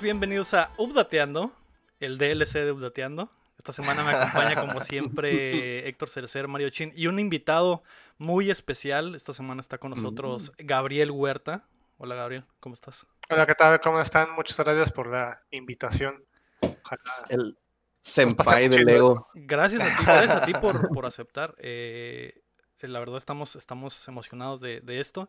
Bienvenidos 0.00 0.54
a 0.54 0.72
Updateando, 0.76 1.52
el 2.00 2.18
DLC 2.18 2.54
de 2.54 2.72
Updateando. 2.72 3.30
Esta 3.58 3.72
semana 3.72 4.02
me 4.02 4.12
acompaña 4.12 4.60
como 4.60 4.80
siempre 4.80 5.86
Héctor 5.88 6.08
Cerecer, 6.08 6.48
Mario 6.48 6.70
Chin 6.70 6.92
y 6.96 7.06
un 7.06 7.18
invitado 7.18 7.82
muy 8.18 8.50
especial. 8.50 9.14
Esta 9.14 9.32
semana 9.32 9.60
está 9.60 9.78
con 9.78 9.90
nosotros 9.90 10.52
Gabriel 10.58 11.10
Huerta. 11.10 11.64
Hola 11.98 12.14
Gabriel, 12.14 12.44
¿cómo 12.60 12.74
estás? 12.74 13.06
Hola, 13.30 13.46
¿qué 13.46 13.54
tal? 13.54 13.80
¿Cómo 13.80 14.00
están? 14.00 14.32
Muchas 14.32 14.58
gracias 14.58 14.92
por 14.92 15.06
la 15.08 15.42
invitación. 15.50 16.24
Ojalá. 16.60 17.02
El 17.28 17.56
senpai 18.00 18.68
del 18.68 18.84
Lego. 18.84 19.28
Gracias 19.34 19.82
a 19.82 19.96
ti, 19.96 20.04
gracias 20.04 20.42
a 20.42 20.44
ti 20.44 20.52
por, 20.54 20.88
por 20.88 21.06
aceptar. 21.06 21.54
Eh, 21.58 22.42
la 22.88 22.98
verdad 23.00 23.16
estamos, 23.18 23.56
estamos 23.56 24.06
emocionados 24.08 24.60
de, 24.60 24.80
de 24.80 25.00
esto. 25.00 25.28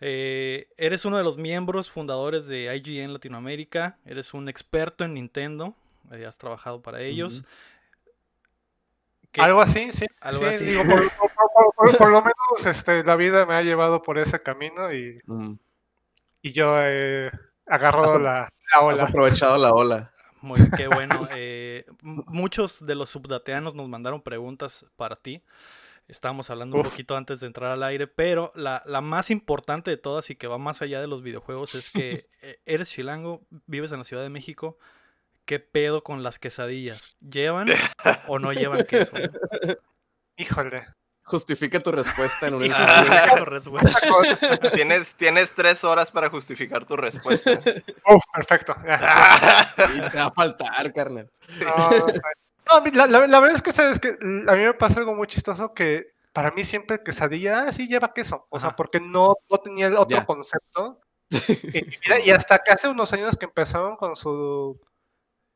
Eh, 0.00 0.68
eres 0.76 1.04
uno 1.04 1.16
de 1.18 1.24
los 1.24 1.38
miembros 1.38 1.90
fundadores 1.90 2.46
de 2.46 2.74
IGN 2.76 3.12
Latinoamérica. 3.12 3.98
Eres 4.04 4.34
un 4.34 4.48
experto 4.48 5.04
en 5.04 5.14
Nintendo. 5.14 5.74
eh, 6.12 6.24
has 6.26 6.38
trabajado 6.38 6.80
para 6.82 7.00
ellos. 7.02 7.42
¿Qué- 9.32 9.40
Algo 9.42 9.60
así, 9.60 9.92
sí. 9.92 10.06
Algo 10.20 10.38
sí, 10.40 10.44
así. 10.46 10.64
digo, 10.64 10.82
por, 10.86 11.10
por- 11.16 11.30
por- 11.36 11.74
por- 11.74 11.98
por 11.98 12.10
lo 12.10 12.20
menos 12.22 12.66
este, 12.66 13.04
la 13.04 13.16
vida 13.16 13.44
me 13.46 13.54
ha 13.54 13.62
llevado 13.62 14.02
por 14.02 14.18
ese 14.18 14.40
camino 14.42 14.92
y, 14.92 15.20
Mm. 15.26 15.54
y 16.42 16.52
yo 16.52 16.80
he 16.80 17.30
agarrado 17.66 18.14
Has- 18.14 18.20
la, 18.20 18.32
la 18.72 18.88
Has 18.88 19.00
ola. 19.00 19.08
aprovechado 19.08 19.58
la 19.58 19.72
ola. 19.72 20.10
Muy, 20.42 20.60
qué 20.76 20.86
bueno. 20.86 21.26
Eh, 21.34 21.84
muchos 22.02 22.84
de 22.86 22.94
los 22.94 23.10
subdateanos 23.10 23.74
nos 23.74 23.88
mandaron 23.88 24.22
preguntas 24.22 24.86
para 24.96 25.16
ti. 25.16 25.42
Estábamos 26.08 26.50
hablando 26.50 26.76
un 26.76 26.84
poquito 26.84 27.16
antes 27.16 27.40
de 27.40 27.46
entrar 27.48 27.72
al 27.72 27.82
aire, 27.82 28.06
pero 28.06 28.52
la, 28.54 28.82
la 28.86 29.00
más 29.00 29.30
importante 29.30 29.90
de 29.90 29.96
todas 29.96 30.30
y 30.30 30.36
que 30.36 30.46
va 30.46 30.56
más 30.56 30.80
allá 30.80 31.00
de 31.00 31.08
los 31.08 31.22
videojuegos 31.22 31.74
es 31.74 31.90
que 31.90 32.26
eh, 32.42 32.60
eres 32.64 32.88
chilango, 32.90 33.42
vives 33.66 33.90
en 33.92 33.98
la 33.98 34.04
Ciudad 34.04 34.22
de 34.22 34.30
México. 34.30 34.78
¿Qué 35.44 35.58
pedo 35.60 36.02
con 36.02 36.22
las 36.22 36.38
quesadillas? 36.38 37.16
¿Llevan 37.20 37.68
o 38.28 38.38
no 38.38 38.52
llevan 38.52 38.84
queso? 38.84 39.12
Híjole. 40.36 40.86
Justifica 41.22 41.80
tu 41.80 41.90
respuesta 41.90 42.46
en 42.46 42.54
un. 42.54 42.62
Esa 42.64 44.00
cosa- 44.08 44.70
Tienes, 44.74 45.12
tienes 45.16 45.52
tres 45.56 45.82
horas 45.82 46.10
para 46.12 46.28
justificar 46.30 46.84
tu 46.84 46.96
respuesta. 46.96 47.50
Uf, 48.06 48.22
perfecto. 48.32 48.76
y 48.80 50.10
te 50.10 50.18
va 50.18 50.26
a 50.26 50.30
faltar, 50.32 50.92
carnal. 50.92 51.28
No, 51.64 52.06
no, 52.66 52.84
la, 52.92 53.06
la- 53.06 53.26
la 53.26 53.40
verdad 53.40 53.56
es 53.56 53.62
que, 53.62 53.72
¿sabes 53.72 54.00
que 54.00 54.08
A 54.10 54.54
mí 54.56 54.62
me 54.64 54.74
pasa 54.74 55.00
algo 55.00 55.14
muy 55.14 55.26
chistoso 55.26 55.72
que 55.74 56.12
para 56.32 56.50
mí 56.50 56.64
siempre 56.64 57.02
quesadilla 57.02 57.60
ah, 57.62 57.72
sí 57.72 57.88
lleva 57.88 58.12
queso. 58.12 58.46
O 58.50 58.58
sea, 58.58 58.76
porque 58.76 59.00
no, 59.00 59.36
no 59.50 59.58
tenía 59.58 59.86
el 59.86 59.96
otro 59.96 60.18
Ya. 60.18 60.26
concepto. 60.26 61.00
vida, 62.06 62.20
y 62.24 62.30
hasta 62.30 62.58
que 62.58 62.72
hace 62.72 62.88
unos 62.88 63.12
años 63.12 63.36
que 63.36 63.46
empezaron 63.46 63.96
con 63.96 64.14
su 64.16 64.78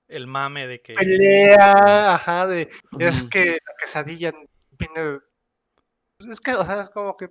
El 0.08 0.26
mame 0.26 0.66
de 0.66 0.80
que... 0.82 0.94
pelea, 0.94 2.14
ajá, 2.14 2.46
de 2.46 2.68
es 2.98 3.22
que 3.24 3.58
la 3.64 3.74
quesadilla 3.78 4.32
viene. 4.78 5.20
pues 6.18 6.30
Es 6.30 6.40
que, 6.40 6.54
o 6.54 6.64
sea, 6.64 6.80
es 6.82 6.90
como 6.90 7.16
que. 7.16 7.30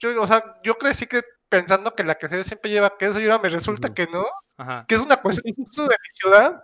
Yo, 0.00 0.20
o 0.22 0.26
sea, 0.26 0.42
yo 0.64 0.74
crecí 0.76 1.06
que 1.06 1.22
pensando 1.50 1.94
que 1.94 2.02
la 2.04 2.16
quesadilla 2.16 2.44
siempre 2.44 2.70
lleva 2.70 2.96
queso 2.96 3.20
y 3.20 3.24
ahora 3.24 3.38
me 3.42 3.50
resulta 3.50 3.92
que 3.92 4.06
no, 4.06 4.26
Ajá. 4.56 4.84
que 4.88 4.94
es 4.94 5.00
una 5.02 5.18
cuestión 5.18 5.54
de 5.54 5.62
mi 5.82 6.10
ciudad. 6.14 6.62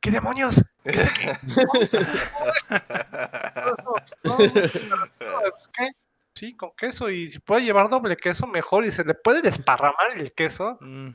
¿Qué 0.00 0.10
demonios? 0.10 0.60
Sí, 6.34 6.56
con 6.56 6.70
queso. 6.76 7.10
Y 7.10 7.28
si 7.28 7.38
puede 7.40 7.62
llevar 7.64 7.90
doble 7.90 8.16
queso, 8.16 8.46
mejor. 8.46 8.84
Y 8.86 8.92
se 8.92 9.04
le 9.04 9.14
puede 9.14 9.42
desparramar 9.42 10.12
el 10.16 10.32
queso. 10.32 10.78
Mm, 10.80 11.08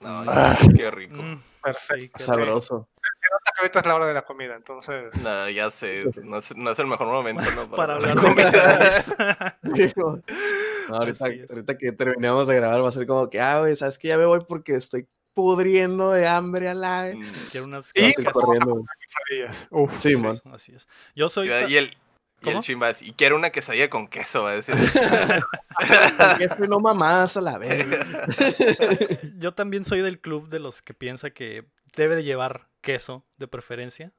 No, 0.00 0.24
Ah. 0.26 0.56
qué 0.74 0.90
rico. 0.90 1.14
mm, 1.16 1.42
Perfecto. 1.62 2.16
sí, 2.18 2.24
Sabroso. 2.24 2.88
Se 2.96 3.28
nota 3.30 3.52
que 3.54 3.60
ahorita 3.60 3.80
es 3.80 3.86
la 3.86 3.94
hora 3.96 4.06
de 4.06 4.14
la 4.14 4.22
comida, 4.22 4.56
entonces. 4.56 5.22
No, 5.22 5.50
ya 5.50 5.70
sé, 5.70 6.06
no 6.22 6.38
es, 6.38 6.56
no 6.56 6.70
es 6.70 6.78
el 6.78 6.86
mejor 6.86 7.08
momento, 7.08 7.42
¿no? 7.54 7.70
Para 7.70 7.96
hablar 7.96 8.16
hablar 8.18 8.34
de 8.34 9.92
no, 10.88 10.96
ahorita, 10.96 11.76
que 11.76 11.92
terminemos 11.92 12.48
de 12.48 12.54
grabar 12.56 12.82
va 12.82 12.88
a 12.88 12.92
ser 12.92 13.06
como 13.06 13.28
que, 13.28 13.40
ah, 13.42 13.60
güey, 13.60 13.76
¿sabes 13.76 13.98
que 13.98 14.08
Ya 14.08 14.16
me 14.16 14.24
voy 14.24 14.40
porque 14.48 14.74
estoy 14.74 15.06
pudriendo 15.40 16.12
de 16.12 16.28
hambre 16.28 16.68
a 16.68 16.74
la 16.74 17.02
vez. 17.02 17.18
Mm. 17.18 17.50
Quiero 17.50 17.66
unas 17.66 17.92
corriendo. 18.32 18.84
Uf. 19.70 19.90
Sí, 19.98 20.16
man. 20.16 20.38
Así 20.52 20.72
es. 20.72 20.86
Yo 21.14 21.28
soy... 21.28 21.48
Y 21.48 21.76
el, 21.76 21.96
y 22.40 22.44
¿Cómo? 22.44 22.58
el 22.58 22.64
chimbas, 22.64 23.02
y 23.02 23.12
quiero 23.12 23.36
una 23.36 23.50
quesadilla 23.50 23.90
con 23.90 24.08
queso, 24.08 24.44
va 24.44 24.52
a 24.52 24.54
decir. 24.56 24.74
No 26.68 26.78
mamadas 26.78 27.36
a 27.36 27.40
la 27.40 27.58
vez. 27.58 27.86
Yo 29.38 29.54
también 29.54 29.84
soy 29.84 30.00
del 30.00 30.20
club 30.20 30.48
de 30.48 30.58
los 30.58 30.82
que 30.82 30.94
piensa 30.94 31.30
que 31.30 31.64
debe 31.96 32.16
de 32.16 32.24
llevar 32.24 32.68
queso 32.80 33.26
de 33.38 33.48
preferencia, 33.48 34.12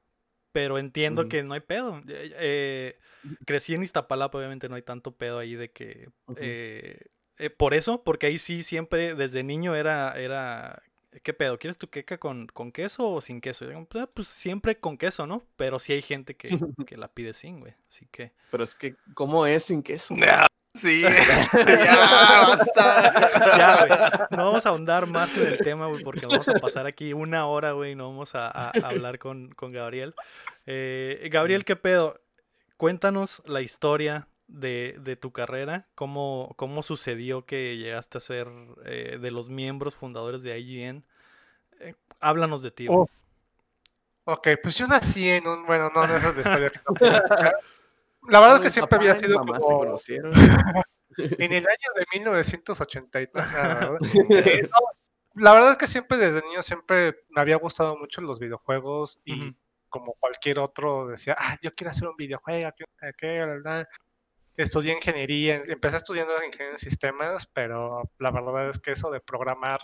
pero 0.52 0.78
entiendo 0.78 1.28
que 1.28 1.42
no 1.42 1.54
hay 1.54 1.60
pedo. 1.60 1.98
Eh, 2.08 2.34
eh, 2.38 2.98
crecí 3.46 3.74
en 3.74 3.82
Iztapalapa, 3.82 4.38
obviamente 4.38 4.68
no 4.68 4.76
hay 4.76 4.82
tanto 4.82 5.16
pedo 5.16 5.38
ahí 5.38 5.54
de 5.54 5.70
que... 5.70 6.10
Eh, 6.36 6.98
eh, 7.38 7.50
por 7.50 7.74
eso, 7.74 8.04
porque 8.04 8.26
ahí 8.26 8.38
sí 8.38 8.62
siempre 8.62 9.14
desde 9.14 9.42
niño 9.42 9.74
era... 9.74 10.12
era 10.18 10.82
¿Qué 11.22 11.32
pedo? 11.34 11.58
¿Quieres 11.58 11.76
tu 11.78 11.88
queca 11.90 12.18
con, 12.18 12.46
con 12.48 12.72
queso 12.72 13.08
o 13.10 13.20
sin 13.20 13.40
queso? 13.40 13.64
Y 13.64 13.68
digo, 13.68 13.84
"Pues, 13.86 14.08
pues 14.14 14.28
siempre 14.28 14.78
con 14.78 14.96
queso, 14.96 15.26
¿no? 15.26 15.44
Pero 15.56 15.78
sí 15.78 15.92
hay 15.92 16.02
gente 16.02 16.34
que, 16.36 16.48
que 16.86 16.96
la 16.96 17.08
pide 17.08 17.34
sin, 17.34 17.60
güey. 17.60 17.74
Así 17.88 18.06
que... 18.10 18.32
Pero 18.50 18.64
es 18.64 18.74
que, 18.74 18.94
¿cómo 19.14 19.44
es 19.46 19.64
sin 19.66 19.82
queso? 19.82 20.16
No, 20.16 20.26
sí, 20.74 21.02
ya, 21.02 22.46
basta. 22.48 23.56
Ya, 23.58 23.76
güey. 23.86 23.98
No 24.30 24.46
vamos 24.46 24.64
a 24.66 24.70
ahondar 24.70 25.06
más 25.06 25.36
en 25.36 25.46
el 25.48 25.58
tema, 25.58 25.86
güey, 25.88 26.02
porque 26.02 26.26
vamos 26.26 26.48
a 26.48 26.54
pasar 26.54 26.86
aquí 26.86 27.12
una 27.12 27.46
hora, 27.46 27.72
güey, 27.72 27.92
y 27.92 27.94
no 27.94 28.08
vamos 28.08 28.34
a, 28.34 28.48
a- 28.48 28.70
a 28.82 28.88
hablar 28.90 29.18
con, 29.18 29.50
con 29.52 29.70
Gabriel. 29.72 30.14
Eh, 30.66 31.28
Gabriel, 31.30 31.64
¿qué 31.64 31.76
pedo? 31.76 32.20
Cuéntanos 32.78 33.42
la 33.46 33.60
historia 33.60 34.28
de, 34.52 34.96
de 35.00 35.16
tu 35.16 35.32
carrera, 35.32 35.86
cómo, 35.94 36.54
cómo 36.56 36.82
sucedió 36.82 37.46
que 37.46 37.76
llegaste 37.76 38.18
a 38.18 38.20
ser 38.20 38.48
eh, 38.84 39.18
de 39.20 39.30
los 39.30 39.48
miembros 39.48 39.94
fundadores 39.94 40.42
de 40.42 40.58
IGN. 40.58 41.04
Eh, 41.80 41.94
háblanos 42.20 42.62
de 42.62 42.70
ti. 42.70 42.86
Oh. 42.88 43.08
Ok, 44.24 44.48
pues 44.62 44.76
yo 44.76 44.86
nací 44.86 45.28
en 45.28 45.48
un. 45.48 45.66
Bueno, 45.66 45.90
no, 45.94 46.06
no 46.06 46.16
es 46.16 46.22
la 46.22 46.42
historia 46.42 46.70
que 46.70 46.80
no. 46.86 46.94
La 48.28 48.40
verdad 48.40 48.56
es 48.58 48.62
que 48.62 48.70
siempre 48.70 48.98
papá 48.98 49.02
había 49.02 49.14
sido 49.16 49.38
mamá 49.38 49.54
se 49.54 49.60
como. 49.60 49.78
conocieron. 49.78 50.32
En 51.18 51.52
el 51.52 51.66
año 51.66 51.88
de 51.94 52.06
1980 52.14 53.20
y 53.20 53.26
tal, 53.26 53.52
la 53.52 53.62
verdad. 53.74 53.98
Eh, 54.30 54.62
no, 54.62 55.42
la 55.42 55.52
verdad 55.52 55.72
es 55.72 55.76
que 55.76 55.86
siempre 55.86 56.16
desde 56.16 56.40
niño 56.40 56.62
siempre 56.62 57.24
me 57.28 57.42
había 57.42 57.56
gustado 57.56 57.98
mucho 57.98 58.22
los 58.22 58.38
videojuegos 58.38 59.20
y 59.26 59.54
como 59.90 60.14
cualquier 60.14 60.58
otro 60.58 61.08
decía, 61.08 61.36
ah, 61.38 61.58
yo 61.60 61.74
quiero 61.74 61.90
hacer 61.90 62.08
un 62.08 62.16
videojuego, 62.16 62.70
qué, 63.18 63.44
bla". 63.62 63.86
Estudié 64.56 64.92
ingeniería, 64.94 65.56
en- 65.56 65.70
empecé 65.70 65.96
estudiando 65.96 66.34
ingeniería 66.34 66.72
en 66.72 66.78
sistemas, 66.78 67.46
pero 67.46 68.10
la 68.18 68.30
verdad 68.30 68.68
es 68.68 68.78
que 68.78 68.92
eso 68.92 69.10
de 69.10 69.20
programar, 69.20 69.80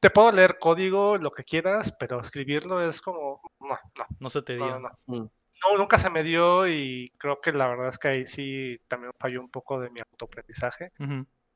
te 0.00 0.10
puedo 0.10 0.30
leer 0.30 0.58
código, 0.58 1.16
lo 1.16 1.30
que 1.32 1.44
quieras, 1.44 1.92
pero 1.98 2.20
escribirlo 2.20 2.80
es 2.86 3.00
como, 3.00 3.40
no, 3.60 3.78
no, 3.96 4.06
No 4.20 4.30
se 4.30 4.42
te 4.42 4.56
no, 4.56 4.64
dio. 4.64 4.78
no. 4.80 4.90
Mm. 5.06 5.28
No, 5.70 5.78
nunca 5.78 5.98
se 5.98 6.10
me 6.10 6.22
dio 6.22 6.68
y 6.68 7.10
creo 7.16 7.40
que 7.40 7.50
la 7.50 7.66
verdad 7.66 7.88
es 7.88 7.98
que 7.98 8.08
ahí 8.08 8.26
sí 8.26 8.78
también 8.88 9.12
falló 9.18 9.40
un 9.40 9.50
poco 9.50 9.80
de 9.80 9.88
mi 9.88 10.00
autoaprendizaje 10.00 10.92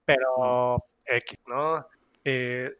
pero 0.06 0.82
X, 1.04 1.38
¿no? 1.46 1.86
Eh, 2.24 2.72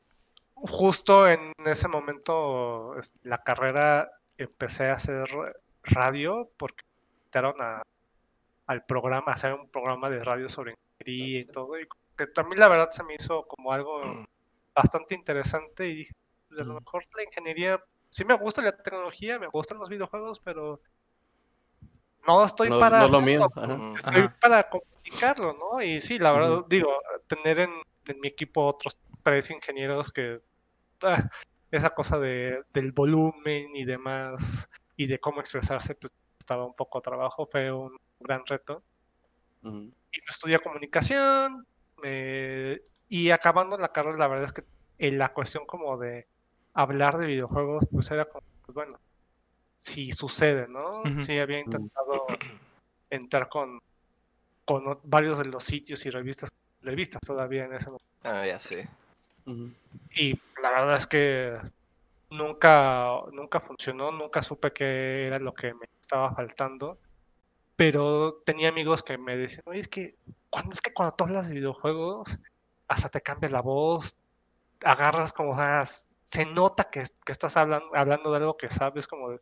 justo 0.54 1.28
en 1.28 1.52
ese 1.64 1.88
momento, 1.88 2.94
la 3.22 3.38
carrera, 3.42 4.10
empecé 4.36 4.88
a 4.88 4.94
hacer 4.94 5.28
radio 5.82 6.50
porque 6.56 6.82
me 6.84 7.18
invitaron 7.18 7.54
a, 7.60 7.82
al 8.70 8.84
programa, 8.84 9.32
hacer 9.32 9.52
un 9.52 9.68
programa 9.68 10.08
de 10.08 10.22
radio 10.22 10.48
sobre 10.48 10.74
ingeniería 11.00 11.40
y 11.40 11.46
todo, 11.46 11.76
y 11.76 11.88
que 12.16 12.28
también 12.28 12.60
la 12.60 12.68
verdad 12.68 12.90
se 12.92 13.02
me 13.02 13.14
hizo 13.14 13.44
como 13.48 13.72
algo 13.72 14.24
bastante 14.72 15.16
interesante 15.16 15.88
y 15.88 15.96
dije, 15.96 16.12
"Pues, 16.48 16.60
a 16.60 16.64
lo 16.64 16.74
mejor 16.74 17.04
la 17.16 17.24
ingeniería, 17.24 17.82
sí 18.08 18.24
me 18.24 18.36
gusta 18.36 18.62
la 18.62 18.76
tecnología, 18.76 19.40
me 19.40 19.48
gustan 19.48 19.78
los 19.78 19.88
videojuegos, 19.88 20.38
pero 20.44 20.80
no 22.28 22.44
estoy 22.44 22.70
No, 22.70 22.78
para 22.78 23.00
no 23.00 23.06
es 23.06 23.12
lo 23.12 23.20
mío. 23.22 23.48
ajá. 23.56 23.94
Estoy 23.96 24.20
Ajá. 24.20 24.36
para 24.40 24.70
comunicarlo, 24.70 25.52
¿no? 25.52 25.82
Y 25.82 26.00
sí, 26.00 26.20
la 26.20 26.30
verdad, 26.30 26.64
digo, 26.68 26.92
tener 27.26 27.58
en, 27.58 27.70
en 28.06 28.20
mi 28.20 28.28
equipo 28.28 28.66
otros 28.66 29.00
tres 29.24 29.50
ingenieros 29.50 30.12
que 30.12 30.36
ah, 31.02 31.28
esa 31.72 31.90
cosa 31.90 32.20
de, 32.20 32.62
del 32.72 32.92
volumen 32.92 33.74
y 33.74 33.84
demás 33.84 34.68
y 34.96 35.08
de 35.08 35.18
cómo 35.18 35.40
expresarse, 35.40 35.96
pues 35.96 36.12
estaba 36.38 36.64
un 36.64 36.74
poco 36.74 36.98
a 36.98 37.02
trabajo, 37.02 37.48
fue 37.50 37.72
un 37.72 37.96
gran 38.20 38.44
reto. 38.46 38.84
Y 40.12 40.18
estudié 40.28 40.58
comunicación 40.58 41.64
eh, 42.02 42.80
y 43.08 43.30
acabando 43.30 43.76
la 43.78 43.92
carrera, 43.92 44.16
la 44.18 44.28
verdad 44.28 44.46
es 44.46 44.52
que 44.52 44.62
en 44.98 45.18
la 45.18 45.32
cuestión 45.32 45.66
como 45.66 45.98
de 45.98 46.26
hablar 46.74 47.18
de 47.18 47.26
videojuegos, 47.26 47.84
pues 47.90 48.10
era 48.10 48.24
como, 48.26 48.42
pues, 48.66 48.74
bueno, 48.74 48.98
si 49.78 50.12
sucede, 50.12 50.68
¿no? 50.68 51.02
Ujú. 51.02 51.20
Sí, 51.20 51.38
había 51.38 51.60
intentado 51.60 52.26
entrar 53.10 53.48
con, 53.48 53.78
con 54.66 55.00
varios 55.04 55.38
de 55.38 55.46
los 55.46 55.64
sitios 55.64 56.04
y 56.06 56.10
revistas, 56.10 56.50
revistas 56.82 57.20
todavía 57.26 57.64
en 57.64 57.74
ese 57.74 57.86
momento. 57.86 58.04
Ah, 58.22 58.46
ya 58.46 58.58
sé. 58.58 58.88
Y 60.14 60.34
la 60.62 60.70
verdad 60.70 60.96
es 60.96 61.06
que 61.06 61.58
nunca, 62.30 63.20
nunca 63.32 63.60
funcionó, 63.60 64.12
nunca 64.12 64.42
supe 64.42 64.72
qué 64.72 65.26
era 65.26 65.38
lo 65.38 65.52
que 65.54 65.74
me 65.74 65.86
estaba 66.00 66.34
faltando. 66.34 67.00
Pero 67.80 68.42
tenía 68.44 68.68
amigos 68.68 69.02
que 69.02 69.16
me 69.16 69.38
decían, 69.38 69.62
oye, 69.64 69.78
es 69.78 69.88
que 69.88 70.14
cuando, 70.50 70.74
es 70.74 70.82
que 70.82 70.92
cuando 70.92 71.14
tú 71.14 71.24
hablas 71.24 71.48
de 71.48 71.54
videojuegos, 71.54 72.38
hasta 72.86 73.08
te 73.08 73.22
cambia 73.22 73.48
la 73.48 73.62
voz, 73.62 74.18
agarras 74.84 75.32
como, 75.32 75.52
o 75.52 75.56
sea, 75.56 75.86
se 75.86 76.44
nota 76.44 76.90
que, 76.90 77.04
que 77.24 77.32
estás 77.32 77.56
hablando, 77.56 77.86
hablando 77.94 78.32
de 78.32 78.36
algo 78.36 78.58
que 78.58 78.68
sabes, 78.68 79.06
como, 79.06 79.34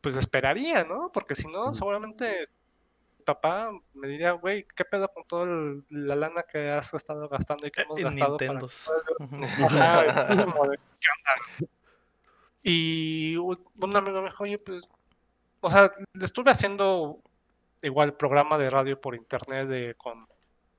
pues 0.00 0.16
esperaría, 0.16 0.82
¿no? 0.82 1.12
Porque 1.14 1.36
si 1.36 1.46
no, 1.46 1.72
seguramente 1.72 2.48
mi 3.16 3.24
papá 3.24 3.70
me 3.94 4.08
diría, 4.08 4.32
güey, 4.32 4.66
¿qué 4.74 4.84
pedo 4.84 5.06
con 5.06 5.22
toda 5.28 5.46
la 5.90 6.16
lana 6.16 6.42
que 6.50 6.72
has 6.72 6.92
estado 6.94 7.28
gastando 7.28 7.64
y 7.64 7.70
que 7.70 7.82
hemos 7.82 7.96
En 7.96 8.04
gastado 8.06 8.38
para 8.38 8.58
y 12.64 13.36
un 13.36 13.96
amigo 13.96 14.20
me 14.20 14.30
dijo, 14.30 14.42
oye, 14.42 14.58
pues, 14.58 14.90
o 15.60 15.70
sea, 15.70 15.92
le 16.12 16.24
estuve 16.24 16.50
haciendo 16.50 17.22
igual 17.82 18.16
programa 18.16 18.58
de 18.58 18.70
radio 18.70 19.00
por 19.00 19.14
internet 19.14 19.68
de, 19.68 19.94
con, 19.96 20.26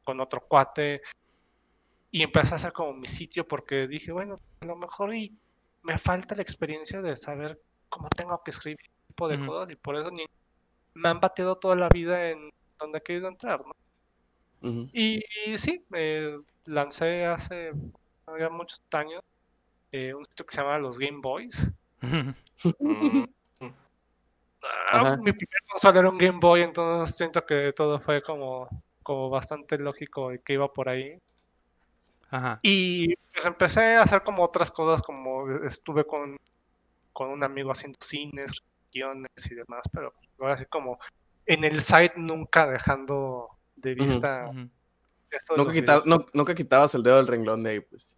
con 0.03 0.19
otro 0.19 0.41
cuate 0.41 1.01
y 2.11 2.23
empecé 2.23 2.53
a 2.53 2.57
hacer 2.57 2.73
como 2.73 2.93
mi 2.93 3.07
sitio 3.07 3.47
porque 3.47 3.87
dije, 3.87 4.11
bueno, 4.11 4.39
a 4.61 4.65
lo 4.65 4.75
mejor 4.75 5.15
y 5.15 5.37
me 5.83 5.97
falta 5.97 6.35
la 6.35 6.41
experiencia 6.41 7.01
de 7.01 7.15
saber 7.17 7.59
cómo 7.87 8.09
tengo 8.09 8.41
que 8.43 8.51
escribir 8.51 8.79
este 8.81 9.07
tipo 9.07 9.27
de 9.27 9.45
cosas 9.45 9.71
y 9.71 9.75
por 9.75 9.95
eso 9.95 10.11
ni 10.11 10.25
me 10.93 11.09
han 11.09 11.19
bateado 11.19 11.57
toda 11.57 11.75
la 11.75 11.89
vida 11.89 12.29
en 12.29 12.49
donde 12.77 12.99
he 12.99 13.03
querido 13.03 13.27
entrar, 13.27 13.61
¿no? 13.65 13.73
Ujú. 14.69 14.89
Y, 14.91 15.23
y 15.45 15.57
sí, 15.57 15.85
eh, 15.93 16.37
lancé 16.65 17.25
hace 17.25 17.71
ya 18.37 18.49
muchos 18.49 18.81
años 18.91 19.23
eh, 19.91 20.13
un 20.13 20.25
sitio 20.25 20.45
que 20.45 20.55
se 20.55 20.61
llama 20.61 20.77
Los 20.77 20.97
Game 20.99 21.19
Boys. 21.21 21.71
Mm, 22.81 23.23
Ah, 24.61 24.99
Ajá. 25.01 25.17
mi 25.17 25.31
primer 25.31 25.61
consola 25.69 25.99
era 25.99 26.09
un 26.09 26.17
Game 26.17 26.39
Boy, 26.39 26.61
entonces 26.61 27.15
siento 27.15 27.45
que 27.45 27.71
todo 27.75 27.99
fue 27.99 28.21
como, 28.21 28.67
como 29.03 29.29
bastante 29.29 29.77
lógico 29.77 30.33
y 30.33 30.39
que 30.39 30.53
iba 30.53 30.71
por 30.71 30.89
ahí. 30.89 31.17
Ajá. 32.29 32.59
Y 32.61 33.15
pues 33.33 33.45
empecé 33.45 33.95
a 33.95 34.01
hacer 34.03 34.21
como 34.23 34.43
otras 34.43 34.69
cosas, 34.71 35.01
como 35.01 35.49
estuve 35.65 36.05
con, 36.05 36.37
con 37.13 37.29
un 37.29 37.43
amigo 37.43 37.71
haciendo 37.71 37.97
cines, 38.01 38.51
guiones 38.93 39.29
y 39.49 39.55
demás, 39.55 39.81
pero 39.91 40.13
ahora 40.39 40.57
sí 40.57 40.65
como 40.65 40.99
en 41.45 41.63
el 41.63 41.81
site 41.81 42.13
nunca 42.17 42.67
dejando 42.67 43.49
de 43.75 43.93
vista 43.95 44.51
esto 45.31 45.53
de 45.53 45.57
Nunca, 45.57 45.71
los 45.71 45.73
quita- 45.73 46.01
no- 46.05 46.25
nunca 46.33 46.53
quitabas 46.53 46.93
el 46.95 47.03
dedo 47.03 47.17
del 47.17 47.27
renglón 47.27 47.63
de 47.63 47.69
ahí, 47.71 47.79
pues. 47.79 48.17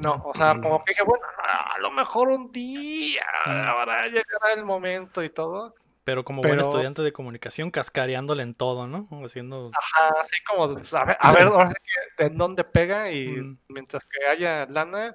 No, 0.00 0.22
o 0.24 0.34
sea, 0.34 0.54
Mm. 0.54 0.62
como 0.62 0.82
que 0.84 0.92
dije, 0.92 1.02
bueno, 1.04 1.24
a 1.44 1.78
lo 1.78 1.90
mejor 1.90 2.28
un 2.28 2.50
día 2.52 3.26
Mm. 3.46 3.50
ahora 3.68 4.06
llegará 4.06 4.52
el 4.54 4.64
momento 4.64 5.22
y 5.22 5.30
todo. 5.30 5.74
Pero 6.04 6.24
como 6.24 6.40
buen 6.40 6.52
Pero- 6.56 6.62
estudiante 6.68 7.02
de 7.02 7.12
comunicación, 7.12 7.70
cascareándole 7.70 8.42
en 8.42 8.54
todo, 8.54 8.86
¿no? 8.86 9.06
Haciendo. 9.24 9.70
Ajá, 9.74 10.14
así 10.20 10.36
como, 10.44 10.64
a 10.64 10.68
ver, 11.04 11.16
a 11.20 11.32
ver, 11.32 11.42
ahora 11.48 11.68
sí 11.68 11.74
que 12.16 12.24
en 12.24 12.38
dónde 12.38 12.64
pega 12.64 13.10
y 13.10 13.28
Mm. 13.28 13.58
mientras 13.68 14.04
que 14.06 14.24
haya 14.26 14.64
lana, 14.66 15.14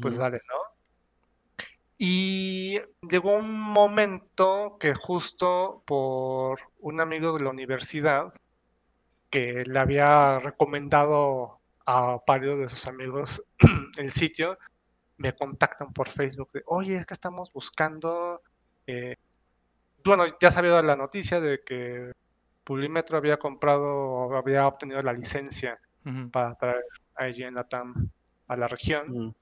pues 0.00 0.16
dale, 0.16 0.40
¿no? 0.48 0.54
Y 2.00 2.78
llegó 3.10 3.32
un 3.32 3.50
momento 3.58 4.76
que 4.78 4.94
justo 4.94 5.82
por 5.84 6.60
un 6.78 7.00
amigo 7.00 7.36
de 7.36 7.42
la 7.42 7.50
universidad 7.50 8.32
que 9.30 9.64
le 9.66 9.78
había 9.78 10.38
recomendado 10.38 11.57
a 11.90 12.18
varios 12.26 12.58
de 12.58 12.68
sus 12.68 12.86
amigos 12.86 13.42
el 13.96 14.10
sitio, 14.10 14.58
me 15.16 15.34
contactan 15.34 15.90
por 15.94 16.10
Facebook 16.10 16.50
de, 16.52 16.62
oye, 16.66 16.96
es 16.96 17.06
que 17.06 17.14
estamos 17.14 17.50
buscando, 17.50 18.42
eh, 18.86 19.16
bueno, 20.04 20.24
ya 20.38 20.50
sabía 20.50 20.82
la 20.82 20.96
noticia 20.96 21.40
de 21.40 21.62
que 21.64 22.12
Publimetro 22.62 23.16
había 23.16 23.38
comprado 23.38 23.86
o 23.86 24.36
había 24.36 24.66
obtenido 24.66 25.00
la 25.00 25.14
licencia 25.14 25.80
para 26.30 26.54
traer 26.56 26.84
a 27.16 27.28
en 27.28 27.54
la 27.54 27.64
TAM 27.64 28.10
a 28.48 28.56
la 28.56 28.68
región. 28.68 29.34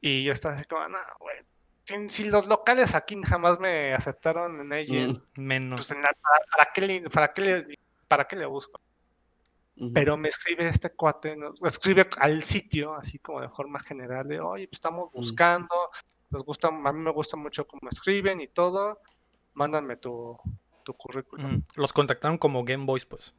Y 0.00 0.24
yo 0.24 0.32
estaba 0.32 0.56
así 0.56 0.64
como, 0.64 0.88
no, 0.88 0.98
güey, 1.20 1.36
si, 1.84 2.08
si 2.08 2.28
los 2.28 2.48
locales 2.48 2.96
aquí 2.96 3.16
jamás 3.24 3.60
me 3.60 3.94
aceptaron 3.94 4.72
en 4.72 5.10
Ujú. 5.10 5.22
Menos. 5.36 5.78
pues 5.78 5.90
en 5.92 6.02
la- 6.02 6.12
para, 6.20 6.44
para 6.50 6.72
qué 6.72 6.80
le, 6.80 7.08
para, 7.08 7.32
qué 7.32 7.42
le, 7.42 7.78
¿para 8.08 8.24
qué 8.24 8.34
le 8.34 8.46
busco? 8.46 8.80
Pero 9.92 10.16
me 10.16 10.28
escribe 10.28 10.66
este 10.68 10.90
cuate, 10.90 11.36
¿no? 11.36 11.52
escribe 11.66 12.08
al 12.18 12.42
sitio, 12.42 12.94
así 12.94 13.18
como 13.18 13.42
de 13.42 13.50
forma 13.50 13.78
general, 13.78 14.26
de, 14.26 14.40
oye, 14.40 14.66
pues 14.68 14.78
estamos 14.78 15.12
buscando, 15.12 15.74
nos 16.30 16.44
gusta, 16.44 16.68
a 16.68 16.92
mí 16.92 17.00
me 17.00 17.12
gusta 17.12 17.36
mucho 17.36 17.66
cómo 17.66 17.90
escriben 17.90 18.40
y 18.40 18.48
todo, 18.48 19.00
mándame 19.52 19.96
tu, 19.96 20.38
tu 20.82 20.94
currículum. 20.94 21.62
Los 21.74 21.92
contactaron 21.92 22.38
como 22.38 22.64
Game 22.64 22.86
Boys, 22.86 23.04
pues. 23.04 23.34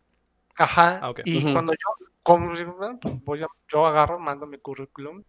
Ajá, 0.58 1.00
Ah, 1.02 1.14
y 1.26 1.52
cuando 1.54 1.74
yo, 1.74 2.06
como, 2.22 2.56
digo, 2.56 2.74
"Bueno, 2.74 3.00
pues 3.00 3.24
voy 3.24 3.42
a, 3.42 3.48
yo 3.68 3.88
agarro, 3.88 4.20
mando 4.20 4.46
mi 4.46 4.60
currículum, 4.60 5.24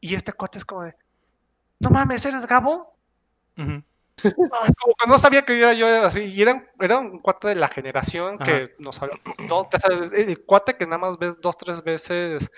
y 0.00 0.14
este 0.14 0.32
cuate 0.32 0.58
es 0.58 0.64
como 0.64 0.82
de, 0.82 0.94
no 1.78 1.90
mames, 1.90 2.24
¿eres 2.26 2.46
Gabo? 2.46 2.96
Es 3.56 3.66
como 4.22 4.94
que 4.94 5.08
no 5.08 5.18
sabía 5.18 5.42
que 5.44 5.58
era 5.58 5.72
yo 5.72 5.86
así, 6.04 6.20
y 6.24 6.42
era, 6.42 6.54
un- 6.54 6.66
era 6.80 6.98
un 6.98 7.20
cuate 7.20 7.48
de 7.48 7.54
la 7.54 7.68
generación 7.68 8.36
Ajá. 8.36 8.44
que 8.44 8.74
nos 8.78 9.00
había, 9.02 9.18
no, 9.48 9.68
sabes, 9.78 10.12
el 10.12 10.44
cuate 10.44 10.76
que 10.76 10.86
nada 10.86 10.98
más 10.98 11.18
ves 11.18 11.40
dos, 11.40 11.56
tres 11.56 11.82
veces 11.82 12.50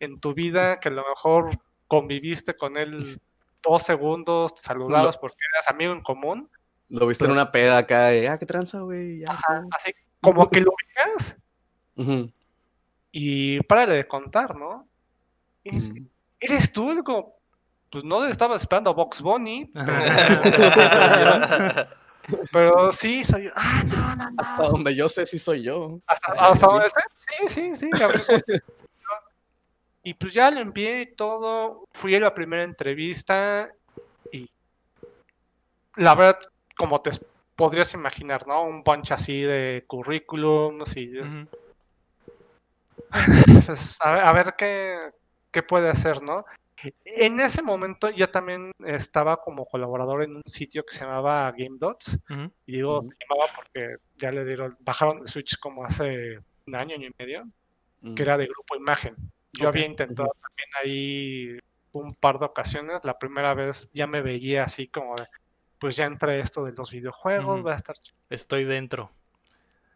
en 0.00 0.20
tu 0.20 0.34
vida, 0.34 0.78
que 0.80 0.88
a 0.88 0.92
lo 0.92 1.04
mejor 1.08 1.58
conviviste 1.86 2.54
con 2.56 2.76
él 2.76 3.18
dos 3.62 3.82
segundos, 3.82 4.54
te 4.54 4.62
saludabas 4.62 5.16
porque 5.16 5.36
eras 5.54 5.68
amigo 5.68 5.92
en 5.92 6.02
común, 6.02 6.50
Lo 6.88 7.06
viste 7.06 7.24
en 7.26 7.32
una 7.32 7.50
peda 7.52 7.78
acá 7.78 8.06
de, 8.06 8.28
ah, 8.28 8.38
qué 8.38 8.46
tranza, 8.46 8.80
güey. 8.80 9.20
Ya 9.20 9.30
Ajá, 9.32 9.54
estuvo". 9.54 9.68
así 9.72 9.92
como 10.20 10.48
que 10.48 10.60
lo 10.60 10.70
ubicas 10.72 11.36
y 13.12 13.60
párale 13.62 13.94
de 13.96 14.08
contar, 14.08 14.54
¿no? 14.56 14.88
¿Eres 16.40 16.72
tú? 16.72 17.02
Como, 17.04 17.37
pues 17.90 18.04
no 18.04 18.24
estaba 18.24 18.56
esperando 18.56 18.90
a 18.90 18.94
Box 18.94 19.22
Bunny, 19.22 19.70
pero 22.52 22.92
sí, 22.92 23.24
soy 23.24 23.44
yo. 23.44 23.50
Ah, 23.54 23.82
no, 23.86 24.16
no, 24.16 24.30
no. 24.30 24.36
Hasta 24.38 24.68
donde 24.68 24.94
yo 24.94 25.08
sé 25.08 25.26
si 25.26 25.38
soy 25.38 25.62
yo. 25.62 25.98
¿Hasta, 26.06 26.32
hasta 26.32 26.52
que 26.52 26.66
donde 26.66 26.90
sé? 26.90 27.00
Sí, 27.48 27.48
sí, 27.48 27.74
sí. 27.76 27.90
y 30.02 30.14
pues 30.14 30.34
ya 30.34 30.50
lo 30.50 30.60
envié 30.60 31.02
y 31.02 31.14
todo. 31.14 31.84
Fui 31.92 32.14
a 32.14 32.20
la 32.20 32.34
primera 32.34 32.62
entrevista 32.62 33.70
y 34.32 34.48
la 35.96 36.14
verdad, 36.14 36.38
como 36.76 37.00
te 37.00 37.10
podrías 37.56 37.92
imaginar, 37.94 38.46
¿no? 38.46 38.62
Un 38.62 38.84
bunch 38.84 39.12
así 39.12 39.40
de 39.40 39.84
currículums 39.86 40.96
y 40.96 41.18
es- 41.18 41.34
Ujú. 41.34 41.48
pues, 43.66 43.96
a 44.00 44.12
ver, 44.12 44.24
a 44.24 44.32
ver 44.32 44.54
qué, 44.56 45.10
qué 45.50 45.62
puede 45.62 45.88
hacer, 45.88 46.22
¿no? 46.22 46.44
En 47.04 47.40
ese 47.40 47.62
momento 47.62 48.10
yo 48.10 48.30
también 48.30 48.72
estaba 48.84 49.38
como 49.38 49.66
colaborador 49.66 50.22
en 50.22 50.36
un 50.36 50.42
sitio 50.46 50.84
que 50.84 50.94
se 50.94 51.04
llamaba 51.04 51.50
GameDots. 51.52 52.18
Ujú. 52.30 52.52
Y 52.66 52.72
digo, 52.72 53.02
se 53.02 53.16
llamaba 53.28 53.52
porque 53.56 53.96
ya 54.16 54.30
le 54.30 54.44
dieron, 54.44 54.76
bajaron 54.80 55.18
el 55.22 55.28
Switch 55.28 55.58
como 55.58 55.84
hace 55.84 56.38
un 56.66 56.74
año, 56.74 56.94
año 56.94 57.08
y 57.08 57.14
medio, 57.18 57.48
que 58.14 58.22
era 58.22 58.36
de 58.36 58.46
grupo 58.46 58.76
imagen. 58.76 59.16
Yo 59.52 59.68
había 59.68 59.86
intentado 59.86 60.30
también 60.40 60.68
ahí 60.82 61.58
un 61.92 62.14
par 62.14 62.38
de 62.38 62.46
ocasiones. 62.46 63.04
La 63.04 63.18
primera 63.18 63.54
vez 63.54 63.88
ya 63.92 64.06
me 64.06 64.22
veía 64.22 64.64
así 64.64 64.88
como 64.88 65.16
de, 65.16 65.26
pues 65.78 65.96
ya 65.96 66.04
entré 66.06 66.40
esto 66.40 66.64
de 66.64 66.72
los 66.72 66.90
videojuegos, 66.90 67.64
va 67.66 67.72
a 67.72 67.76
estar 67.76 67.96
Estoy 68.30 68.64
dentro. 68.64 69.10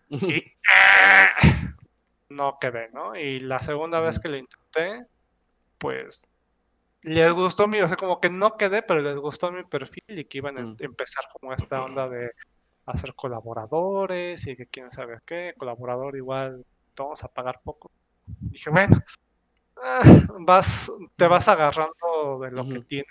y 0.09 0.45
no 2.29 2.59
quedé, 2.61 2.91
¿no? 2.93 3.15
Y 3.15 3.41
la 3.41 3.61
segunda 3.61 4.01
vez 4.01 4.19
que 4.19 4.31
lo 4.31 4.37
intenté, 4.37 5.07
pues 5.79 6.27
les 7.03 7.33
gustó 7.33 7.67
mi, 7.67 7.81
o 7.81 7.89
sea, 7.89 7.97
como 7.97 8.21
que 8.21 8.31
no 8.31 8.57
quedé, 8.57 8.83
pero 8.83 9.01
les 9.01 9.17
gustó 9.19 9.51
mi 9.53 9.65
perfil 9.65 10.05
y 10.07 10.25
que 10.25 10.39
iban 10.39 10.59
a 10.59 10.63
Mm. 10.63 10.77
empezar 10.81 11.25
como 11.33 11.53
esta 11.53 11.83
onda 11.83 12.09
de 12.09 12.31
hacer 12.87 13.15
colaboradores 13.15 14.47
y 14.47 14.57
que 14.57 14.67
quién 14.67 14.91
sabe 14.91 15.19
qué, 15.27 15.55
colaborador 15.57 16.17
igual, 16.17 16.65
te 16.95 17.03
vamos 17.03 17.23
a 17.25 17.29
pagar 17.29 17.61
poco. 17.63 17.91
Dije, 18.27 18.71
bueno, 18.71 18.99
ah, 19.83 20.01
vas, 20.41 20.91
te 21.17 21.27
vas 21.27 21.49
agarrando 21.49 22.39
de 22.41 22.51
lo 22.51 22.69
que 22.69 22.81
tienes. 22.81 23.07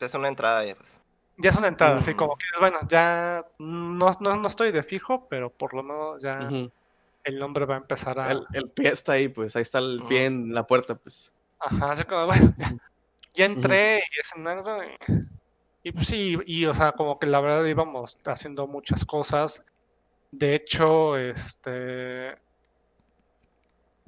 Es 0.00 0.14
una 0.14 0.28
entrada 0.28 0.64
ya, 0.64 0.74
pues. 0.74 1.00
Ya 1.38 1.50
es 1.50 1.56
una 1.56 1.68
entrada, 1.68 1.98
así 1.98 2.12
Mm. 2.12 2.16
como 2.16 2.36
que 2.36 2.44
dices, 2.44 2.60
bueno, 2.60 2.78
ya 2.88 3.46
no, 3.58 4.10
no, 4.20 4.36
no 4.36 4.48
estoy 4.48 4.72
de 4.72 4.82
fijo, 4.82 5.26
pero 5.28 5.50
por 5.50 5.74
lo 5.74 5.82
menos 5.82 6.22
ya 6.22 6.50
el 7.24 7.38
nombre 7.38 7.64
va 7.64 7.74
a 7.74 7.78
empezar 7.78 8.18
a... 8.18 8.30
el, 8.32 8.44
el 8.52 8.70
pie 8.70 8.88
está 8.88 9.12
ahí, 9.12 9.28
pues. 9.28 9.56
Ahí 9.56 9.62
está 9.62 9.78
el 9.78 10.02
pie 10.08 10.26
en 10.26 10.52
la 10.52 10.66
puerta, 10.66 10.94
pues. 10.94 11.32
Ajá, 11.60 11.92
así 11.92 12.04
como, 12.04 12.26
bueno, 12.26 12.52
ya. 12.58 12.72
Ya 13.34 13.46
entré 13.46 13.98
y 13.98 14.20
es 14.20 14.32
en 14.36 14.46
algo. 14.46 14.82
Y, 14.84 14.96
y 15.84 15.92
pues 15.92 16.06
sí, 16.06 16.36
y 16.46 16.64
o 16.66 16.74
sea, 16.74 16.92
como 16.92 17.18
que 17.18 17.26
la 17.26 17.40
verdad 17.40 17.64
íbamos 17.64 18.18
haciendo 18.24 18.66
muchas 18.66 19.04
cosas. 19.04 19.62
De 20.32 20.54
hecho, 20.54 21.16
este. 21.16 22.36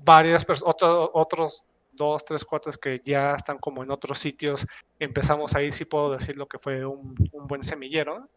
Varias 0.05 0.45
personas, 0.45 0.75
otros 1.15 1.63
dos, 1.93 2.25
tres 2.25 2.45
cuates 2.45 2.77
que 2.77 3.01
ya 3.05 3.35
están 3.35 3.59
como 3.59 3.83
en 3.83 3.91
otros 3.91 4.19
sitios, 4.19 4.67
empezamos 4.99 5.55
ahí, 5.55 5.71
sí 5.73 5.85
puedo 5.85 6.11
decir 6.11 6.37
lo 6.37 6.47
que 6.47 6.59
fue 6.59 6.85
un, 6.85 7.15
un 7.33 7.47
buen 7.47 7.63
semillero. 7.63 8.29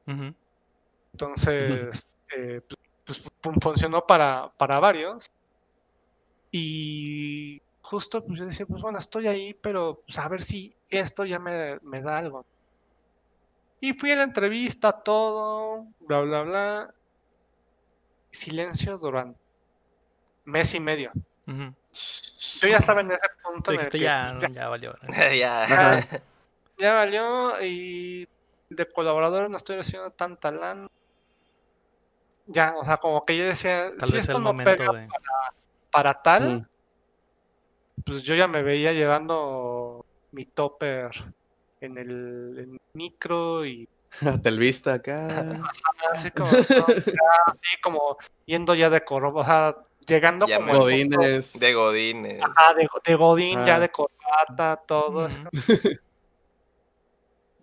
Entonces, 1.14 2.02
eh, 2.38 2.62
pues, 2.68 2.78
pues, 3.06 3.20
fu- 3.42 3.60
funcionó 3.62 4.06
para, 4.06 4.54
para 4.58 4.80
varios. 4.80 5.26
Y 6.52 7.60
justo 7.82 8.24
pues, 8.26 8.40
yo 8.40 8.46
decía, 8.46 8.66
pues 8.66 8.82
bueno, 8.82 9.00
estoy 9.00 9.28
ahí, 9.28 9.54
pero 9.54 10.02
pues, 10.06 10.18
a 10.20 10.28
ver 10.30 10.42
si 10.42 10.77
esto 10.90 11.26
ya 11.26 11.40
me, 11.40 11.78
me 11.82 12.02
da 12.02 12.18
algo. 12.18 12.46
Y 13.80 13.94
fui 13.94 14.12
a 14.12 14.16
la 14.16 14.24
entrevista, 14.24 14.92
todo, 14.92 15.86
bla, 16.00 16.22
bla, 16.22 16.42
bla. 16.44 16.94
Silencio 18.32 18.98
durante 18.98 19.40
mes 20.46 20.74
y 20.74 20.80
medio. 20.80 21.12
Yo 21.46 22.68
ya 22.68 22.78
estaba 22.78 23.02
en 23.02 23.12
ese 23.12 23.22
punto 23.44 23.72
en 23.72 23.80
el 23.82 23.90
que 23.90 24.00
ya, 24.00 24.38
ya, 24.42 24.50
ya 24.50 24.68
valió. 24.70 24.96
ya. 25.38 26.08
Valió 26.80 27.64
y 27.64 28.28
de 28.70 28.86
colaborador 28.88 29.50
no 29.50 29.58
estoy 29.58 29.80
haciendo 29.80 30.12
tanta 30.12 30.52
lana. 30.52 30.88
Ya, 32.48 32.76
o 32.78 32.86
sea, 32.86 32.98
como 32.98 33.26
que 33.26 33.38
yo 33.38 33.46
decía, 33.46 33.92
Tal 33.98 34.10
si 34.10 34.18
esto 34.18 34.40
no 34.40 34.56
pega 34.56 34.92
de. 34.92 35.08
para 35.92 36.14
tal, 36.22 36.62
Mm. 36.62 36.66
pues 38.06 38.24
yo 38.24 38.36
ya 38.36 38.48
me 38.48 38.64
veía 38.64 38.94
llevando 38.94 39.87
mi 40.32 40.46
topper 40.46 41.12
en 41.82 41.98
el 41.98 42.60
en 42.60 42.78
micro 42.94 43.66
y 43.66 43.88
Telvista 44.44 44.94
acá. 44.96 45.28
así 46.14 46.32
como, 46.32 46.50
¿no? 46.52 46.58
Ya 46.88 47.44
así 47.48 47.82
como 47.84 48.18
yendo 48.46 48.74
ya 48.76 48.90
de 48.90 49.04
o 49.42 49.44
sea, 49.46 49.76
llegando 50.08 50.48
Ya 50.48 50.58
como 50.58 50.72
punto- 50.72 50.86
Godines. 50.86 51.60
De 51.60 51.74
Godines. 51.74 52.42
Ajá, 52.44 52.74
de, 52.74 52.88
de 53.06 53.16
Godín, 53.16 53.66
ya 53.66 53.76
Ah. 53.76 53.80
de 53.80 53.90
corbata, 53.90 54.82
todo 54.88 55.26
eso. 55.28 55.40
Ujú. 55.40 55.52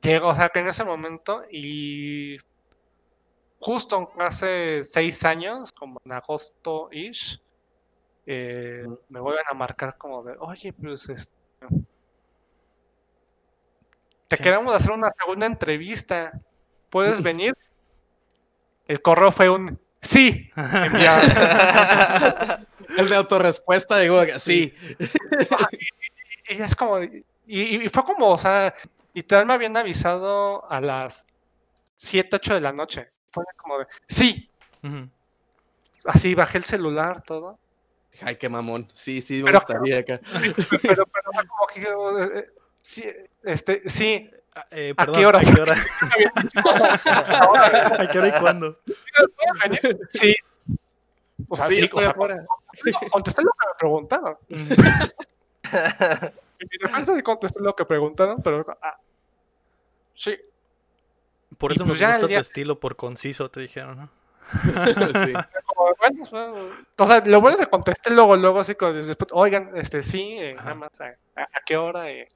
Llego, 0.03 0.29
o 0.29 0.35
sea, 0.35 0.51
que 0.51 0.59
en 0.59 0.67
ese 0.69 0.85
momento 0.85 1.45
y 1.51 2.37
justo 3.59 4.13
hace 4.19 4.85
seis 4.85 5.25
años, 5.25 5.73
como 5.73 5.99
en 6.05 6.13
agosto-ish, 6.13 7.41
eh, 8.27 8.87
me 9.09 9.21
vuelven 9.21 9.45
a 9.51 9.55
marcar 9.55 9.97
como 9.97 10.23
de, 10.23 10.35
oye, 10.39 10.75
pues 10.75 11.09
este, 11.09 11.35
te 14.37 14.39
Sí. 14.39 14.43
queremos 14.43 14.75
hacer 14.75 14.91
una 14.93 15.11
segunda 15.13 15.47
entrevista, 15.47 16.33
¿puedes 16.91 17.23
venir? 17.23 17.55
El 18.87 19.01
correo 19.03 19.33
fue 19.33 19.49
un 19.49 19.79
sí, 20.01 20.51
enviado. 20.57 21.23
El 22.97 23.09
de 23.09 23.17
autorrespuesta 23.17 23.99
digo 23.99 24.23
sí. 24.39 24.73
y 26.49 26.63
es 26.63 26.75
como, 26.75 27.03
y, 27.03 27.25
y 27.47 27.89
fue 27.89 28.05
como, 28.05 28.31
o 28.31 28.39
sea, 28.39 28.75
literal 29.15 29.47
me 29.47 29.55
habían 29.55 29.77
avisado 29.77 30.71
a 30.71 30.81
las 30.81 31.27
7, 31.97 32.37
8 32.37 32.55
de 32.55 32.61
la 32.61 32.73
noche. 32.73 33.09
Fue 33.33 33.45
como 33.57 33.79
de, 33.81 33.87
sí, 34.07 34.49
Ujú. 34.83 35.09
así 36.07 36.35
bajé 36.35 36.59
el 36.59 36.65
celular, 36.65 37.23
todo. 37.23 37.59
Ay, 38.23 38.37
qué 38.37 38.49
mamón. 38.49 38.87
Sí, 38.93 39.21
sí, 39.21 39.39
me 39.43 39.47
Pero- 39.51 39.59
gustaría 39.61 39.99
acá. 39.99 40.21
Pero, 40.83 41.07
pero 41.07 41.33
fue 41.33 41.47
como 41.47 41.67
que, 41.75 42.39
eh, 42.39 42.51
sí, 42.85 43.03
este, 43.43 43.83
sí, 43.89 44.31
Ah, 44.57 44.67
eh, 44.71 44.95
¿A 44.97 45.07
qué 45.07 45.27
hora? 45.27 45.41
¿A 45.41 45.43
qué 45.43 45.61
hora? 45.61 45.75
¿A 47.99 48.07
qué 48.13 48.19
hora 48.19 48.29
y 48.29 48.33
cuándo? 48.41 48.79
sí. 50.11 50.33
O 51.49 51.57
sea, 51.57 51.67
sí, 51.67 51.75
sí, 51.75 51.83
o 51.83 51.85
estoy 51.87 52.03
sea, 52.03 52.11
afuera. 52.13 52.47
contesté 53.11 53.43
lo 53.43 53.51
que 53.51 53.67
me 53.67 53.75
preguntaron. 53.77 54.39
Ujú. 54.49 54.75
En 56.61 56.69
mi 56.71 56.79
defensa 56.81 57.17
sí 57.17 57.23
contesté 57.25 57.59
lo 57.61 57.75
que 57.75 57.85
preguntaron, 57.85 58.41
pero, 58.45 58.65
ah, 58.81 58.97
sí, 60.15 60.39
Por 61.59 61.73
eso 61.73 61.85
pues 61.85 62.01
nos 62.01 62.11
gusta 62.13 62.29
día- 62.29 62.39
tu 62.39 62.43
estilo, 62.43 62.79
por 62.79 62.95
conciso, 62.95 63.51
te 63.51 63.59
dijeron, 63.61 63.99
¿no? 63.99 64.09
sí. 65.27 65.33
como, 65.67 65.93
bueno, 65.99 66.23
o 66.23 66.27
sea, 66.27 66.53
o 66.97 67.07
sea, 67.09 67.21
lo 67.27 67.41
bueno 67.41 67.57
es 67.59 67.65
que 67.65 67.71
contesté 67.71 68.11
luego, 68.11 68.37
luego 68.37 68.61
así 68.61 68.77
como, 68.77 68.93
después, 68.93 69.33
oigan, 69.33 69.73
este, 69.77 70.01
sí, 70.01 70.37
eh, 70.39 70.55
nada 70.55 70.77
más, 70.77 71.01
a, 71.01 71.07
a- 71.35 71.43
a 71.43 71.61
qué 71.67 71.77
hora? 71.77 72.09
eh? 72.09 72.29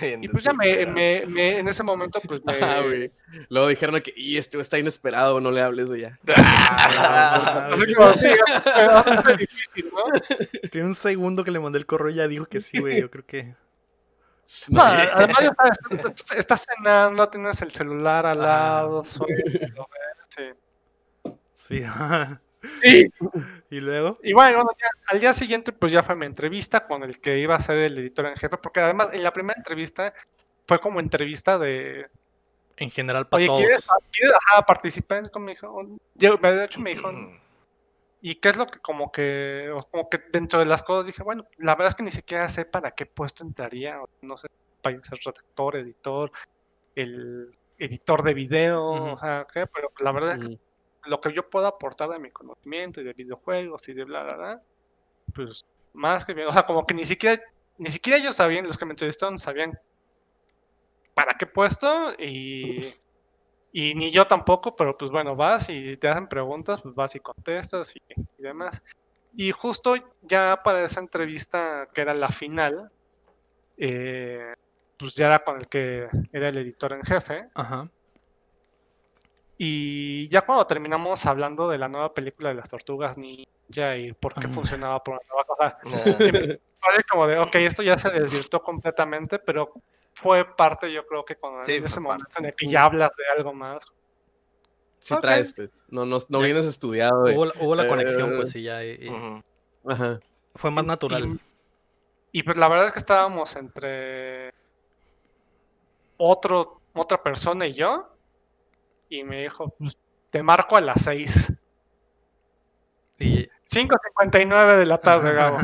Y 0.22 0.28
pues 0.28 0.44
ya 0.44 0.52
me, 0.52 0.86
me, 0.86 1.24
me- 1.26 1.58
en 1.58 1.68
ese 1.68 1.82
momento, 1.82 2.20
pues 2.26 2.44
me... 2.44 2.52
Ah, 2.62 2.80
güey. 2.84 3.10
Luego 3.48 3.68
dijeron 3.68 4.00
que, 4.00 4.12
y 4.16 4.36
este 4.36 4.58
está 4.60 4.78
inesperado, 4.78 5.40
no 5.40 5.50
le 5.50 5.60
hables, 5.62 5.88
güey, 5.88 6.02
ya. 6.02 6.18
Ah, 6.28 7.68
Así 7.72 7.94
como, 7.94 8.12
sí, 8.12 8.26
es 8.26 9.36
difícil, 9.38 9.90
¿no? 9.92 10.02
Tiene 10.72 10.86
un 10.88 10.94
segundo 10.94 11.44
que 11.44 11.50
le 11.50 11.60
mandé 11.60 11.78
el 11.78 11.86
correo 11.86 12.10
y 12.10 12.14
ya 12.16 12.28
dijo 12.28 12.46
que 12.46 12.60
sí, 12.60 12.80
güey. 12.80 13.00
Yo 13.00 13.10
creo 13.10 13.24
que. 13.26 13.54
No, 14.70 14.80
además 14.82 15.38
ya 15.40 15.48
estás, 15.50 16.36
estás- 16.36 16.66
cenando, 16.66 17.28
tienes 17.28 17.60
el 17.60 17.70
celular 17.70 18.24
al 18.26 18.40
Ah. 18.42 18.46
lado, 18.46 19.04
sueño, 19.04 19.34
sí. 20.28 20.42
Sí. 21.68 21.82
Sí, 22.80 23.10
y 23.70 23.80
luego. 23.80 24.18
y 24.22 24.32
bueno, 24.32 24.56
bueno, 24.56 24.70
ya, 24.80 24.88
al 25.08 25.20
día 25.20 25.32
siguiente 25.32 25.72
pues 25.72 25.92
ya 25.92 26.02
fue 26.02 26.16
mi 26.16 26.26
entrevista 26.26 26.86
con 26.86 27.02
el 27.02 27.20
que 27.20 27.38
iba 27.38 27.54
a 27.54 27.60
ser 27.60 27.78
el 27.78 27.98
editor 27.98 28.26
en 28.26 28.36
jefe, 28.36 28.58
porque 28.58 28.80
además 28.80 29.10
en 29.12 29.22
la 29.22 29.32
primera 29.32 29.58
entrevista 29.58 30.12
fue 30.66 30.80
como 30.80 31.00
entrevista 31.00 31.58
de, 31.58 32.06
En 32.76 32.90
general, 32.90 33.28
para 33.28 33.38
oye, 33.38 33.46
todos. 33.46 33.60
¿quieres, 33.60 33.86
¿quieres 34.12 34.36
ajá, 34.46 34.62
participar? 34.62 35.22
Dijo, 35.22 35.98
yo, 36.14 36.36
de 36.36 36.64
hecho 36.64 36.80
me 36.80 36.94
dijo. 36.94 37.10
¿y 38.20 38.34
qué 38.36 38.48
es 38.48 38.56
lo 38.56 38.66
que 38.66 38.80
como 38.80 39.12
que, 39.12 39.70
o 39.72 39.82
como 39.84 40.08
que 40.08 40.20
dentro 40.32 40.58
de 40.58 40.66
las 40.66 40.82
cosas 40.82 41.06
dije, 41.06 41.22
bueno, 41.22 41.46
la 41.58 41.74
verdad 41.76 41.90
es 41.90 41.94
que 41.94 42.02
ni 42.02 42.10
siquiera 42.10 42.48
sé 42.48 42.64
para 42.64 42.90
qué 42.90 43.06
puesto 43.06 43.44
entraría, 43.44 44.02
o 44.02 44.08
no 44.22 44.36
sé, 44.36 44.48
para 44.82 45.00
ser 45.04 45.18
redactor, 45.24 45.76
editor, 45.76 46.32
el 46.94 47.56
editor 47.78 48.22
de 48.24 48.34
video, 48.34 48.90
Ujú. 48.90 49.10
o 49.12 49.16
sea, 49.18 49.46
¿qué? 49.52 49.66
pero 49.66 49.92
la 50.00 50.12
verdad 50.12 50.32
es 50.32 50.48
que. 50.48 50.67
Lo 51.08 51.20
que 51.20 51.32
yo 51.32 51.48
puedo 51.48 51.66
aportar 51.66 52.10
de 52.10 52.18
mi 52.18 52.30
conocimiento 52.30 53.00
y 53.00 53.04
de 53.04 53.12
videojuegos 53.12 53.88
y 53.88 53.94
de 53.94 54.04
bla, 54.04 54.22
bla, 54.22 54.36
bla, 54.36 54.62
pues 55.34 55.64
más 55.92 56.24
que 56.24 56.34
bien, 56.34 56.48
o 56.48 56.52
sea, 56.52 56.64
como 56.64 56.86
que 56.86 56.94
ni 56.94 57.04
siquiera, 57.04 57.42
ni 57.78 57.90
siquiera 57.90 58.18
ellos 58.18 58.36
sabían, 58.36 58.66
los 58.66 58.78
que 58.78 58.84
me 58.84 58.92
entrevistaron 58.92 59.38
sabían 59.38 59.78
para 61.14 61.34
qué 61.34 61.46
puesto 61.46 62.12
y, 62.18 62.94
y 63.72 63.94
ni 63.94 64.10
yo 64.10 64.26
tampoco, 64.26 64.76
pero 64.76 64.96
pues 64.96 65.10
bueno, 65.10 65.34
vas 65.34 65.68
y 65.68 65.96
te 65.96 66.08
hacen 66.08 66.28
preguntas, 66.28 66.80
pues 66.82 66.94
vas 66.94 67.14
y 67.16 67.20
contestas 67.20 67.94
y, 67.96 68.00
y 68.38 68.42
demás. 68.42 68.82
Y 69.34 69.52
justo 69.52 69.94
ya 70.22 70.60
para 70.62 70.84
esa 70.84 71.00
entrevista, 71.00 71.88
que 71.92 72.00
era 72.00 72.14
la 72.14 72.28
final, 72.28 72.90
eh, 73.76 74.54
pues 74.98 75.14
ya 75.14 75.26
era 75.26 75.44
con 75.44 75.58
el 75.58 75.68
que 75.68 76.08
era 76.32 76.48
el 76.48 76.58
editor 76.58 76.92
en 76.92 77.02
jefe. 77.02 77.48
Ajá. 77.54 77.88
Y 79.60 80.28
ya 80.28 80.42
cuando 80.46 80.66
terminamos 80.68 81.26
hablando 81.26 81.68
de 81.68 81.78
la 81.78 81.88
nueva 81.88 82.14
película 82.14 82.50
de 82.50 82.54
las 82.54 82.68
tortugas 82.68 83.18
ninja 83.18 83.96
y 83.96 84.12
por 84.12 84.34
qué 84.34 84.46
Ah. 84.46 84.52
funcionaba 84.52 85.02
por 85.02 85.14
una 85.14 85.22
nueva 85.28 85.44
cosa, 85.44 85.78
como 87.10 87.26
de, 87.26 87.38
ok, 87.40 87.54
esto 87.56 87.82
ya 87.82 87.98
se 87.98 88.08
desvirtuó 88.10 88.62
completamente, 88.62 89.40
pero 89.40 89.72
fue 90.14 90.44
parte, 90.56 90.92
yo 90.92 91.04
creo 91.06 91.24
que 91.24 91.34
Sí, 91.64 91.72
en 91.74 91.84
ese 91.84 91.96
parte. 91.96 92.00
momento 92.00 92.28
en 92.38 92.44
el 92.46 92.54
que 92.54 92.68
ya 92.68 92.82
hablas 92.82 93.10
de 93.16 93.24
algo 93.36 93.52
más. 93.52 93.84
Sí 95.00 95.14
traes, 95.20 95.52
pues. 95.52 95.82
No, 95.88 96.06
no, 96.06 96.18
no 96.28 96.40
vienes 96.40 96.66
estudiado. 96.66 97.24
Hubo, 97.24 97.46
la- 97.46 97.52
hubo 97.60 97.74
la 97.74 97.86
conexión, 97.88 98.32
Eh, 98.32 98.36
pues, 98.36 98.54
y 98.56 98.62
ya. 98.62 98.84
y-. 98.84 99.10
Ajá. 99.88 100.18
Fue 100.54 100.70
más 100.70 100.84
natural. 100.84 101.38
Y, 102.32 102.40
y, 102.40 102.42
pues 102.44 102.56
la 102.56 102.68
verdad 102.68 102.86
es 102.88 102.92
que 102.92 102.98
estábamos 103.00 103.54
entre 103.56 104.52
otro, 106.16 106.80
otra 106.94 107.22
persona 107.22 107.66
y 107.66 107.74
yo, 107.74 108.08
y 109.08 109.24
me 109.24 109.42
dijo, 109.42 109.70
pues, 109.78 109.96
te 110.30 110.42
marco 110.42 110.76
a 110.76 110.80
las 110.80 111.02
6. 111.02 111.52
Y. 113.18 113.48
5.59 113.66 114.76
de 114.76 114.86
la 114.86 114.98
tarde, 114.98 115.32
Gabo. 115.32 115.58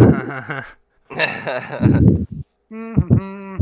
Mm, 2.71 3.59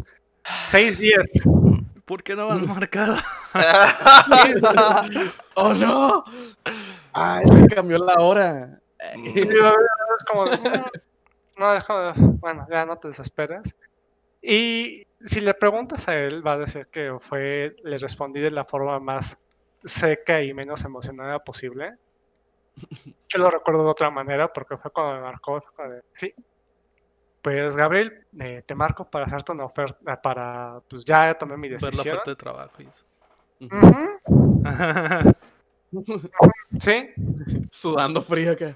6.10. 0.71 1.83
¿Por 2.07 2.23
qué 2.23 2.35
no 2.35 2.51
han 2.51 2.67
marcado? 2.67 3.17
¡Oh, 5.57 5.75
no! 5.75 6.25
Ah, 7.13 7.41
es 7.45 7.55
que 7.55 7.75
cambió 7.75 7.99
la 7.99 8.15
hora. 8.15 8.69
Sí, 8.99 9.35
es 9.35 10.25
como, 10.31 10.47
"Mm". 10.47 10.85
no, 11.59 11.75
es 11.75 11.85
como, 11.85 12.13
bueno, 12.39 12.67
ya 12.71 12.87
no 12.87 12.97
te 12.97 13.09
desesperes. 13.09 13.77
Y 14.41 15.07
si 15.21 15.41
le 15.43 15.53
preguntas 15.55 16.09
a 16.09 16.15
él, 16.15 16.45
va 16.47 16.55
a 16.55 16.59
decir 16.59 16.87
que 16.91 17.15
fue, 17.21 17.77
le 17.85 17.99
respondí 17.99 18.41
de 18.41 18.51
la 18.51 18.65
forma 18.65 18.99
más 18.99 19.37
seca 19.85 20.43
y 20.43 20.53
menos 20.55 20.85
emocionada 20.85 21.39
posible. 21.39 21.93
Yo 23.29 23.39
lo 23.39 23.51
recuerdo 23.51 23.85
de 23.85 23.91
otra 23.91 24.11
manera 24.11 24.53
porque 24.53 24.77
fue 24.77 24.91
cuando 24.91 25.15
me 25.15 25.21
marcó, 25.23 25.61
fue 25.61 25.73
como 25.75 25.91
de, 25.91 26.03
sí. 26.15 26.35
Pues 27.43 27.77
Gabriel, 27.77 28.27
eh, 28.39 28.63
te 28.67 28.75
marco 28.75 29.11
para 29.11 29.25
hacerte 29.25 29.53
una 29.53 29.65
oferta, 29.65 30.21
para, 30.23 30.81
pues 30.89 31.05
ya 31.05 31.35
tomé 31.35 31.57
mi 31.57 31.69
Ver 31.69 31.83
la 31.83 31.87
decisión. 31.89 32.15
oferta 32.15 32.31
de 32.31 32.37
trabajo. 32.37 32.73
y 32.79 32.89
eso. 32.89 33.05
Ujú, 33.61 34.19
Sí, 36.79 37.11
Sudando 37.71 38.23
frío 38.23 38.53
acá. 38.53 38.73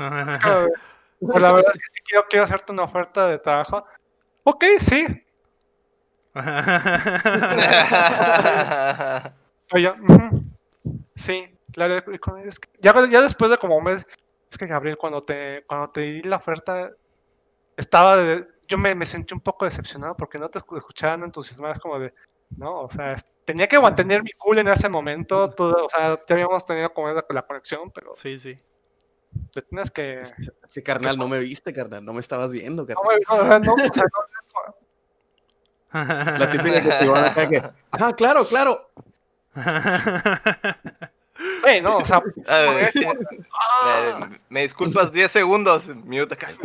Pues 1.19 1.43
la 1.43 1.53
verdad 1.53 1.73
es 1.75 1.81
que 1.81 1.89
sí 1.93 2.01
quiero, 2.05 2.27
quiero 2.29 2.45
hacerte 2.45 2.73
una 2.73 2.85
oferta 2.85 3.27
de 3.29 3.39
trabajo, 3.39 3.85
ok, 4.45 4.65
sí. 4.81 5.07
Oye, 9.73 9.91
ujú, 9.91 10.56
sí, 11.17 11.59
claro. 11.73 11.97
es 12.45 12.61
que 12.61 12.69
ya, 12.81 12.95
ya 13.11 13.21
después 13.23 13.51
de 13.51 13.59
como 13.59 13.77
un 13.77 13.83
mes, 13.85 14.07
es 14.49 14.57
que 14.57 14.67
Gabriel, 14.67 14.97
cuando 14.97 15.25
te, 15.25 15.65
cuando 15.67 15.91
te 15.91 16.03
di 16.03 16.23
la 16.23 16.37
oferta, 16.37 16.93
estaba 17.77 18.17
de- 18.17 18.47
yo 18.69 18.79
me, 18.79 18.95
me 18.95 19.05
sentí 19.05 19.35
un 19.35 19.41
poco 19.41 19.65
decepcionado 19.65 20.15
porque 20.17 20.39
no 20.39 20.49
te 20.49 20.61
escu- 20.61 20.79
escuchaban 20.79 21.25
entusiasmadas 21.25 21.81
como 21.81 21.99
de, 21.99 22.15
no, 22.57 22.83
o 22.83 22.89
sea, 22.89 23.17
tenía 23.45 23.67
que 23.67 23.81
mantener 23.81 24.23
mi 24.23 24.31
cool 24.33 24.59
en 24.59 24.69
ese 24.69 24.89
momento, 24.89 25.51
todo, 25.51 25.87
o 25.87 25.91
sea, 25.91 26.17
ya 26.29 26.35
habíamos 26.35 26.65
tenido 26.65 26.93
como 26.95 27.09
la, 27.11 27.25
la 27.29 27.43
conexión, 27.43 27.91
pero 27.91 28.13
sí, 28.17 28.39
sí. 28.39 28.57
te 29.53 29.63
tienes 29.63 29.91
que... 29.91 30.19
Que, 30.75 30.83
carnal, 30.83 31.19
no 31.19 31.29
me 31.29 31.39
viste, 31.41 31.73
carnal. 31.73 32.05
No 32.05 32.13
me 32.13 32.21
estabas 32.21 32.51
viendo, 32.53 32.83
No, 32.85 32.87
carnal. 32.87 33.21
no, 33.29 33.37
sea, 33.49 33.59
no, 33.61 33.75
o 33.75 33.79
sea, 33.79 34.05
no- 35.93 36.39
La 36.39 36.51
típica 36.51 36.83
que 36.83 36.91
te 36.91 37.09
van 37.09 37.25
acá 37.25 37.49
que. 37.49 37.63
Ajá, 37.91 38.13
claro, 38.15 38.47
claro. 38.47 38.91
No, 41.83 41.99
o 41.99 42.07
sea, 42.07 42.21
ver, 42.37 42.91
ah, 43.83 44.29
me 44.49 44.63
disculpas 44.63 45.13
10 45.13 45.31
segundos. 45.31 45.87
Mute 45.89 46.35
acá. 46.35 46.49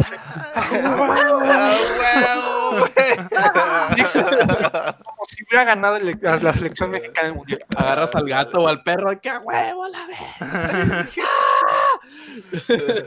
Como 5.03 5.25
si 5.27 5.43
hubiera 5.43 5.65
ganado 5.65 5.98
el- 5.98 6.17
la, 6.21 6.38
la 6.38 6.53
selección 6.53 6.91
mexicana 6.91 7.27
del 7.27 7.36
mundial. 7.38 7.60
Agarras 7.75 8.15
al 8.15 8.25
gato 8.27 8.62
o 8.62 8.67
al 8.67 8.81
perro. 8.83 9.10
¡Qué 9.21 9.31
huevo, 9.43 9.88
la 9.88 10.05
vez! 10.07 10.19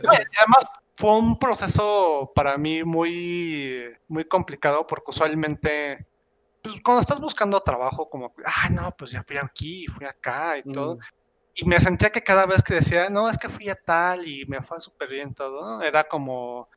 Además 0.07 0.64
fue 0.97 1.17
un 1.17 1.38
proceso 1.38 2.31
para 2.35 2.57
mí 2.59 2.85
muy, 2.85 3.85
muy 4.09 4.25
complicado 4.26 4.87
porque 4.87 5.11
usualmente, 5.11 6.07
pues 6.64 6.76
cuando 6.83 7.02
estás 7.02 7.21
buscando 7.21 7.61
trabajo, 7.61 8.09
como, 8.09 8.35
ah, 8.47 8.71
no, 8.71 8.94
pues 8.97 9.12
ya 9.12 9.23
fui 9.23 9.37
aquí, 9.37 9.87
fui 9.87 10.06
acá 10.06 10.56
y 10.56 10.62
todo. 10.62 10.99
Y 11.54 11.66
me 11.66 11.78
sentía 11.78 12.11
que 12.11 12.23
cada 12.23 12.47
vez 12.47 12.62
que 12.62 12.75
decía, 12.75 13.11
no, 13.11 13.28
es 13.28 13.37
que 13.37 13.50
fui 13.50 13.68
a 13.68 13.75
tal 13.76 14.26
y 14.26 14.47
me 14.47 14.62
fue 14.62 14.80
súper 14.80 15.11
bien 15.11 15.35
todo, 15.35 15.78
¿no? 15.78 15.83
era 15.83 16.04
como 16.04 16.68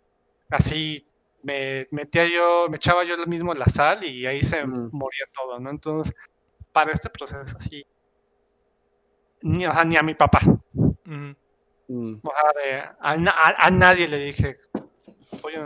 así, 0.49 1.09
me 1.41 1.87
metía 1.91 2.27
yo, 2.27 2.67
me 2.69 2.75
echaba 2.75 3.05
yo 3.05 3.15
lo 3.15 3.25
mismo 3.27 3.53
la 3.53 3.67
sal 3.67 4.03
y 4.03 4.25
ahí 4.27 4.41
se 4.41 4.65
moría 4.65 5.23
todo, 5.33 5.57
¿no? 5.59 5.69
Entonces, 5.69 6.13
para 6.73 6.91
este 6.91 7.09
proceso 7.09 7.57
sí, 7.59 7.83
ni, 9.41 9.65
o 9.65 9.71
sea, 9.73 9.85
ni 9.85 9.95
a 9.95 10.03
mi 10.03 10.15
papá. 10.15 10.41
Mm, 11.05 11.31
o 12.21 12.31
sea, 12.33 12.61
de- 12.61 12.89
a, 12.99 13.15
na- 13.15 13.31
a- 13.31 13.67
a 13.67 13.71
nadie 13.71 14.07
le 14.09 14.17
dije, 14.17 14.57
oye, 15.43 15.59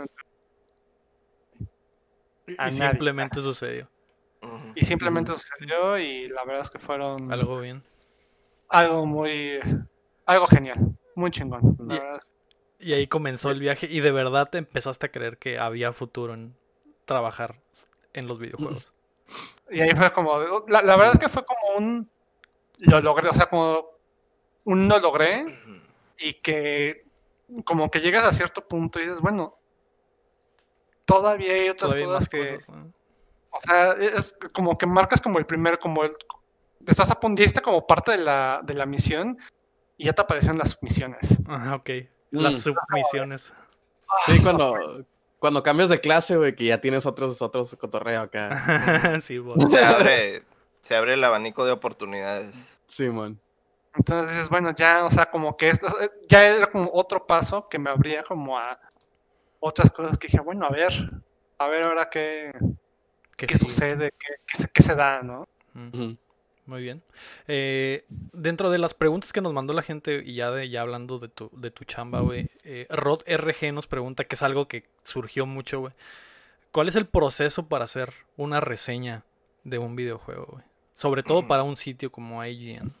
Y 2.46 2.54
A 2.58 2.68
y 2.68 2.70
nadie. 2.72 2.90
simplemente 2.90 3.40
sucedió. 3.40 3.90
Y 4.74 4.84
simplemente 4.84 5.32
sucedió 5.34 5.98
y 5.98 6.28
la 6.28 6.44
verdad 6.44 6.62
es 6.62 6.70
que 6.70 6.78
fueron 6.78 7.32
Algo 7.32 7.60
bien. 7.60 7.82
algo 8.68 9.06
muy, 9.06 9.58
algo 10.26 10.46
genial, 10.46 10.78
muy 11.14 11.30
chingón. 11.30 11.76
la 11.86 11.94
Y- 11.94 11.98
verdad. 11.98 12.22
Y 12.78 12.92
ahí 12.94 13.06
comenzó 13.06 13.50
el 13.50 13.60
viaje 13.60 13.86
y 13.88 14.00
de 14.00 14.10
verdad 14.10 14.50
te 14.50 14.58
empezaste 14.58 15.06
a 15.06 15.12
creer 15.12 15.38
que 15.38 15.56
había 15.58 15.92
futuro 15.92 16.34
en 16.34 16.56
trabajar 17.04 17.60
en 18.12 18.26
los 18.26 18.40
videojuegos. 18.40 18.92
Y 19.70 19.80
ahí 19.80 19.94
fue 19.94 20.12
como, 20.12 20.38
la, 20.66 20.82
la 20.82 20.96
verdad 20.96 21.12
es 21.14 21.20
que 21.20 21.28
fue 21.28 21.44
como 21.44 21.76
un, 21.78 22.10
lo 22.78 23.00
logré, 23.00 23.28
o 23.28 23.34
sea, 23.34 23.46
como 23.46 23.86
un 24.66 24.88
lo 24.88 24.98
logré 24.98 25.46
y 26.18 26.34
que 26.34 27.04
como 27.64 27.88
que 27.90 28.00
llegas 28.00 28.24
a 28.24 28.32
cierto 28.32 28.66
punto 28.66 28.98
y 28.98 29.02
dices, 29.04 29.20
bueno, 29.20 29.56
todavía 31.04 31.52
hay 31.52 31.68
otras 31.68 31.92
Todavía 31.92 32.06
cosas 32.06 32.28
que, 32.28 32.54
cosas. 32.56 32.68
¿no? 32.68 32.92
O 33.52 33.60
sea, 33.60 33.92
es 33.92 34.34
como 34.52 34.76
que 34.78 34.86
marcas 34.86 35.20
como 35.20 35.38
el 35.38 35.46
primer, 35.46 35.78
como 35.78 36.04
el, 36.04 36.12
estás 36.86 37.10
a 37.10 37.20
punto, 37.20 37.40
ya 37.40 37.46
está 37.46 37.60
como 37.60 37.86
parte 37.86 38.12
de 38.12 38.18
la, 38.18 38.60
de 38.64 38.74
la 38.74 38.86
misión 38.86 39.38
y 39.96 40.06
ya 40.06 40.12
te 40.12 40.22
aparecen 40.22 40.58
las 40.58 40.82
misiones. 40.82 41.38
Ajá, 41.46 41.76
ok. 41.76 41.90
Las 42.30 42.54
Mm. 42.54 42.58
submisiones. 42.58 43.52
Sí, 44.26 44.40
cuando, 44.42 45.04
cuando 45.38 45.62
cambias 45.62 45.88
de 45.90 46.00
clase, 46.00 46.36
güey, 46.36 46.54
que 46.54 46.64
ya 46.64 46.80
tienes 46.80 47.06
otros, 47.06 47.40
otros 47.42 47.76
cotorreo 47.76 48.22
acá. 48.22 48.48
sí, 49.22 49.38
vos. 49.38 49.62
Se 49.70 49.84
abre, 49.84 50.42
se 50.80 50.96
abre 50.96 51.14
el 51.14 51.24
abanico 51.24 51.64
de 51.64 51.72
oportunidades. 51.72 52.78
Sí, 52.86 53.08
man. 53.10 53.38
Entonces 53.94 54.30
dices, 54.34 54.48
bueno, 54.48 54.74
ya, 54.74 55.04
o 55.04 55.10
sea, 55.10 55.26
como 55.26 55.56
que 55.58 55.68
esto, 55.68 55.86
eh, 56.00 56.10
ya 56.26 56.46
era 56.46 56.70
como 56.70 56.90
otro 56.94 57.26
paso 57.26 57.68
que 57.68 57.78
me 57.78 57.90
abría 57.90 58.22
como 58.24 58.58
a 58.58 58.78
otras 59.60 59.90
cosas 59.90 60.16
que 60.16 60.28
dije, 60.28 60.40
bueno, 60.40 60.64
a 60.66 60.70
ver, 60.70 60.92
a 61.58 61.68
ver 61.68 61.84
ahora 61.84 62.08
qué, 62.08 62.52
Que 63.46 63.54
qué 63.54 63.58
sí. 63.58 63.66
sucede, 63.66 64.12
qué, 64.18 64.34
qué 64.46 64.56
se, 64.56 64.68
qué 64.68 64.82
se 64.82 64.94
da, 64.94 65.22
¿no? 65.22 65.46
Muy 66.64 66.80
bien. 66.82 67.02
Eh, 67.48 68.04
dentro 68.08 68.70
de 68.70 68.78
las 68.78 68.94
preguntas 68.94 69.32
que 69.32 69.40
nos 69.40 69.52
mandó 69.52 69.72
la 69.72 69.82
gente, 69.82 70.22
y 70.24 70.34
ya 70.36 70.50
de 70.52 70.68
ya 70.70 70.82
hablando 70.82 71.18
de 71.18 71.28
tu, 71.28 71.50
de 71.54 71.70
tu 71.72 71.84
chamba, 71.84 72.20
güey, 72.20 72.48
eh, 72.64 72.86
Rod 72.88 73.22
RG 73.26 73.72
nos 73.72 73.86
pregunta, 73.88 74.24
que 74.24 74.36
es 74.36 74.42
algo 74.42 74.68
que 74.68 74.84
surgió 75.02 75.44
mucho, 75.44 75.80
güey. 75.80 75.92
¿Cuál 76.70 76.88
es 76.88 76.94
el 76.96 77.06
proceso 77.06 77.66
para 77.66 77.84
hacer 77.84 78.14
una 78.36 78.60
reseña 78.60 79.24
de 79.64 79.78
un 79.78 79.96
videojuego, 79.96 80.46
güey? 80.52 80.64
Sobre 80.94 81.22
todo 81.24 81.42
Mm. 81.42 81.48
para 81.48 81.62
un 81.64 81.76
sitio 81.76 82.12
como 82.12 82.44
IGN. 82.44 82.92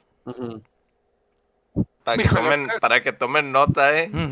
Para 2.04 2.22
que, 2.22 2.28
tomen, 2.28 2.66
pues- 2.66 2.80
para 2.80 3.02
que 3.02 3.12
tomen 3.12 3.52
nota, 3.52 3.96
¿eh? 3.98 4.10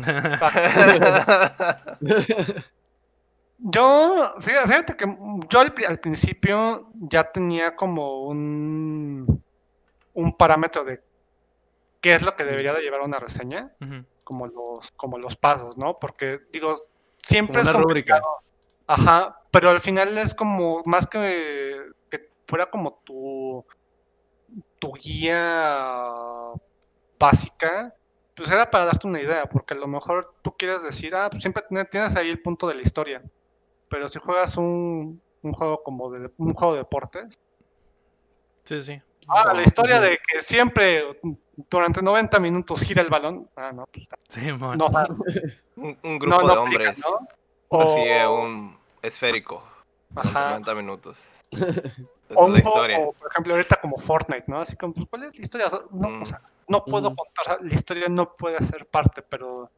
Yo, 3.63 4.33
fíjate, 4.39 4.67
fíjate 4.67 4.97
que 4.97 5.17
yo 5.49 5.59
al, 5.59 5.73
pri- 5.73 5.85
al 5.85 5.99
principio 5.99 6.89
ya 6.95 7.31
tenía 7.31 7.75
como 7.75 8.23
un, 8.23 9.43
un 10.13 10.37
parámetro 10.37 10.83
de 10.83 11.01
qué 12.01 12.15
es 12.15 12.23
lo 12.23 12.35
que 12.35 12.43
debería 12.43 12.73
de 12.73 12.81
llevar 12.81 13.01
una 13.01 13.19
reseña, 13.19 13.71
como 14.23 14.47
los, 14.47 14.91
como 14.97 15.19
los 15.19 15.35
pasos, 15.35 15.77
¿no? 15.77 15.99
Porque 15.99 16.39
digo, 16.51 16.75
siempre 17.17 17.53
Como 17.53 17.69
es 17.69 17.75
una 17.75 17.83
rúbrica. 17.83 18.21
Ajá, 18.87 19.37
pero 19.51 19.69
al 19.69 19.79
final 19.79 20.17
es 20.17 20.33
como 20.33 20.81
más 20.85 21.05
que 21.07 21.79
que 22.09 22.29
fuera 22.47 22.69
como 22.69 22.95
tu 23.05 23.63
tu 24.79 24.91
guía 24.93 26.51
básica, 27.19 27.93
pues 28.35 28.49
era 28.51 28.69
para 28.69 28.85
darte 28.85 29.07
una 29.07 29.21
idea, 29.21 29.45
porque 29.45 29.73
a 29.75 29.77
lo 29.77 29.87
mejor 29.87 30.33
tú 30.41 30.55
quieres 30.57 30.81
decir, 30.83 31.13
ah, 31.15 31.29
pues 31.29 31.43
siempre 31.43 31.63
tiene- 31.69 31.85
tienes 31.85 32.15
ahí 32.15 32.29
el 32.29 32.41
punto 32.41 32.67
de 32.67 32.75
la 32.75 32.81
historia, 32.81 33.21
pero 33.91 34.07
si 34.07 34.17
juegas 34.19 34.55
un, 34.57 35.21
un 35.43 35.51
juego 35.53 35.83
como 35.83 36.09
de 36.09 36.31
un 36.37 36.53
juego 36.53 36.73
de 36.73 36.79
deportes, 36.79 37.37
Sí, 38.63 38.81
sí. 38.81 39.01
ah, 39.27 39.53
la 39.53 39.63
historia 39.63 39.99
de 39.99 40.17
que 40.27 40.41
siempre 40.41 41.19
durante 41.69 42.01
90 42.01 42.39
minutos 42.39 42.81
gira 42.81 43.01
el 43.01 43.09
balón, 43.09 43.49
ah, 43.57 43.71
no, 43.73 43.85
pues, 43.91 44.07
Sí, 44.29 44.41
man. 44.53 44.77
no, 44.77 44.89
no, 44.89 45.07
Un, 45.75 45.97
un 46.03 46.19
grupo 46.19 46.41
no 46.41 46.47
de 46.47 46.53
aplica, 46.53 46.61
hombres 46.61 46.99
persigue 47.69 48.25
O- 48.25 48.41
un 48.43 48.77
esférico 49.01 49.63
Ajá. 50.15 50.49
90 50.51 50.75
minutos. 50.75 51.17
O 52.33 52.47
la 52.49 52.59
historia. 52.59 52.97
como, 52.97 53.13
por 53.13 53.29
ejemplo, 53.31 53.53
ahorita 53.55 53.75
como 53.81 53.97
Fortnite, 53.97 54.45
¿no? 54.47 54.59
Así 54.61 54.75
como, 54.77 54.93
pues, 54.93 55.07
¿cuál 55.09 55.23
es 55.25 55.37
la 55.37 55.41
historia? 55.43 55.67
O 55.67 55.69
sea, 55.69 55.79
no, 55.91 56.09
Mm. 56.09 56.21
o 56.21 56.25
sea, 56.25 56.41
no 56.67 56.85
puedo 56.85 57.13
contar, 57.15 57.59
o 57.59 57.63
la 57.63 57.73
historia 57.73 58.07
no 58.09 58.35
puede 58.35 58.61
ser 58.63 58.85
parte, 58.85 59.21
pero 59.21 59.69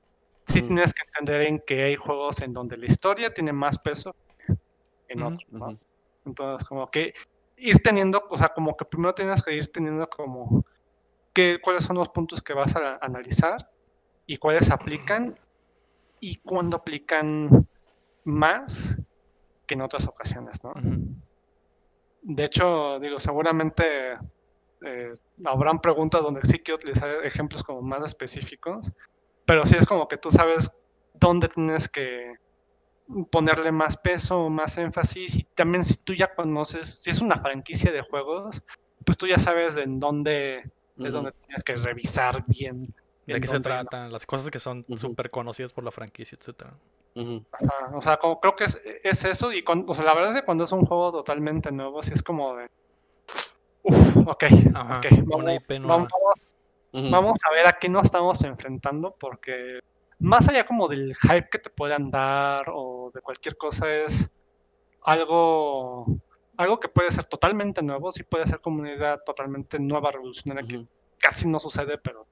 sí 0.47 0.61
tienes 0.61 0.93
que 0.93 1.03
entender 1.07 1.47
en 1.47 1.59
que 1.59 1.83
hay 1.83 1.95
juegos 1.95 2.41
en 2.41 2.53
donde 2.53 2.77
la 2.77 2.85
historia 2.85 3.33
tiene 3.33 3.53
más 3.53 3.77
peso 3.79 4.15
que 4.45 5.13
en 5.13 5.23
otros, 5.23 5.51
¿no? 5.51 5.77
Entonces, 6.25 6.67
como 6.67 6.89
que 6.89 7.13
ir 7.57 7.81
teniendo, 7.81 8.23
o 8.29 8.37
sea, 8.37 8.49
como 8.49 8.75
que 8.75 8.85
primero 8.85 9.13
tienes 9.13 9.43
que 9.43 9.53
ir 9.53 9.67
teniendo 9.67 10.07
como 10.09 10.65
que, 11.33 11.59
cuáles 11.61 11.83
son 11.83 11.97
los 11.97 12.09
puntos 12.09 12.41
que 12.41 12.53
vas 12.53 12.75
a 12.75 12.97
analizar 13.01 13.69
y 14.25 14.37
cuáles 14.37 14.69
aplican 14.69 15.37
y 16.19 16.37
cuándo 16.37 16.77
aplican 16.77 17.67
más 18.23 18.97
que 19.65 19.73
en 19.73 19.81
otras 19.81 20.07
ocasiones, 20.07 20.63
¿no? 20.63 20.73
De 22.21 22.45
hecho, 22.45 22.99
digo, 22.99 23.19
seguramente 23.19 24.17
eh, 24.85 25.13
habrán 25.45 25.79
preguntas 25.79 26.21
donde 26.21 26.41
sí 26.43 26.59
quiero 26.59 26.75
utilizar 26.75 27.09
ejemplos 27.25 27.63
como 27.63 27.81
más 27.81 28.03
específicos, 28.03 28.93
pero 29.45 29.65
sí 29.65 29.75
es 29.77 29.85
como 29.85 30.07
que 30.07 30.17
tú 30.17 30.31
sabes 30.31 30.69
dónde 31.13 31.49
tienes 31.49 31.89
que 31.89 32.35
ponerle 33.31 33.71
más 33.71 33.97
peso, 33.97 34.49
más 34.49 34.77
énfasis, 34.77 35.35
y 35.39 35.43
también 35.55 35.83
si 35.83 35.97
tú 35.97 36.13
ya 36.13 36.33
conoces, 36.33 37.01
si 37.01 37.09
es 37.09 37.21
una 37.21 37.39
franquicia 37.39 37.91
de 37.91 38.01
juegos, 38.01 38.61
pues 39.05 39.17
tú 39.17 39.27
ya 39.27 39.37
sabes 39.37 39.77
en 39.77 39.99
dónde 39.99 40.63
es 40.97 41.13
donde 41.13 41.31
tienes 41.45 41.63
que 41.63 41.75
revisar 41.75 42.45
bien. 42.47 42.87
¿De 43.25 43.39
qué 43.39 43.47
se 43.47 43.59
tratan? 43.59 44.11
Las 44.11 44.25
cosas 44.25 44.49
que 44.51 44.59
son 44.59 44.85
Ujú. 44.87 44.97
súper 44.97 45.29
conocidas 45.29 45.73
por 45.73 45.83
la 45.83 45.91
franquicia, 45.91 46.37
etcétera. 46.39 46.73
Ajá, 47.51 47.95
o 47.95 48.01
sea, 48.01 48.17
como 48.17 48.39
creo 48.39 48.55
que 48.55 48.65
es, 48.65 48.81
es 49.03 49.23
eso, 49.25 49.51
y 49.51 49.63
cuando, 49.63 49.91
o 49.91 49.95
sea, 49.95 50.05
la 50.05 50.13
verdad 50.13 50.31
es 50.31 50.39
que 50.39 50.45
cuando 50.45 50.63
es 50.63 50.71
un 50.71 50.85
juego 50.85 51.11
totalmente 51.11 51.71
nuevo, 51.71 52.01
sí 52.03 52.13
es 52.13 52.23
como 52.23 52.55
de... 52.55 52.67
Uf, 53.83 54.17
ok, 54.27 54.43
Ajá, 54.73 54.99
ok, 54.99 55.05
una 55.27 55.53
vamos, 55.53 55.53
IP 55.55 55.79
nueva. 55.79 55.95
vamos, 55.95 56.47
vamos 57.11 57.39
a 57.43 57.53
ver 57.53 57.67
a 57.67 57.73
qué 57.73 57.89
nos 57.89 58.05
estamos 58.05 58.43
enfrentando, 58.43 59.15
porque 59.19 59.79
más 60.19 60.47
allá 60.47 60.65
como 60.65 60.87
del 60.87 61.15
hype 61.15 61.49
que 61.51 61.59
te 61.59 61.69
puedan 61.69 62.11
dar 62.11 62.65
o 62.73 63.11
de 63.13 63.21
cualquier 63.21 63.57
cosa 63.57 63.91
es, 63.91 64.29
algo, 65.01 66.05
algo 66.57 66.79
que 66.79 66.87
puede 66.87 67.11
ser 67.11 67.25
totalmente 67.25 67.81
nuevo, 67.81 68.11
sí 68.11 68.23
puede 68.23 68.47
ser 68.47 68.61
como 68.61 68.79
una 68.79 68.93
idea 68.93 69.17
totalmente 69.17 69.79
nueva, 69.79 70.11
revolucionaria, 70.11 70.67
que 70.67 70.85
casi 71.19 71.47
no 71.47 71.59
sucede, 71.59 71.97
pero 71.97 72.25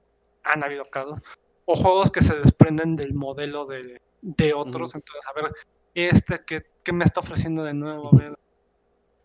han 0.43 0.63
habido 0.63 0.86
casos. 0.86 1.19
O 1.65 1.76
juegos 1.76 2.12
que 2.12 2.21
se 2.21 2.36
desprenden 2.36 2.95
del 2.95 3.13
modelo 3.13 3.65
de, 3.65 4.02
de 4.21 4.54
otros, 4.54 4.95
entonces, 4.95 5.24
a 5.28 5.41
ver, 5.41 5.54
este, 5.93 6.43
¿qué, 6.45 6.63
qué 6.84 6.93
me 6.93 7.04
está 7.04 7.19
ofreciendo 7.19 7.63
de 7.63 7.74
nuevo? 7.74 8.10
A 8.13 8.17
ver, 8.17 8.38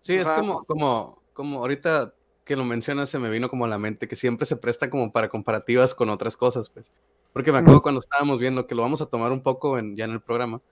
Sí, 0.06 0.14
es 0.14 0.30
como, 0.30 0.62
como, 0.64 1.20
como 1.32 1.58
ahorita 1.58 2.12
que 2.46 2.56
lo 2.56 2.64
mencionas, 2.64 3.08
se 3.10 3.18
me 3.18 3.28
vino 3.28 3.50
como 3.50 3.64
a 3.64 3.68
la 3.68 3.76
mente 3.76 4.06
que 4.06 4.14
siempre 4.16 4.46
se 4.46 4.56
presta 4.56 4.88
como 4.88 5.12
para 5.12 5.28
comparativas 5.28 5.94
con 5.94 6.08
otras 6.10 6.36
cosas, 6.36 6.70
pues. 6.70 6.90
Porque 7.32 7.50
me 7.52 7.58
acuerdo 7.58 7.82
cuando 7.82 8.00
estábamos 8.00 8.38
viendo, 8.38 8.66
que 8.66 8.74
lo 8.76 8.82
vamos 8.82 9.02
a 9.02 9.06
tomar 9.06 9.32
un 9.32 9.42
poco 9.42 9.78
en, 9.78 9.96
ya 9.96 10.04
en 10.04 10.12
el 10.12 10.20
programa, 10.22 10.62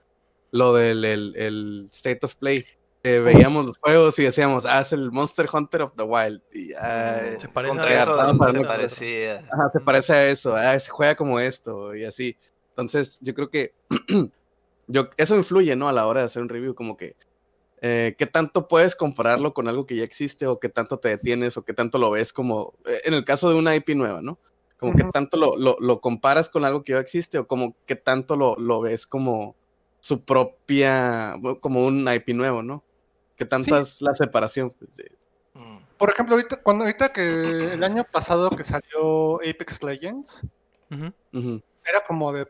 lo 0.51 0.73
del 0.73 1.03
el, 1.03 1.35
el 1.35 1.89
State 1.91 2.21
of 2.23 2.35
Play. 2.35 2.65
veíamos 3.03 3.65
los 3.65 3.77
juegos 3.77 4.17
y 4.19 4.23
decíamos, 4.23 4.65
ah, 4.65 4.79
es 4.79 4.93
el 4.93 5.11
Monster 5.11 5.47
Hunter 5.51 5.81
of 5.83 5.91
the 5.95 6.03
Wild. 6.03 6.41
Y 6.53 6.69
Se 7.39 7.49
parece 7.49 7.79
a- 7.81 8.03
eso 8.03 8.51
se 8.53 8.63
parecía. 8.65 9.35
Ajá, 9.51 9.69
se 9.71 9.79
parece 9.81 10.13
a 10.13 10.27
eso, 10.29 10.55
ah, 10.55 10.79
se 10.79 10.89
juega 10.89 11.13
como 11.15 11.39
esto 11.41 11.93
y 11.93 12.05
así. 12.05 12.37
Entonces, 12.69 13.19
yo 13.21 13.35
creo 13.35 13.49
que 13.49 13.73
yo, 14.87 15.09
eso 15.17 15.35
influye, 15.35 15.75
¿no? 15.75 15.89
A 15.89 15.91
la 15.93 16.07
hora 16.07 16.21
de 16.21 16.27
hacer 16.27 16.41
un 16.41 16.49
review, 16.49 16.73
como 16.73 16.95
que 16.97 17.15
eh, 17.81 18.15
qué 18.17 18.25
tanto 18.25 18.67
puedes 18.67 18.95
compararlo 18.95 19.53
con 19.53 19.67
algo 19.67 19.85
que 19.85 19.95
ya 19.97 20.03
existe 20.03 20.47
o 20.47 20.59
qué 20.59 20.69
tanto 20.69 20.97
te 20.99 21.09
detienes 21.09 21.57
o 21.57 21.63
qué 21.63 21.73
tanto 21.73 21.97
lo 21.97 22.11
ves 22.11 22.33
como, 22.33 22.73
eh, 22.85 22.99
en 23.05 23.13
el 23.13 23.25
caso 23.25 23.49
de 23.49 23.55
una 23.55 23.75
IP 23.75 23.95
nueva, 23.95 24.21
¿no? 24.21 24.39
Como 24.77 24.93
qué 24.95 25.03
Ujú. 25.03 25.11
tanto 25.11 25.37
lo, 25.37 25.55
lo, 25.57 25.77
lo 25.79 26.01
comparas 26.01 26.49
con 26.49 26.65
algo 26.65 26.83
que 26.83 26.93
ya 26.93 26.99
existe 26.99 27.37
o 27.37 27.47
como 27.47 27.75
qué 27.85 27.95
tanto 27.95 28.35
lo, 28.35 28.55
lo 28.57 28.81
ves 28.81 29.07
como 29.07 29.55
su 29.99 30.23
propia, 30.23 31.35
como 31.61 31.85
un 31.85 32.07
IP 32.07 32.29
nuevo, 32.33 32.61
¿no? 32.61 32.83
¿Qué 33.35 33.45
tanta 33.45 33.79
es 33.79 34.01
la 34.01 34.13
separación? 34.13 34.71
pues, 34.77 34.97
de- 34.97 35.11
Mm. 35.55 35.77
Por 35.97 36.09
ejemplo, 36.09 36.35
ahorita, 36.35 36.61
cuando 36.61 36.83
ahorita 36.83 37.13
que 37.13 37.21
el 37.73 37.83
año 37.83 38.05
pasado 38.11 38.49
que 38.49 38.65
salió 38.65 39.35
Apex 39.37 39.81
Legends, 39.83 40.45
era 40.91 42.03
como 42.05 42.33
de, 42.33 42.45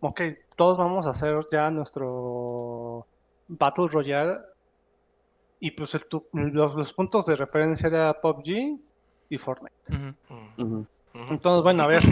ok, 0.00 0.20
todos 0.56 0.76
vamos 0.76 1.06
a 1.06 1.10
hacer 1.10 1.46
ya 1.52 1.70
nuestro 1.70 3.06
Battle 3.46 3.86
Royale 3.88 4.40
y 5.64 5.70
pues 5.70 5.94
el 5.94 6.08
tu- 6.08 6.28
los, 6.32 6.74
los 6.74 6.92
puntos 6.92 7.24
de 7.26 7.36
referencia 7.36 7.86
era 7.86 8.20
PUBG 8.20 8.80
y 9.28 9.38
Fortnite. 9.38 10.16
Entonces, 11.14 11.62
bueno, 11.62 11.84
a 11.84 11.86
ver, 11.86 12.02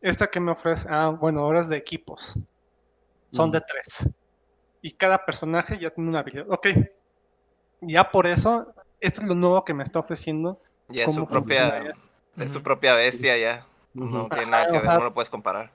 esta 0.00 0.26
que 0.28 0.40
me 0.40 0.52
ofrece, 0.52 0.88
ah, 0.90 1.10
bueno, 1.10 1.40
ahora 1.40 1.60
es 1.60 1.68
de 1.68 1.76
equipos, 1.76 2.38
son 3.30 3.50
de 3.50 3.60
tres 3.60 4.08
y 4.80 4.92
cada 4.92 5.22
personaje 5.26 5.78
ya 5.78 5.90
tiene 5.90 6.08
una 6.08 6.20
habilidad. 6.20 6.46
Ok, 6.48 6.68
ya 7.82 8.10
por 8.10 8.26
eso, 8.26 8.74
esto 8.98 9.20
es 9.20 9.28
lo 9.28 9.34
nuevo 9.34 9.62
que 9.62 9.74
me 9.74 9.84
está 9.84 9.98
ofreciendo. 9.98 10.58
Ya 10.88 11.04
es 11.04 11.10
su 11.12 11.16
¿Cómo 11.16 11.28
propia, 11.28 11.92
es 12.38 12.50
su 12.50 12.62
propia 12.62 12.94
bestia 12.94 13.36
ya. 13.36 13.66
No 13.92 14.26
tiene 14.30 14.46
nada 14.52 14.68
que 14.72 14.78
ver, 14.78 14.86
no 14.86 15.04
lo 15.04 15.12
puedes 15.12 15.28
comparar. 15.28 15.70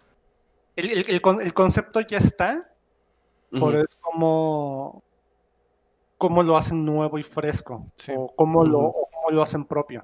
El, 0.76 0.90
el- 0.90 1.06
el 1.08 1.22
con- 1.22 1.40
el 1.40 1.54
concepto 1.54 2.02
ya 2.02 2.18
está, 2.18 2.68
por 3.52 3.76
Ujú. 3.76 3.84
eso 3.84 3.96
como 4.02 5.04
cómo 6.18 6.44
lo 6.44 6.58
hacen 6.58 6.86
nuevo 6.86 7.18
y 7.18 7.24
fresco 7.24 7.86
Sí. 7.98 8.14
o 8.16 8.28
cómo 8.36 8.64
lo 8.64 8.80
Ujú. 8.80 8.88
o 9.00 9.10
cómo 9.12 9.32
lo 9.32 9.42
hacen 9.42 9.66
propio 9.66 10.02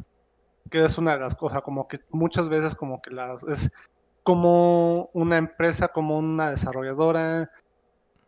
que 0.70 0.84
es 0.84 0.98
una 0.98 1.14
de 1.14 1.20
las 1.20 1.36
cosas 1.36 1.62
como 1.62 1.88
que 1.88 2.00
muchas 2.10 2.50
veces 2.50 2.76
como 2.76 3.02
que 3.02 3.12
las 3.12 3.44
es 3.44 3.72
como 4.24 5.10
una 5.14 5.38
empresa 5.38 5.90
como 5.90 6.18
una 6.18 6.50
desarrolladora 6.52 7.50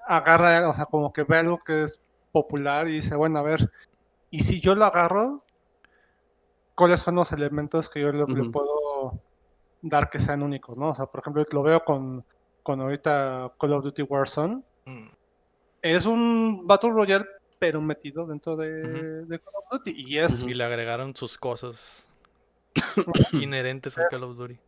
agarra 0.08 0.67
o 0.69 0.74
sea 0.74 0.86
como 0.86 1.13
que 1.13 1.24
ve 1.24 1.38
algo 1.38 1.60
que 1.63 1.84
es 1.84 2.02
popular 2.32 2.88
y 2.88 2.93
dice 2.95 3.15
bueno 3.15 3.39
a 3.39 3.43
ver 3.43 3.71
y 4.30 4.43
si 4.43 4.60
yo 4.62 4.76
lo 4.76 4.86
agarro 4.86 5.43
cuáles 6.76 7.00
son 7.00 7.15
los 7.15 7.32
elementos 7.32 7.89
que 7.89 8.02
yo 8.02 8.12
le, 8.12 8.26
puedo 8.52 9.21
dar 9.82 10.10
que 10.10 10.19
sean 10.19 10.43
únicos 10.43 10.76
no 10.78 10.89
o 10.89 10.95
sea 10.95 11.06
por 11.06 11.21
ejemplo 11.21 11.45
lo 11.52 11.63
veo 11.63 11.84
con 11.86 12.26
con 12.63 12.82
ahorita 12.82 13.54
Call 13.60 13.74
of 13.74 13.84
Duty 13.84 14.02
Warzone 14.04 14.62
Mm. 14.88 15.08
es 15.82 16.06
un 16.06 16.67
Battle 16.67 16.91
Royale, 16.91 17.26
pero 17.60 17.82
metido 17.82 18.26
dentro 18.26 18.56
de, 18.56 19.26
Call 19.28 19.54
of 19.56 19.65
Duty. 19.72 19.94
Y 19.96 20.20
es, 20.20 20.44
Y 20.44 20.54
le 20.54 20.63
agregaron 20.63 21.15
sus 21.15 21.38
cosas 21.38 22.08
inherentes 23.34 23.98
al 23.98 24.08
Call 24.10 24.24
of 24.24 24.38
Duty. 24.38 24.60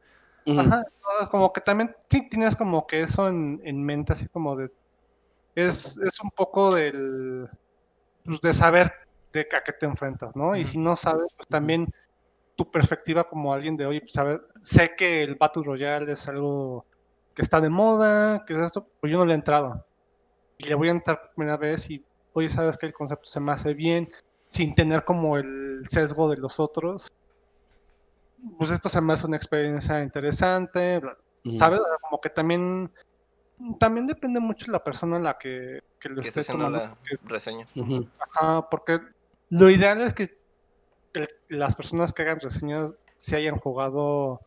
Ajá, 0.47 0.85
entonces 0.95 1.29
como 1.29 1.51
que 1.51 1.59
también 1.59 1.93
sí 2.09 2.29
tienes 2.29 2.55
como 2.55 2.87
que 2.87 3.01
eso 3.01 3.27
en, 3.27 3.61
en 3.65 3.83
mente, 3.83 4.13
así 4.13 4.27
como 4.29 4.55
de, 4.55 4.71
es, 5.55 5.97
es 5.97 6.21
un 6.21 6.31
poco 6.31 6.73
del, 6.73 7.49
pues, 8.23 8.39
de 8.41 8.53
saber 8.53 8.93
de 9.33 9.41
a 9.41 9.63
qué 9.63 9.73
te 9.73 9.85
enfrentas, 9.85 10.35
¿no? 10.35 10.55
Y 10.55 10.63
si 10.63 10.77
no 10.77 10.95
sabes, 10.95 11.27
pues 11.35 11.47
también 11.47 11.93
tu 12.55 12.69
perspectiva 12.69 13.27
como 13.27 13.53
alguien 13.53 13.75
de, 13.75 13.85
oye, 13.85 14.01
pues, 14.01 14.13
saber, 14.13 14.41
sé 14.61 14.95
que 14.95 15.23
el 15.23 15.35
Battle 15.35 15.63
Royale 15.63 16.11
es 16.11 16.27
algo 16.27 16.85
que 17.33 17.41
está 17.41 17.59
de 17.59 17.69
moda, 17.69 18.45
que 18.45 18.53
es 18.53 18.59
esto, 18.59 18.87
pues 18.99 19.11
yo 19.11 19.17
no 19.17 19.25
le 19.25 19.33
he 19.33 19.35
entrado. 19.35 19.85
Y 20.57 20.65
le 20.65 20.75
voy 20.75 20.87
a 20.87 20.91
entrar 20.91 21.21
por 21.21 21.33
primera 21.35 21.57
vez 21.57 21.89
y, 21.89 22.03
oye, 22.37 22.49
sabes 22.49 22.77
que 22.77 22.85
el 22.85 22.93
concepto 22.93 23.25
se 23.29 23.39
me 23.39 23.51
hace 23.51 23.73
bien, 23.73 24.09
sin 24.49 24.75
tener 24.75 25.03
como 25.05 25.37
el 25.37 25.83
sesgo 25.87 26.29
de 26.29 26.37
los 26.37 26.59
otros. 26.59 27.11
Pues 28.57 28.71
esto 28.71 28.89
se 28.89 29.01
me 29.01 29.13
hace 29.13 29.25
una 29.25 29.37
experiencia 29.37 30.01
interesante. 30.01 31.01
¿sabes? 31.55 31.79
Como 32.01 32.19
que 32.19 32.29
también, 32.29 32.91
también 33.79 34.05
depende 34.05 34.39
mucho 34.39 34.65
de 34.65 34.73
la 34.73 34.83
persona 34.83 35.15
en 35.17 35.23
la 35.23 35.37
que, 35.37 35.81
que 35.99 36.09
lo 36.09 36.21
Que 36.21 36.27
esté 36.27 36.43
tomando. 36.43 36.77
la 36.77 36.95
porque- 36.95 37.17
reseña. 37.23 37.65
Ajá, 38.19 38.69
porque 38.69 38.99
lo 39.49 39.69
ideal 39.69 40.01
es 40.01 40.13
que 40.13 40.37
el- 41.13 41.27
las 41.49 41.75
personas 41.75 42.11
que 42.11 42.23
hagan 42.23 42.39
reseñas 42.41 42.93
se 43.15 43.37
hayan 43.37 43.57
jugado 43.57 44.41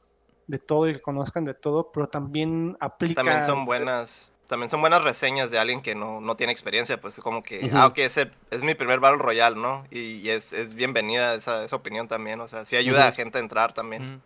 de 0.47 0.59
todo 0.59 0.89
y 0.89 0.95
que 0.95 1.01
conozcan 1.01 1.45
de 1.45 1.55
todo, 1.55 1.91
pero 1.91 2.09
también 2.09 2.77
aplica. 2.81 3.23
También 3.23 3.43
son 3.45 3.65
buenas, 3.65 4.31
también 4.51 4.69
son 4.69 4.81
buenas 4.83 5.03
reseñas 5.03 5.51
de 5.51 5.59
alguien 5.59 5.81
que 5.81 5.95
no, 5.95 6.21
no 6.21 6.37
tiene 6.37 6.53
experiencia, 6.53 7.01
pues 7.01 7.19
como 7.21 7.43
que, 7.43 7.71
ah, 7.73 7.87
ok, 7.87 7.99
es, 7.99 8.17
el- 8.19 8.31
es 8.51 8.63
mi 8.63 8.75
primer 8.75 9.01
Battle 9.01 9.23
Royale, 9.23 9.57
¿no? 9.57 9.85
Y, 9.91 10.17
y 10.17 10.31
es, 10.31 10.53
es 10.53 10.75
bienvenida 10.75 11.35
esa, 11.35 11.65
esa 11.65 11.77
opinión 11.77 12.09
también, 12.09 12.41
o 12.41 12.49
sea, 12.49 12.67
sí 12.67 12.77
ayuda 12.77 13.07
a 13.07 13.09
Ujú. 13.09 13.17
gente 13.17 13.39
a 13.39 13.41
entrar 13.41 13.73
también. 13.73 14.21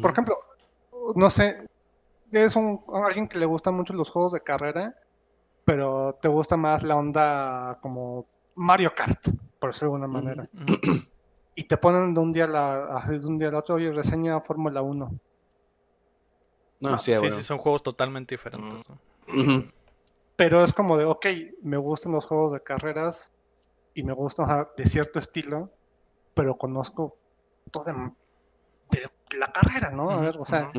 Por 0.00 0.10
ejemplo, 0.12 0.38
no 1.16 1.30
sé, 1.30 1.66
eres 2.30 2.54
un, 2.54 2.84
alguien 3.04 3.26
que 3.26 3.38
le 3.38 3.46
gustan 3.46 3.74
mucho 3.74 3.94
los 3.94 4.10
juegos 4.10 4.32
de 4.32 4.42
carrera, 4.42 4.94
pero 5.64 6.18
te 6.20 6.28
gusta 6.28 6.56
más 6.56 6.82
la 6.82 6.96
onda 6.96 7.78
como 7.82 8.26
Mario 8.54 8.92
Kart, 8.94 9.20
por 9.58 9.70
decirlo 9.70 9.90
de 9.96 10.04
alguna 10.04 10.08
manera. 10.08 10.48
Y 11.56 11.66
te 11.66 11.76
ponen 11.76 12.12
de 12.14 12.20
un 12.20 12.32
día 12.32 12.44
a 12.44 12.48
la, 12.48 13.04
de 13.08 13.26
un 13.26 13.38
día 13.38 13.48
al 13.48 13.54
otro, 13.54 13.76
oye, 13.76 13.90
reseña 13.90 14.40
Fórmula 14.40 14.82
1. 14.82 15.10
No, 16.80 16.98
sí, 16.98 17.12
Sí, 17.12 17.18
bueno. 17.18 17.36
sí, 17.36 17.42
son 17.42 17.58
juegos 17.58 17.82
totalmente 17.82 18.34
diferentes. 18.34 18.88
¿no? 18.88 18.98
Pero 20.36 20.64
es 20.64 20.72
como 20.72 20.96
de, 20.96 21.04
ok, 21.04 21.26
me 21.62 21.76
gustan 21.76 22.12
los 22.12 22.24
juegos 22.24 22.52
de 22.52 22.62
carreras 22.62 23.30
y 23.94 24.02
me 24.02 24.12
gustan 24.12 24.66
de 24.76 24.86
cierto 24.86 25.18
estilo, 25.18 25.70
pero 26.34 26.56
conozco 26.56 27.16
todo 27.70 27.84
de, 27.84 27.92
de 28.90 29.38
la 29.38 29.52
carrera, 29.52 29.90
¿no? 29.90 30.10
A 30.10 30.20
ver, 30.20 30.36
o 30.38 30.44
sea. 30.44 30.72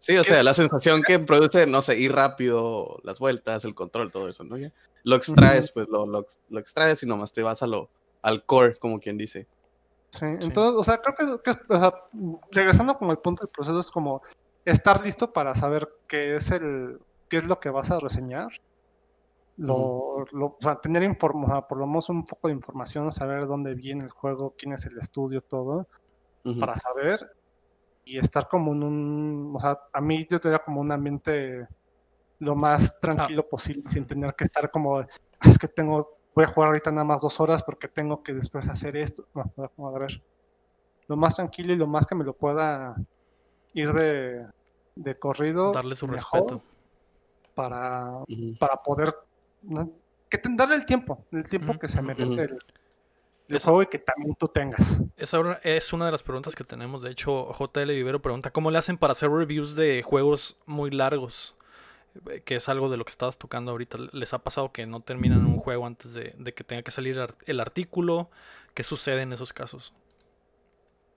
Sí, 0.00 0.16
o 0.16 0.22
sea, 0.22 0.42
la 0.42 0.54
sensación 0.54 1.02
que 1.02 1.18
produce, 1.18 1.66
no 1.66 1.82
sé, 1.82 1.98
ir 1.98 2.12
rápido, 2.12 3.00
las 3.02 3.18
vueltas, 3.18 3.64
el 3.64 3.74
control, 3.74 4.12
todo 4.12 4.28
eso, 4.28 4.44
¿no? 4.44 4.56
Ya 4.56 4.68
Lo 5.02 5.16
extraes, 5.16 5.72
pues 5.72 5.88
lo, 5.88 6.06
lo, 6.06 6.20
ex- 6.20 6.40
lo 6.48 6.60
extraes 6.60 7.02
y 7.02 7.06
nomás 7.06 7.32
te 7.32 7.42
vas 7.42 7.62
a 7.62 7.66
lo, 7.66 7.90
al 8.22 8.44
core, 8.44 8.74
como 8.80 9.00
quien 9.00 9.16
dice. 9.16 9.48
Sí, 10.12 10.24
entonces, 10.24 10.74
o 10.76 10.84
sea, 10.84 11.00
creo 11.00 11.14
que, 11.16 11.42
que 11.42 11.74
o 11.74 11.78
sea, 11.78 11.92
regresando 12.52 12.96
como 12.96 13.10
el 13.10 13.18
punto 13.18 13.42
del 13.42 13.50
proceso 13.50 13.80
es 13.80 13.90
como 13.90 14.22
estar 14.64 15.04
listo 15.04 15.32
para 15.32 15.54
saber 15.54 15.88
qué 16.06 16.36
es 16.36 16.50
el, 16.50 16.98
qué 17.28 17.38
es 17.38 17.44
lo 17.46 17.60
que 17.60 17.70
vas 17.70 17.90
a 17.90 18.00
reseñar. 18.00 18.48
Lo, 19.56 20.24
lo- 20.32 20.46
o 20.46 20.58
sea, 20.60 20.76
tener 20.80 21.02
inform- 21.02 21.44
o 21.44 21.46
sea, 21.48 21.62
por 21.62 21.78
lo 21.78 21.86
menos 21.86 22.08
un 22.10 22.24
poco 22.24 22.46
de 22.48 22.54
información, 22.54 23.10
saber 23.10 23.46
dónde 23.46 23.74
viene 23.74 24.04
el 24.04 24.10
juego, 24.10 24.54
quién 24.56 24.72
es 24.72 24.86
el 24.86 24.98
estudio, 24.98 25.42
todo, 25.42 25.88
para 26.60 26.76
saber 26.76 27.20
y 28.04 28.18
estar 28.18 28.48
como 28.48 28.72
en 28.72 28.82
un, 28.84 29.52
o 29.56 29.60
sea, 29.60 29.78
a 29.92 30.00
mí 30.00 30.26
yo 30.30 30.40
tenía 30.40 30.60
como 30.60 30.80
un 30.80 30.92
ambiente 30.92 31.66
lo 32.40 32.56
más 32.56 32.98
tranquilo 33.00 33.48
posible, 33.48 33.82
sin 33.88 34.06
tener 34.06 34.34
que 34.34 34.44
estar 34.44 34.70
como, 34.70 34.98
"Ah, 35.00 35.06
es 35.48 35.58
que 35.58 35.68
tengo, 35.68 36.08
voy 36.34 36.44
a 36.44 36.48
jugar 36.48 36.68
ahorita 36.68 36.90
nada 36.92 37.04
más 37.04 37.22
dos 37.22 37.40
horas 37.40 37.62
porque 37.64 37.88
tengo 37.88 38.22
que 38.22 38.34
después 38.34 38.68
hacer 38.68 38.96
esto. 38.96 39.24
No, 39.34 39.52
no, 39.76 39.88
a 39.88 39.98
ver, 39.98 40.22
lo 41.08 41.16
más 41.16 41.36
tranquilo 41.36 41.72
y 41.72 41.76
lo 41.76 41.86
más 41.86 42.06
que 42.06 42.14
me 42.14 42.24
lo 42.24 42.34
pueda 42.34 42.94
ir 43.74 43.92
de, 43.92 44.46
de 44.96 45.18
corrido. 45.18 45.72
Darle 45.72 45.96
su 45.96 46.06
mejor 46.06 46.42
respeto. 46.42 46.62
Para, 47.58 48.24
para 48.60 48.76
poder, 48.76 49.12
¿no? 49.62 49.90
que 50.30 50.38
te- 50.38 50.48
darle 50.52 50.76
el 50.76 50.86
tiempo, 50.86 51.26
el 51.32 51.42
tiempo 51.42 51.76
que 51.76 51.88
se 51.88 52.00
merece 52.00 52.44
el, 52.44 52.58
el 53.48 53.58
juego 53.58 53.82
y 53.82 53.86
que 53.86 53.98
también 53.98 54.36
tú 54.38 54.46
tengas. 54.46 55.02
Esa 55.16 55.58
es 55.64 55.92
una 55.92 56.06
de 56.06 56.12
las 56.12 56.22
preguntas 56.22 56.54
que 56.54 56.62
tenemos. 56.62 57.02
De 57.02 57.10
hecho, 57.10 57.52
JL 57.52 57.92
Vivero 57.92 58.22
pregunta, 58.22 58.52
¿cómo 58.52 58.70
le 58.70 58.78
hacen 58.78 58.96
para 58.96 59.12
hacer 59.12 59.28
reviews 59.30 59.74
de 59.74 60.02
juegos 60.02 60.56
muy 60.66 60.90
largos? 60.90 61.56
eh, 62.30 62.42
que 62.44 62.56
es 62.56 62.68
algo 62.68 62.88
de 62.90 62.96
lo 62.96 63.04
que 63.04 63.10
estabas 63.10 63.38
tocando 63.38 63.72
ahorita. 63.72 63.98
¿Les 64.12 64.32
ha 64.34 64.38
pasado 64.38 64.72
que 64.72 64.86
no 64.86 65.00
terminan 65.00 65.46
un 65.46 65.58
juego 65.58 65.86
antes 65.86 66.12
de, 66.12 66.34
de 66.38 66.54
que 66.54 66.64
tenga 66.64 66.82
que 66.82 66.90
salir 66.90 67.18
el 67.46 67.60
artículo? 67.60 68.30
¿Qué 68.74 68.82
sucede 68.84 69.22
en 69.22 69.32
esos 69.32 69.52
casos? 69.52 69.92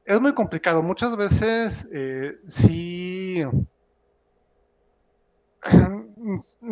Es 0.06 0.20
muy 0.22 0.34
complicado. 0.34 0.82
Muchas 0.84 1.16
veces 1.16 1.88
eh, 1.94 2.38
sí. 2.48 3.44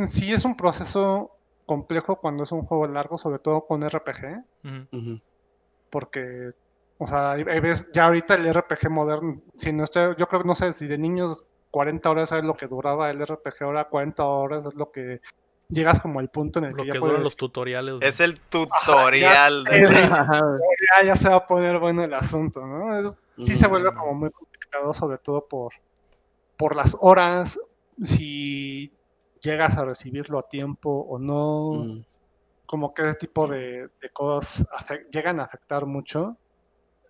Sí 0.07 0.33
es 0.33 0.45
un 0.45 0.55
proceso 0.55 1.31
complejo 1.65 2.15
cuando 2.17 2.43
es 2.43 2.51
un 2.51 2.63
juego 2.65 2.87
largo, 2.87 3.17
sobre 3.17 3.39
todo 3.39 3.65
con 3.65 3.83
RPG, 3.83 4.43
porque, 5.89 6.51
o 6.97 7.07
sea, 7.07 7.33
veces- 7.35 7.89
ya 7.93 8.05
ahorita 8.05 8.35
el 8.35 8.47
RPG 8.53 8.89
moderno, 8.89 9.41
si 9.55 9.71
no 9.71 9.83
estoy, 9.83 10.15
yo 10.17 10.27
creo 10.27 10.41
que 10.41 10.47
no 10.47 10.55
sé 10.55 10.73
si 10.73 10.87
de 10.87 10.97
niños 10.97 11.45
40 11.71 12.09
horas 12.09 12.31
es 12.31 12.43
lo 12.43 12.55
que 12.55 12.67
duraba 12.67 13.09
el 13.11 13.21
RPG, 13.21 13.63
ahora 13.63 13.85
40 13.85 14.25
horas 14.25 14.65
es 14.65 14.75
lo 14.75 14.91
que 14.91 15.21
llegas 15.69 15.99
como 15.99 16.19
al 16.19 16.29
punto 16.29 16.59
en 16.59 16.65
el 16.65 16.71
Lo 16.71 16.77
que 16.77 16.83
que 16.83 16.87
ya 16.87 16.93
duran 16.95 17.09
puedes, 17.11 17.23
los 17.23 17.35
tutoriales. 17.37 17.95
Es 18.01 18.19
el 18.19 18.39
tutorial 18.39 19.63
de... 19.65 19.79
es- 19.81 19.89
ya, 20.09 21.05
ya 21.05 21.15
se 21.15 21.29
va 21.29 21.35
a 21.35 21.47
poner 21.47 21.79
bueno 21.79 22.03
el 22.03 22.13
asunto, 22.13 22.65
¿no? 22.65 22.97
Es- 22.99 23.15
sí 23.45 23.55
se 23.55 23.67
vuelve 23.67 23.93
como 23.93 24.13
muy 24.15 24.31
complicado, 24.31 24.93
sobre 24.93 25.17
todo 25.19 25.45
por, 25.47 25.71
por 26.57 26.75
las 26.75 26.97
horas, 26.99 27.59
si 28.01 28.58
llegas 29.41 29.77
a 29.77 29.85
recibirlo 29.85 30.39
a 30.39 30.47
tiempo 30.47 30.89
o 30.89 31.17
no, 31.19 31.69
Ujú. 31.69 32.03
como 32.65 32.93
que 32.93 33.07
ese 33.07 33.17
tipo 33.17 33.47
de, 33.47 33.89
de 34.01 34.09
cosas 34.13 34.65
llegan 35.11 35.39
a 35.39 35.43
afectar 35.43 35.85
mucho. 35.85 36.37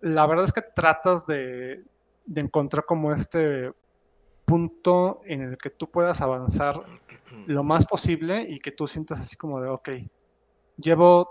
La 0.00 0.26
verdad 0.26 0.46
es 0.46 0.52
que 0.52 0.62
tratas 0.74 1.26
de, 1.26 1.84
de 2.24 2.40
encontrar 2.40 2.84
como 2.86 3.12
este 3.12 3.70
punto 4.46 5.20
en 5.26 5.42
el 5.42 5.58
que 5.58 5.70
tú 5.70 5.90
puedas 5.90 6.20
avanzar 6.20 6.82
lo 7.46 7.62
más 7.62 7.86
posible 7.86 8.42
y 8.48 8.58
que 8.60 8.72
tú 8.72 8.86
sientas 8.86 9.20
así 9.20 9.36
como 9.36 9.60
de, 9.60 9.68
ok, 9.68 9.88
llevo 10.76 11.28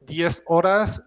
10 0.00 0.42
horas 0.46 1.04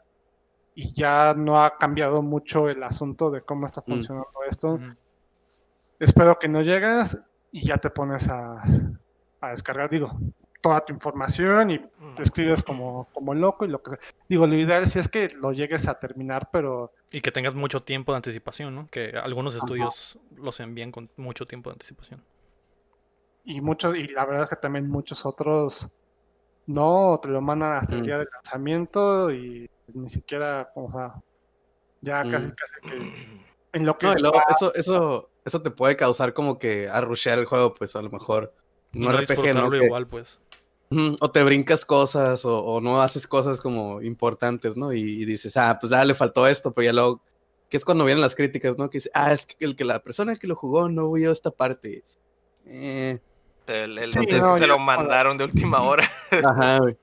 y 0.74 0.94
ya 0.94 1.34
no 1.34 1.64
ha 1.64 1.78
cambiado 1.78 2.22
mucho 2.22 2.68
el 2.68 2.84
asunto 2.84 3.32
de 3.32 3.42
cómo 3.42 3.66
está 3.66 3.82
Mm. 3.82 3.92
funcionando 3.92 4.30
esto. 4.50 4.74
Ujú. 4.74 4.96
Espero 6.00 6.38
que 6.38 6.50
no 6.50 6.62
llegas 6.62 7.18
y 7.52 7.66
ya 7.68 7.78
te 7.78 7.90
pones 7.90 8.28
a, 8.28 8.62
a 9.42 9.50
descargar, 9.50 9.90
digo, 9.90 10.12
toda 10.62 10.84
tu 10.86 10.94
información 10.94 11.72
y 11.72 11.80
te 12.16 12.24
escribes 12.24 12.64
como, 12.64 13.08
como 13.14 13.34
loco 13.34 13.66
y 13.66 13.68
lo 13.68 13.82
que 13.82 13.92
sea. 13.92 14.00
Digo, 14.28 14.48
lo 14.48 14.56
ideal 14.56 14.88
sí 14.88 15.00
es 15.00 15.10
que 15.10 15.30
lo 15.38 15.52
llegues 15.52 15.88
a 15.88 16.00
terminar, 16.00 16.50
pero 16.52 16.92
Y 17.12 17.22
que 17.22 17.32
tengas 17.32 17.54
mucho 17.56 17.84
tiempo 17.84 18.12
de 18.14 18.18
anticipación, 18.18 18.74
¿no? 18.76 18.88
Que 18.88 19.12
algunos 19.18 19.56
estudios 19.56 20.18
los 20.36 20.60
envían 20.60 20.92
con 20.92 21.10
mucho 21.18 21.46
tiempo 21.46 21.70
de 21.70 21.74
anticipación. 21.76 22.24
y 23.48 23.62
muchos, 23.62 23.96
y 23.96 24.08
la 24.08 24.26
verdad 24.26 24.44
es 24.46 24.50
que 24.50 24.56
también 24.56 24.90
muchos 24.90 25.24
otros 25.24 25.94
no 26.66 27.20
te 27.22 27.30
lo 27.30 27.42
mandan 27.42 27.74
hasta 27.74 27.96
el 27.96 28.02
Mm. 28.02 28.06
día 28.06 28.18
del 28.18 28.28
lanzamiento 28.34 29.32
y 29.32 29.70
ni 29.94 30.10
siquiera, 30.10 30.68
o 30.76 30.92
sea, 30.92 31.14
ya 32.02 32.24
casi 32.24 32.48
Mm. 32.48 32.56
casi 32.56 32.74
que 32.88 32.96
en 33.74 33.86
lo 33.86 33.98
que 33.98 34.08
No, 34.08 34.14
y 34.14 34.22
luego 34.22 34.38
va- 34.38 34.46
eso, 34.50 34.74
eso, 34.74 35.32
eso 35.44 35.62
te 35.62 35.70
puede 35.72 35.96
causar 35.96 36.34
como 36.34 36.58
que 36.58 36.90
a 36.90 37.02
rushear 37.02 37.38
el 37.38 37.46
juego, 37.46 37.74
pues 37.76 37.96
a 37.96 38.02
lo 38.02 38.10
mejor. 38.10 38.54
No 38.96 39.12
RPG, 39.12 39.54
¿no? 39.54 39.70
Que- 39.70 39.86
igual, 39.86 40.08
pues. 40.08 40.38
O 41.20 41.30
te 41.32 41.44
brincas 41.44 41.84
cosas 41.84 42.46
o, 42.46 42.60
o 42.64 42.80
no 42.80 43.02
haces 43.02 43.28
cosas 43.28 43.60
como 43.60 44.02
importantes, 44.02 44.78
¿no? 44.78 44.94
Y, 44.94 45.00
y 45.02 45.26
dices, 45.26 45.58
ah, 45.58 45.78
pues 45.80 45.92
ah, 45.92 46.06
le 46.06 46.14
faltó 46.14 46.48
esto, 46.48 46.72
pero 46.74 46.86
ya 46.86 46.94
luego, 46.94 47.22
que 47.70 47.76
es 47.78 47.84
cuando 47.84 48.06
vienen 48.06 48.22
las 48.22 48.36
críticas, 48.36 48.78
¿no? 48.78 48.90
Que 48.90 49.00
dice, 49.00 49.10
ah, 49.14 49.34
es 49.34 49.46
que 49.46 49.56
el 49.66 49.76
que 49.76 49.84
la 49.84 50.00
persona 50.00 50.36
que 50.38 50.48
lo 50.48 50.56
jugó 50.56 50.88
no 50.88 51.12
vio 51.12 51.32
esta 51.32 51.52
parte. 51.52 52.04
Eh, 52.66 53.20
El, 53.68 53.98
el- 53.98 54.14
Sí, 54.14 54.26
que 54.26 54.38
no, 54.38 54.58
se 54.58 54.68
lo 54.68 54.80
mandaron 54.80 55.38
de 55.38 55.44
última 55.44 55.82
hora. 55.82 56.10
ajá, 56.32 56.78
güey. 56.80 56.96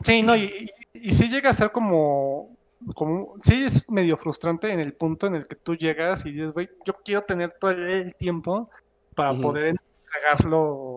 Sí, 0.00 0.22
no, 0.22 0.34
y, 0.34 0.70
y, 0.94 1.08
y 1.08 1.12
sí 1.12 1.28
llega 1.28 1.50
a 1.50 1.54
ser 1.54 1.70
como, 1.72 2.56
como, 2.94 3.34
sí 3.38 3.62
es 3.64 3.88
medio 3.90 4.16
frustrante 4.16 4.72
en 4.72 4.80
el 4.80 4.94
punto 4.94 5.26
en 5.26 5.36
el 5.36 5.46
que 5.46 5.54
tú 5.54 5.76
llegas 5.76 6.26
y 6.26 6.32
dices, 6.32 6.52
güey, 6.52 6.68
yo 6.84 6.94
quiero 7.04 7.22
tener 7.22 7.54
todo 7.60 7.70
el 7.70 8.14
tiempo 8.16 8.68
para 9.14 9.32
poder 9.34 9.66
entregarlo 9.66 10.95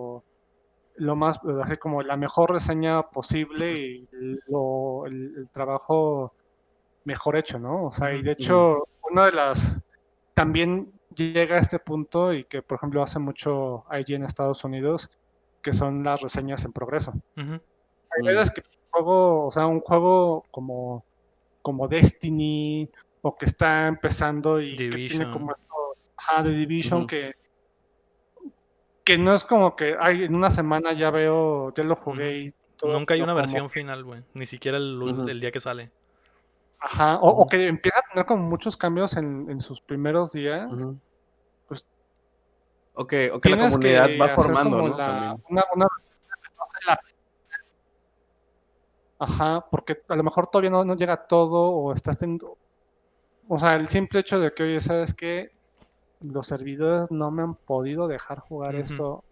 lo 1.00 1.16
más, 1.16 1.40
así 1.64 1.78
como 1.78 2.04
la 2.04 2.18
mejor 2.18 2.52
reseña 2.52 3.04
posible 3.04 3.74
y 3.74 4.10
lo, 4.48 5.06
el, 5.06 5.34
el 5.38 5.50
trabajo 5.50 6.34
mejor 7.06 7.38
hecho, 7.38 7.58
¿no? 7.58 7.86
O 7.86 7.92
sea, 7.92 8.14
y 8.14 8.22
de 8.22 8.34
hecho, 8.34 8.88
una 9.10 9.26
de 9.26 9.32
las, 9.32 9.80
también 10.34 10.92
llega 11.16 11.56
a 11.56 11.60
este 11.60 11.80
punto 11.80 12.34
y 12.34 12.44
que, 12.44 12.62
por 12.62 12.78
ejemplo, 12.78 13.02
hace 13.02 13.18
mucho 13.18 13.86
allí 13.90 14.14
en 14.14 14.24
Estados 14.24 14.64
Unidos, 14.64 15.10
que 15.62 15.74
son 15.74 16.04
las 16.04 16.22
reseñas 16.22 16.66
en 16.66 16.74
progreso. 16.74 17.14
Hay 17.38 18.24
veces 18.24 18.52
que 18.52 18.62
un 18.62 18.92
juego, 18.92 19.48
o 19.48 19.52
sea, 19.52 19.66
un 19.68 19.80
juego 19.80 20.46
como, 20.52 21.06
como 21.62 21.88
Destiny 21.88 22.90
o 23.22 23.36
que 23.38 23.46
está 23.46 23.88
empezando 23.88 24.62
y 24.62 24.76
que 24.76 24.90
tiene 24.90 25.32
como 25.32 25.52
estos, 25.52 26.08
ajá, 26.18 26.44
de 26.44 26.52
Division 26.52 27.08
que 27.08 27.34
que 29.10 29.18
no 29.18 29.34
es 29.34 29.44
como 29.44 29.76
que 29.76 29.96
ay, 30.00 30.26
en 30.26 30.36
una 30.36 30.52
semana 30.52 30.94
ya 30.94 31.10
veo, 31.10 31.74
ya 31.74 31.84
lo 31.84 31.96
jugué 31.96 32.38
y 32.38 32.54
todo, 32.78 32.94
Nunca 32.94 33.16
hay 33.16 33.22
una 33.22 33.34
como- 33.34 33.42
versión 33.42 33.68
final, 33.72 34.04
güey. 34.04 34.22
Ni 34.36 34.46
siquiera 34.46 34.78
el, 34.78 35.40
día 35.42 35.50
que 35.52 35.60
sale. 35.60 35.90
Ajá, 36.80 37.18
o, 37.20 37.48
que 37.48 37.66
empieza 37.68 37.98
a 37.98 38.04
tener 38.14 38.28
como 38.28 38.44
muchos 38.44 38.78
cambios 38.78 39.18
en, 39.18 39.50
en 39.50 39.62
sus 39.62 39.82
primeros 39.82 40.32
días. 40.34 40.72
Ujú. 40.72 41.00
Pues, 41.68 41.88
O 42.94 43.08
que, 43.08 43.32
o 43.32 43.42
que 43.42 43.50
la 43.50 43.58
comunidad 43.68 44.06
que 44.06 44.18
va 44.20 44.30
formando, 44.36 44.78
¿no? 44.78 44.96
la- 44.96 45.36
una, 45.50 45.66
una 45.74 45.88
versión 45.98 46.20
que 46.44 46.50
no 46.56 46.66
sea 46.68 46.80
la- 46.94 47.02
Ajá, 49.18 49.66
porque 49.72 50.04
a 50.08 50.16
lo 50.16 50.24
mejor 50.24 50.48
todavía 50.52 50.70
no, 50.70 50.86
no 50.86 50.96
llega 50.96 51.26
todo 51.26 51.72
o 51.72 51.94
estás 51.94 52.16
teniendo... 52.16 52.60
O 53.48 53.58
sea, 53.58 53.74
el 53.74 53.88
simple 53.88 54.20
hecho 54.20 54.40
de 54.40 54.54
que, 54.54 54.62
oye, 54.62 54.80
¿sabes 54.80 55.16
qué? 55.16 55.52
Los 56.22 56.48
servidores 56.48 57.12
no 57.12 57.32
me 57.32 57.44
han 57.44 57.56
podido 57.56 58.08
dejar 58.08 58.40
jugar 58.40 58.76
esto 58.76 59.24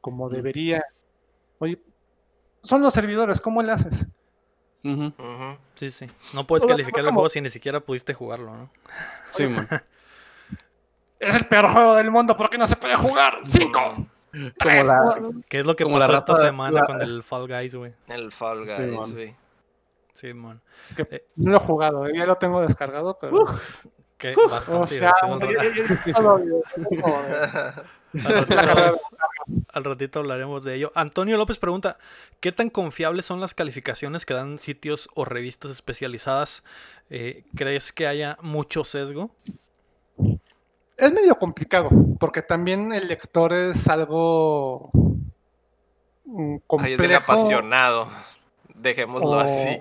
como 0.00 0.28
debería. 0.28 0.84
Oye, 1.58 1.80
son 2.62 2.82
los 2.82 2.94
servidores, 2.94 3.40
¿cómo 3.40 3.62
le 3.62 3.72
haces? 3.72 4.06
Sí, 5.74 5.90
sí. 5.90 6.06
No 6.32 6.46
puedes 6.46 6.64
calificar 6.66 7.04
el 7.04 7.10
juego 7.12 7.28
si 7.28 7.40
ni 7.40 7.50
siquiera 7.50 7.80
pudiste 7.80 8.14
jugarlo, 8.14 8.54
¿no? 8.56 8.70
Sí, 9.28 9.46
man. 9.48 9.68
Es 11.18 11.34
el 11.34 11.46
peor 11.48 11.70
juego 11.70 11.94
del 11.96 12.10
mundo, 12.10 12.34
¿por 12.36 12.48
qué 12.48 12.56
no 12.56 12.66
se 12.66 12.76
puede 12.76 12.96
jugar? 12.96 13.34
¡Cinco! 13.42 13.80
Como. 14.62 15.42
¿Qué 15.48 15.60
es 15.60 15.66
lo 15.66 15.76
que 15.76 15.84
Como 15.84 15.98
la 15.98 16.06
pasó 16.06 16.18
esta 16.18 16.44
semana 16.44 16.80
la- 16.80 16.86
con 16.86 17.02
el 17.02 17.22
Fall 17.22 17.46
Guys, 17.48 17.74
güey? 17.74 17.92
El 18.06 18.30
Fall 18.32 18.60
Guys, 18.60 18.70
Sí, 18.70 18.82
man. 18.86 19.36
Sí, 20.14 20.32
man. 20.34 20.62
No 21.36 21.50
lo 21.50 21.56
he 21.56 21.60
jugado, 21.60 22.06
eh, 22.06 22.12
ya 22.16 22.24
lo 22.26 22.36
tengo 22.36 22.60
descargado, 22.62 23.18
pero... 23.20 23.36
Al 28.12 28.32
ratito, 28.34 28.98
al 29.72 29.84
ratito 29.84 30.18
hablaremos 30.18 30.64
de 30.64 30.74
ello. 30.74 30.92
Antonio 30.94 31.36
López 31.36 31.58
pregunta, 31.58 31.96
¿qué 32.40 32.52
tan 32.52 32.70
confiables 32.70 33.24
son 33.24 33.40
las 33.40 33.54
calificaciones 33.54 34.26
que 34.26 34.34
dan 34.34 34.58
sitios 34.58 35.08
o 35.14 35.24
revistas 35.24 35.70
especializadas? 35.70 36.64
Eh, 37.08 37.44
¿Crees 37.54 37.92
que 37.92 38.06
haya 38.06 38.36
mucho 38.42 38.84
sesgo? 38.84 39.30
Es 40.96 41.12
medio 41.12 41.36
complicado, 41.36 41.88
porque 42.18 42.42
también 42.42 42.92
el 42.92 43.08
lector 43.08 43.52
es 43.52 43.88
algo 43.88 44.90
mm, 46.24 46.56
Ahí 46.78 46.92
es 46.92 46.98
bien 46.98 47.12
complejo. 47.16 47.22
apasionado. 47.22 48.08
Dejémoslo 48.82 49.28
O- 49.30 49.38
así. 49.40 49.80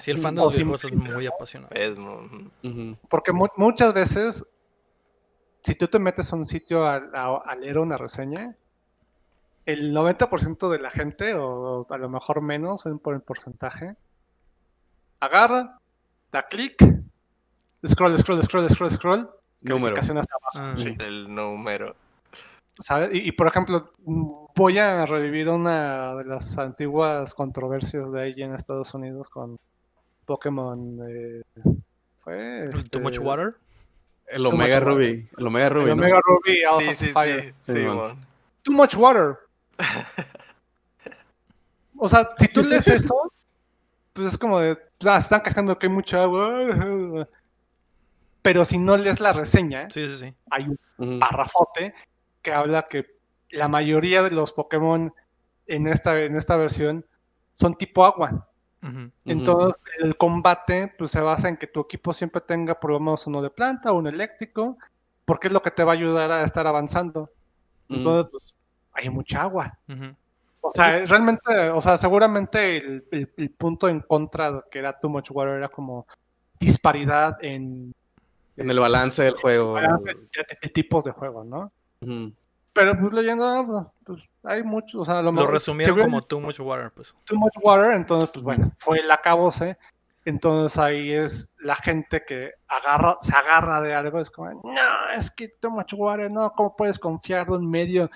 Sí, 0.00 0.10
el 0.10 0.18
fan 0.20 0.34
de 0.34 0.42
los 0.42 0.54
videojuegos 0.56 0.84
es 0.84 0.92
muy 0.92 1.26
apasionado. 1.26 1.74
Es. 1.74 1.96
Porque 3.08 3.32
mu- 3.32 3.48
muchas 3.56 3.94
veces, 3.94 4.44
si 5.62 5.74
tú 5.74 5.88
te 5.88 5.98
metes 5.98 6.32
a 6.32 6.36
un 6.36 6.44
sitio 6.46 6.86
a, 6.86 6.96
a- 6.96 7.42
a 7.44 7.54
leer 7.56 7.78
una 7.78 7.96
reseña, 7.96 8.54
el 9.64 9.92
90% 9.94 10.68
de 10.70 10.78
la 10.78 10.90
gente, 10.90 11.34
o 11.34 11.86
a 11.88 11.98
lo 11.98 12.08
mejor 12.08 12.40
menos 12.42 12.86
en- 12.86 12.98
por 12.98 13.14
el 13.14 13.20
porcentaje, 13.22 13.96
agarra, 15.20 15.78
da 16.30 16.42
clic, 16.46 16.76
scroll, 17.86 18.16
scroll, 18.18 18.42
scroll, 18.42 18.68
scroll, 18.68 18.90
scroll, 18.90 19.30
Número. 19.62 19.96
hasta 19.98 20.12
abajo. 20.12 20.50
Ah, 20.54 20.74
Sí. 20.76 20.94
el 21.00 21.34
número. 21.34 21.96
¿sabes? 22.78 23.10
Y, 23.14 23.28
y, 23.28 23.32
por 23.32 23.46
ejemplo, 23.48 23.90
mm, 24.04 24.45
voy 24.56 24.78
a 24.78 25.04
revivir 25.06 25.48
una 25.48 26.14
de 26.16 26.24
las 26.24 26.56
antiguas 26.58 27.34
controversias 27.34 28.10
de 28.10 28.22
ahí 28.22 28.42
en 28.42 28.54
Estados 28.54 28.92
Unidos 28.94 29.28
con 29.28 29.56
Pokémon. 30.24 30.98
eh, 31.08 31.42
fue 32.20 32.70
Too 32.90 33.00
Much 33.00 33.12
este, 33.14 33.24
Water. 33.24 33.54
El 34.28 34.42
Too 34.42 34.48
Omega 34.48 34.80
much 34.80 34.86
water. 34.88 34.94
Ruby. 34.94 35.28
El 35.38 35.46
Omega 35.46 35.68
Ruby, 35.68 35.90
el 35.90 35.96
¿no? 35.96 36.02
Omega 36.02 36.20
Ruby, 36.24 36.62
Alpha 36.64 36.80
Sí, 36.80 36.86
sí, 36.86 36.94
sí. 37.06 37.12
Sapphire. 37.12 37.54
Sí, 37.58 37.72
sí, 37.72 37.78
man. 37.84 37.96
mon. 37.96 38.26
Too 38.62 38.72
much 38.72 38.94
water. 38.96 39.36
O 41.98 42.10
sea, 42.10 42.28
si 42.36 42.48
tú 42.48 42.62
lees 42.62 42.86
eso, 42.88 43.32
pues 44.12 44.28
es 44.34 44.36
como 44.38 44.60
de, 44.60 44.76
ah, 45.06 45.16
están 45.16 45.40
quejando 45.40 45.78
que 45.78 45.86
hay 45.86 45.92
mucha 45.92 46.24
agua. 46.24 47.26
Pero 48.42 48.66
si 48.66 48.76
no 48.78 48.98
lees 48.98 49.18
la 49.18 49.32
reseña, 49.32 49.90
Sí, 49.90 50.06
sí, 50.06 50.16
sí. 50.18 50.34
hay 50.50 50.64
un 50.68 50.78
Ujú. 50.98 51.18
parrafote 51.18 51.94
que 52.42 52.52
habla 52.52 52.86
que 52.86 53.06
la 53.50 53.68
mayoría 53.68 54.22
de 54.22 54.30
los 54.30 54.52
Pokémon 54.52 55.12
en 55.66 55.86
esta, 55.88 56.20
en 56.22 56.36
esta 56.36 56.56
versión 56.56 57.04
son 57.54 57.76
tipo 57.76 58.04
agua. 58.04 58.48
Entonces, 59.24 59.82
el 59.98 60.16
combate 60.16 60.92
pues, 60.96 61.10
se 61.10 61.20
basa 61.20 61.48
en 61.48 61.56
que 61.56 61.66
tu 61.66 61.80
equipo 61.80 62.14
siempre 62.14 62.40
tenga 62.40 62.78
por 62.78 62.92
lo 62.92 63.00
menos 63.00 63.26
uno 63.26 63.42
de 63.42 63.50
planta, 63.50 63.90
uno 63.92 64.08
eléctrico, 64.08 64.78
porque 65.24 65.48
es 65.48 65.52
lo 65.52 65.60
que 65.62 65.72
te 65.72 65.82
va 65.82 65.92
a 65.92 65.96
ayudar 65.96 66.30
a 66.30 66.44
estar 66.44 66.66
avanzando. 66.68 67.30
Mm. 67.88 67.94
Entonces, 67.96 68.30
pues, 68.30 68.54
hay 68.92 69.10
mucha 69.10 69.42
agua. 69.42 69.76
O 70.60 70.70
sea, 70.72 71.04
realmente, 71.06 71.70
o 71.70 71.80
sea, 71.80 71.96
seguramente 71.96 72.76
el, 72.76 73.04
el- 73.10 73.32
el 73.36 73.50
punto 73.50 73.88
en 73.88 74.00
contra 74.00 74.52
de 74.52 74.60
que 74.70 74.78
era 74.78 74.98
Too 74.98 75.08
Much 75.08 75.30
Water 75.32 75.54
era 75.54 75.68
como 75.68 76.06
disparidad 76.60 77.36
en 77.42 77.92
En 78.56 78.70
el 78.70 78.78
balance 78.80 79.22
del 79.24 79.34
juego. 79.34 79.74
balance 79.74 80.14
de, 80.14 80.46
de 80.62 80.68
tipos 80.68 81.04
de 81.04 81.10
juego, 81.12 81.42
¿no? 81.44 81.72
Pero 82.76 82.96
pues 83.00 83.12
leyendo, 83.12 83.92
pues 84.04 84.22
hay 84.44 84.62
muchos, 84.62 85.00
o 85.00 85.04
sea, 85.04 85.16
lo 85.16 85.22
Lo 85.24 85.32
mejor- 85.32 85.50
resumieron 85.52 85.98
como 85.98 86.22
too 86.22 86.40
much 86.40 86.60
water, 86.60 86.92
pues. 86.92 87.12
Too 87.24 87.36
Much 87.36 87.54
Water, 87.62 87.96
entonces, 87.96 88.30
pues 88.32 88.44
bueno, 88.44 88.70
fue 88.78 88.98
el 88.98 89.10
acabose. 89.10 89.76
Entonces 90.24 90.76
ahí 90.78 91.12
es 91.12 91.50
la 91.60 91.74
gente 91.76 92.22
que 92.26 92.52
agarra, 92.68 93.16
se 93.22 93.34
agarra 93.34 93.80
de 93.80 93.94
algo, 93.94 94.18
es 94.20 94.30
como, 94.30 94.50
no, 94.62 95.10
es 95.14 95.30
que 95.30 95.48
Too 95.60 95.70
Much 95.70 95.94
Water, 95.94 96.30
no, 96.30 96.52
¿cómo 96.52 96.76
puedes 96.76 96.98
confiar 96.98 97.46
de 97.46 97.52
un 97.56 97.68
medio 97.70 98.10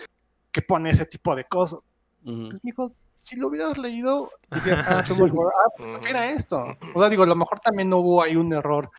que 0.53 0.61
pone 0.63 0.91
ese 0.91 1.07
tipo 1.07 1.35
de 1.35 1.45
cosas? 1.45 1.81
Ujú. 2.25 2.49
Pues, 2.51 2.65
mijos, 2.65 3.03
si 3.19 3.37
lo 3.37 3.47
hubieras 3.49 3.79
leído, 3.79 4.31
dirías, 4.51 4.85
ah, 4.89 5.03
Too 5.05 5.15
Much 5.21 5.31
Water, 5.33 5.53
ah, 5.57 5.71
pues 5.77 6.33
esto. 6.37 6.65
O 6.95 7.01
sea, 7.01 7.09
digo, 7.09 7.23
a 7.23 7.27
lo 7.27 7.37
mejor 7.37 7.61
también 7.61 7.89
no 7.89 7.99
hubo 7.99 8.23
ahí 8.23 8.37
un 8.37 8.53
error 8.53 8.91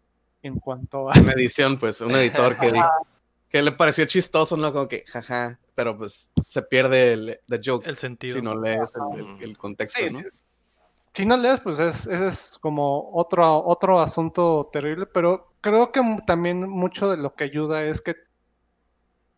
en 0.41 0.57
cuanto 0.59 1.11
a... 1.11 1.19
Una 1.19 1.33
edición, 1.33 1.77
pues, 1.77 2.01
un 2.01 2.15
editor 2.15 2.57
que, 2.57 2.71
di- 2.71 2.79
que 3.51 3.61
le 3.61 3.71
pareció 3.73 4.05
chistoso, 4.05 4.55
¿no? 4.57 4.71
Como 4.71 4.87
que, 4.87 5.03
jaja, 5.05 5.59
pero 5.75 5.97
pues 5.97 6.31
se 6.47 6.61
pierde 6.63 7.13
el 7.13 7.39
the 7.47 7.59
joke 7.63 7.85
El 7.85 7.97
sentido. 7.97 8.35
si 8.37 8.41
no 8.41 8.55
lees 8.59 8.93
el, 8.95 9.19
el- 9.19 9.43
el 9.49 9.57
contexto, 9.57 9.99
Sí, 9.99 10.09
¿no? 10.13 10.19
sí, 10.19 10.25
sí. 10.29 10.43
Si 11.13 11.25
no 11.25 11.35
lees, 11.35 11.59
pues 11.59 11.77
es, 11.79 12.07
ese 12.07 12.27
es 12.27 12.57
como 12.61 13.11
otro, 13.13 13.61
otro 13.65 13.99
asunto 13.99 14.69
terrible, 14.71 15.05
pero 15.05 15.51
creo 15.59 15.91
que 15.91 16.01
también 16.25 16.69
mucho 16.69 17.09
de 17.09 17.17
lo 17.17 17.35
que 17.35 17.43
ayuda 17.43 17.83
es 17.83 18.01
que 18.01 18.15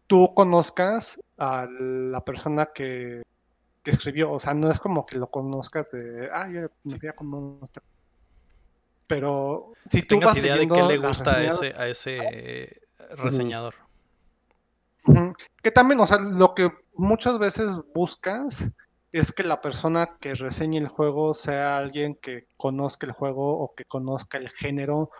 tú 0.05 0.31
conozcas 0.35 1.19
a 1.39 1.65
la 1.67 2.23
persona 2.23 2.67
que, 2.73 3.23
que 3.81 3.89
escribió, 3.91 4.31
o 4.31 4.39
sea, 4.39 4.53
no 4.53 4.69
es 4.69 4.79
como 4.79 5.07
que 5.07 5.17
lo 5.17 5.31
conozcas 5.31 5.89
de, 5.91 6.29
ah, 6.31 6.47
yo 6.47 6.69
me 6.83 6.99
fui 6.99 7.09
a 7.09 7.13
comer 7.13 7.39
unos 7.41 7.71
tacos". 7.71 7.89
Pero 9.07 9.73
si 9.85 10.01
Que 10.01 10.07
tú 10.07 10.15
tengas 10.15 10.27
vas 10.35 10.37
idea 10.37 10.55
de 10.57 10.67
qué 10.67 10.83
le 10.83 10.97
gusta 10.97 11.35
a 11.37 11.43
ese, 11.43 11.73
a 11.75 11.87
ese 11.87 12.81
reseñador. 13.15 13.73
Que 15.61 15.71
también, 15.71 15.99
o 15.99 16.05
sea, 16.05 16.17
lo 16.19 16.53
que 16.53 16.71
muchas 16.93 17.37
veces 17.39 17.77
buscas 17.93 18.71
es 19.11 19.31
que 19.31 19.43
la 19.43 19.61
persona 19.61 20.17
que 20.19 20.33
reseñe 20.33 20.77
el 20.77 20.87
juego 20.87 21.33
sea 21.33 21.77
alguien 21.77 22.15
que 22.15 22.47
conozca 22.57 23.05
el 23.05 23.11
juego 23.13 23.59
o 23.59 23.73
que 23.75 23.85
conozca 23.85 24.37
el 24.37 24.49
género 24.49 25.11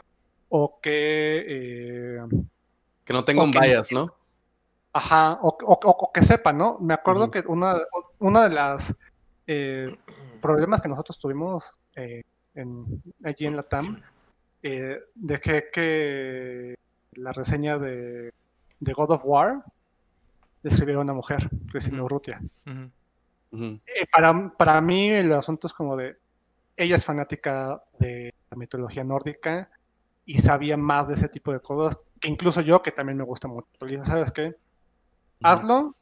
o 0.50 0.80
que, 0.82 1.43
eh, 1.48 2.19
Que 3.06 3.13
no 3.13 3.24
tenga 3.24 3.43
un 3.43 3.52
bias, 3.52 3.91
¿no? 3.91 4.15
ajá, 4.93 5.39
o, 5.41 5.50
o- 5.50 5.80
o- 5.84 5.98
o 6.00 6.12
que 6.12 6.22
sepa, 6.22 6.54
¿no? 6.54 6.78
Me 6.80 6.93
acuerdo 6.93 7.32
que 7.32 7.43
una, 7.48 7.76
una 8.19 8.43
de 8.48 8.50
las 8.56 8.96
eh, 9.48 9.96
problemas 10.41 10.82
que 10.82 10.88
nosotros 10.89 11.17
tuvimos 11.19 11.80
eh, 11.96 12.22
en, 12.54 12.86
allí 13.24 13.48
en 13.48 13.56
la 13.58 13.63
TAM, 13.63 14.02
eh, 14.62 15.00
dejé 15.15 15.69
que 15.72 16.76
la 17.13 17.34
reseña 17.34 17.78
de, 17.80 18.32
de 18.84 18.93
God 18.93 19.12
of 19.12 19.22
War 19.26 19.63
le 20.62 20.69
escribiera 20.69 21.02
una 21.02 21.13
mujer, 21.13 21.50
Cristina 21.72 21.98
Ujú. 21.98 22.06
Urrutia. 22.06 22.41
Ujú. 22.65 22.91
Ujú. 23.52 23.65
Eh, 23.86 24.08
para, 24.12 24.50
para 24.58 24.82
mí 24.82 25.10
el 25.10 25.32
asunto 25.34 25.67
es 25.67 25.74
como 25.74 25.96
de, 25.98 26.17
ella 26.78 26.96
es 26.96 27.06
fanática 27.06 27.84
de 28.00 28.34
la 28.50 28.58
mitología 28.58 29.04
nórdica 29.04 29.69
y 30.26 30.38
sabía 30.39 30.78
más 30.78 31.08
de 31.10 31.15
ese 31.15 31.28
tipo 31.28 31.52
de 31.52 31.60
cosas 31.60 32.00
que 32.19 32.30
incluso 32.30 32.62
yo, 32.62 32.82
que 32.82 32.91
también 32.91 33.17
me 33.17 33.26
gusta 33.26 33.48
mucho. 33.48 33.67
Le 33.82 34.04
¿sabes 34.06 34.32
qué? 34.32 34.56
Hazlo. 35.43 35.96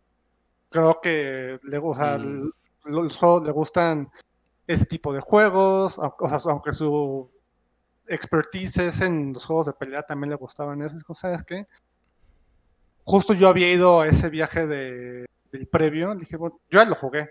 Creo 0.69 1.01
que 1.01 1.59
le, 1.63 1.77
o 1.79 1.95
sea, 1.95 2.17
Mm. 2.17 2.51
l- 2.85 3.09
solo 3.09 3.43
le 3.43 3.51
gustan 3.51 4.09
ese 4.67 4.85
tipo 4.85 5.11
de 5.11 5.19
juegos, 5.21 5.97
o 5.99 6.29
sea, 6.29 6.51
aunque 6.51 6.71
su 6.73 7.31
expertise 8.05 8.77
es 8.77 9.01
en 9.01 9.33
los 9.33 9.45
juegos 9.45 9.65
de 9.65 9.73
pelea, 9.73 10.03
también 10.03 10.29
le 10.29 10.35
gustaban 10.35 10.81
esas 10.83 11.03
cosas, 11.03 11.21
¿sabes 11.31 11.43
qué? 11.43 11.67
Justo 13.03 13.33
yo 13.33 13.47
había 13.49 13.71
ido 13.71 14.01
a 14.01 14.07
ese 14.07 14.29
viaje 14.29 14.67
de, 14.67 15.25
del 15.51 15.67
previo, 15.67 16.15
dije, 16.15 16.37
bueno, 16.37 16.59
yo 16.69 16.79
ya 16.79 16.85
lo 16.85 16.95
jugué, 16.95 17.29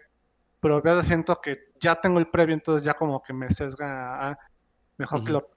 pero 0.60 0.76
a 0.76 0.80
veces 0.80 1.06
siento 1.06 1.40
que 1.40 1.70
ya 1.78 2.00
tengo 2.00 2.18
el 2.18 2.28
previo, 2.28 2.54
entonces 2.54 2.84
ya 2.84 2.94
como 2.94 3.22
que 3.22 3.32
me 3.32 3.48
sesga 3.50 4.30
a 4.30 4.38
mejor 4.98 5.24
que, 5.24 5.32
lo, 5.32 5.48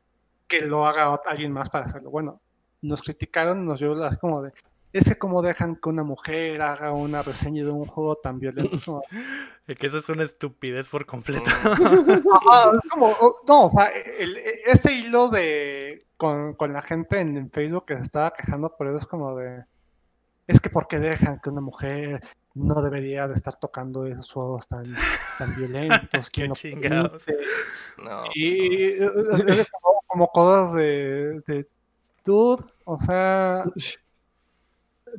que 0.47 0.59
lo 0.61 0.85
haga 0.87 1.19
alguien 1.25 1.51
más 1.51 1.69
para 1.69 1.85
hacerlo. 1.85 2.09
Bueno, 2.09 2.39
nos 2.81 3.01
criticaron, 3.01 3.65
nos 3.65 3.79
dio 3.79 3.93
las 3.95 4.17
como 4.17 4.41
de, 4.43 4.53
es 4.93 5.05
que 5.09 5.17
como 5.17 5.41
dejan 5.41 5.75
que 5.77 5.89
una 5.89 6.03
mujer 6.03 6.61
haga 6.61 6.91
una 6.91 7.23
reseña 7.23 7.63
de 7.63 7.71
un 7.71 7.85
juego 7.85 8.15
tan 8.17 8.39
violento. 8.39 9.01
Es 9.65 9.77
que 9.77 9.87
eso 9.87 9.97
es 9.99 10.09
una 10.09 10.23
estupidez 10.25 10.89
por 10.89 11.05
completo. 11.05 11.49
Ajá, 11.63 12.71
es 12.73 12.89
como, 12.91 13.15
no, 13.47 13.67
o 13.67 13.71
sea, 13.71 13.85
el- 13.87 14.35
e- 14.35 14.59
ese 14.65 14.93
hilo 14.93 15.29
de 15.29 16.05
con, 16.17 16.53
con 16.55 16.73
la 16.73 16.81
gente 16.81 17.19
en, 17.21 17.37
en 17.37 17.49
Facebook 17.49 17.85
que 17.85 17.95
se 17.95 18.01
estaba 18.01 18.33
quejando, 18.33 18.75
pero 18.77 18.97
es 18.97 19.05
como 19.05 19.37
de, 19.37 19.63
es 20.47 20.59
que 20.59 20.69
porque 20.69 20.99
dejan 20.99 21.39
que 21.39 21.49
una 21.49 21.61
mujer 21.61 22.21
no 22.55 22.81
debería 22.81 23.27
de 23.27 23.33
estar 23.33 23.55
tocando 23.55 24.05
esos 24.05 24.31
juegos 24.31 24.67
tan, 24.67 24.95
tan 25.37 25.55
violentos, 25.55 26.29
Qué 26.31 26.41
que 26.43 26.47
no 26.47 26.53
chingados. 26.55 27.23
No. 27.97 28.23
Y 28.35 28.93
es 28.93 29.71
como, 29.71 30.01
como 30.07 30.27
cosas 30.27 30.73
de, 30.75 31.41
de 31.47 31.67
dude, 32.25 32.63
o 32.85 32.99
sea, 32.99 33.63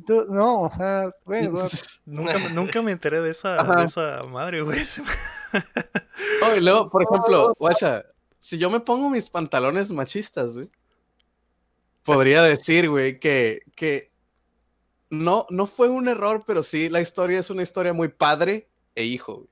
dude, 0.05 0.27
no, 0.29 0.61
o 0.63 0.71
sea, 0.71 1.09
güey, 1.25 1.49
nunca, 2.05 2.39
me- 2.39 2.49
nunca 2.49 2.81
me 2.81 2.91
enteré 2.91 3.21
de 3.21 3.31
esa, 3.31 3.55
Ajá. 3.55 3.81
de 3.81 3.85
esa 3.85 4.23
madre, 4.23 4.61
güey. 4.61 4.79
Oh, 6.43 6.53
y 6.55 6.61
luego, 6.61 6.89
por 6.89 7.01
ejemplo, 7.03 7.53
guacha, 7.57 8.03
si 8.39 8.57
yo 8.57 8.69
me 8.69 8.79
pongo 8.81 9.09
mis 9.09 9.29
pantalones 9.29 9.91
machistas, 9.91 10.55
güey, 10.55 10.69
podría 12.03 12.41
decir, 12.43 12.89
güey, 12.89 13.19
que, 13.19 13.61
que 13.75 14.11
no, 15.09 15.45
no 15.49 15.65
fue 15.67 15.87
un 15.89 16.07
error, 16.07 16.43
pero 16.45 16.63
sí, 16.63 16.89
la 16.89 17.01
historia 17.01 17.39
es 17.39 17.49
una 17.49 17.61
historia 17.63 17.93
muy 17.93 18.07
padre 18.09 18.69
e 18.95 19.03
hijo, 19.03 19.35
güey. 19.37 19.49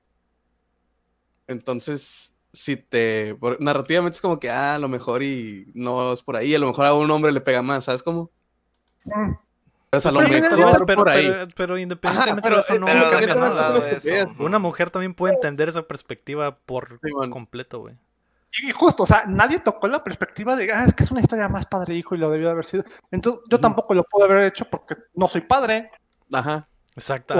Entonces, 1.46 2.38
si 2.52 2.76
te, 2.76 3.34
por- 3.34 3.60
narrativamente 3.60 4.16
es 4.16 4.22
como 4.22 4.40
que, 4.40 4.50
ah, 4.50 4.76
a 4.76 4.78
lo 4.78 4.88
mejor 4.88 5.22
y 5.22 5.66
no 5.74 6.12
es 6.12 6.22
por 6.22 6.36
ahí, 6.36 6.54
a 6.54 6.58
lo 6.58 6.68
mejor 6.68 6.86
a 6.86 6.94
un 6.94 7.10
hombre 7.10 7.32
le 7.32 7.40
pega 7.40 7.62
más, 7.62 7.84
¿sabes 7.84 8.02
cómo? 8.02 8.30
mm, 9.04 9.32
O 9.92 10.00
sea, 10.00 10.10
a 10.10 10.14
lo 10.14 10.20
Sí, 10.20 10.26
mejor 10.30 10.48
pero- 10.50 10.86
pero, 10.86 10.98
por 11.04 11.08
ahí. 11.10 11.26
pero, 11.28 11.48
pero 11.56 11.78
independientemente 11.78 12.42
pero- 12.48 12.56
de 12.56 12.62
eso, 12.62 12.80
no 12.80 12.86
pero 12.86 12.98
Pero 13.10 13.18
¿qué 13.20 13.26
cambia 13.26 13.48
nada. 13.50 13.88
eso. 13.88 14.34
Una 14.38 14.58
mujer 14.58 14.90
también 14.90 15.14
puede 15.14 15.34
entender 15.34 15.68
esa 15.68 15.82
perspectiva 15.86 16.56
por 16.58 16.98
completo, 17.30 17.80
güey. 17.80 17.94
Y 18.62 18.70
justo, 18.70 19.02
o 19.02 19.06
sea, 19.06 19.24
nadie 19.26 19.58
tocó 19.58 19.86
la 19.88 20.04
perspectiva 20.04 20.54
de, 20.54 20.70
ah, 20.72 20.84
es 20.84 20.94
que 20.94 21.02
es 21.02 21.10
una 21.10 21.20
historia 21.20 21.48
más 21.48 21.66
padre 21.66 21.94
hijo 21.94 22.14
y 22.14 22.18
lo 22.18 22.30
debió 22.30 22.46
de 22.46 22.52
haber 22.52 22.64
sido. 22.64 22.84
Entonces, 23.10 23.42
yo 23.50 23.58
tampoco 23.58 23.94
lo 23.94 24.04
pude 24.04 24.24
haber 24.24 24.44
hecho 24.46 24.64
porque 24.70 24.96
no 25.14 25.26
soy 25.26 25.40
padre. 25.40 25.90
Ajá. 26.32 26.68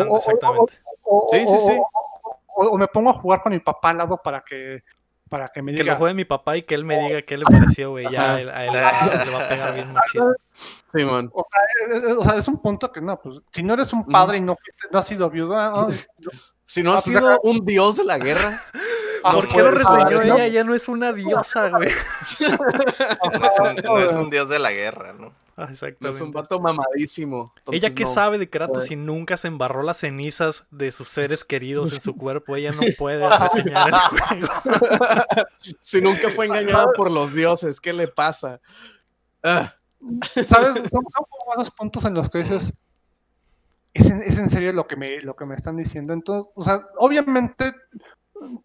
O- 0.09 0.15
o- 0.15 0.17
exactamente. 0.19 0.73
O, 1.05 1.27
Sí, 1.31 1.47
sí, 1.47 1.59
sí. 1.59 1.79
o- 1.79 2.37
o- 2.57 2.67
o 2.71 2.79
me 2.79 2.89
pongo 2.89 3.11
a 3.11 3.15
jugar 3.15 3.41
con 3.43 3.53
mi 3.53 3.61
papá 3.61 3.91
al 3.91 3.99
lado 3.99 4.17
para 4.23 4.41
que, 4.43 4.83
para 5.29 5.49
que 5.49 5.63
me 5.63 5.73
Que 5.73 5.79
lo 5.79 5.85
diga. 5.85 5.97
juegue 5.97 6.15
mi 6.15 6.25
papá 6.25 6.57
y 6.57 6.63
que 6.63 6.75
él 6.75 6.85
me 6.85 6.99
diga 6.99 7.23
qué 7.23 7.37
le 7.39 7.45
pareció, 7.45 7.91
güey. 7.91 8.11
Ya 8.11 8.35
a 8.35 8.41
él, 8.41 8.49
a 8.51 8.65
él 8.65 8.73
le 8.73 8.81
va- 8.81 9.25
le 9.25 9.31
va 9.31 9.45
a 9.45 9.49
pegar 9.49 9.75
bien 9.75 9.87
muchísimo. 9.95 10.33
Simón. 10.87 11.31
O 11.35 11.45
sea, 11.49 11.97
es, 11.99 12.05
o 12.17 12.25
sea, 12.25 12.37
es 12.37 12.49
un 12.49 12.59
punto 12.61 12.91
que 12.93 13.01
no, 13.01 13.21
pues 13.21 13.41
si 13.53 13.63
no 13.63 13.75
eres 13.75 13.93
un 13.93 14.05
padre 14.07 14.39
y 14.39 14.41
no, 14.41 14.55
fuiste- 14.57 14.89
no 14.91 14.99
has 14.99 15.07
sido 15.07 15.31
viuda, 15.31 15.73
ah, 15.75 15.87
Si 16.67 16.83
no 16.83 16.93
Ah, 16.93 16.97
has 16.99 17.05
pues, 17.05 17.17
sido 17.17 17.41
un 17.43 17.65
dios 17.65 17.97
de 17.97 18.05
la 18.05 18.19
guerra, 18.19 18.65
ah, 19.23 19.33
¿Por 19.33 19.49
qué 19.49 19.59
lo 19.59 19.71
reseñó 19.71 20.23
ella? 20.23 20.47
Ella 20.47 20.65
no 20.65 20.75
es 20.75 20.89
una 20.89 21.13
diosa, 21.13 21.69
güey. 21.71 21.91
No 21.91 23.47
es, 23.47 23.61
un, 23.61 23.77
no 23.85 23.99
es 23.99 24.13
un 24.13 24.31
dios 24.31 24.49
de 24.49 24.59
la 24.59 24.73
guerra, 24.73 25.13
¿no? 25.13 25.35
Ah, 25.57 25.67
no 25.67 25.73
es 25.73 25.83
un 25.83 25.89
Exactamente. 25.89 26.33
vato 26.35 26.61
mamadísimo. 26.61 27.55
Ella 27.71 27.91
que 27.95 28.05
no. 28.05 28.13
sabe 28.13 28.39
de 28.39 28.51
Kratos 28.51 28.87
si 28.87 28.97
nunca 28.97 29.37
se 29.37 29.47
embarró 29.47 29.83
las 29.83 29.99
cenizas 29.99 30.65
de 30.71 30.91
sus 30.91 31.09
seres 31.09 31.45
queridos 31.47 31.95
en 31.95 32.03
su 32.03 32.17
cuerpo, 32.17 32.57
ella 32.57 32.71
no 32.73 32.83
puede 32.99 33.29
reseñar 33.29 33.89
el 33.89 33.95
juego. 33.95 34.49
Si 35.81 36.01
nunca 36.03 36.29
fue 36.29 36.47
engañado 36.47 36.93
por 36.97 37.11
los 37.11 37.33
dioses, 37.33 37.81
¿qué 37.81 37.93
le 37.93 38.09
pasa? 38.09 38.61
Ah, 39.43 39.73
¿Sabes? 40.21 40.75
Son, 40.77 40.89
son 40.91 41.05
como 41.31 41.55
esos 41.55 41.71
puntos 41.71 42.05
en 42.05 42.15
los 42.15 42.29
que 42.29 42.39
dices, 42.39 42.73
¿es 43.95 44.11
en, 44.11 44.23
es 44.23 44.37
en 44.39 44.49
serio 44.49 44.73
lo 44.73 44.87
que, 44.87 44.97
me, 44.97 45.21
lo 45.21 45.35
que 45.35 45.47
me 45.47 45.55
están 45.55 45.77
diciendo? 45.77 46.13
Entonces, 46.13 46.53
o 46.55 46.63
sea, 46.63 46.83
obviamente 46.99 47.73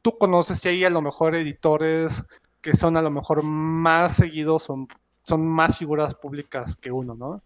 tú 0.02 0.18
conoces 0.18 0.66
y 0.66 0.70
hay 0.70 0.84
a 0.84 0.90
lo 0.90 1.02
mejor 1.02 1.36
editores 1.36 2.26
que 2.62 2.74
son 2.74 2.98
a 2.98 3.02
lo 3.02 3.12
mejor 3.12 3.44
más 3.44 4.16
seguidos, 4.18 4.64
son, 4.64 4.88
son 5.24 5.48
más 5.48 5.78
figuras 5.78 6.16
públicas 6.16 6.76
que 6.76 6.92
uno, 6.92 7.16
¿no? 7.16 7.42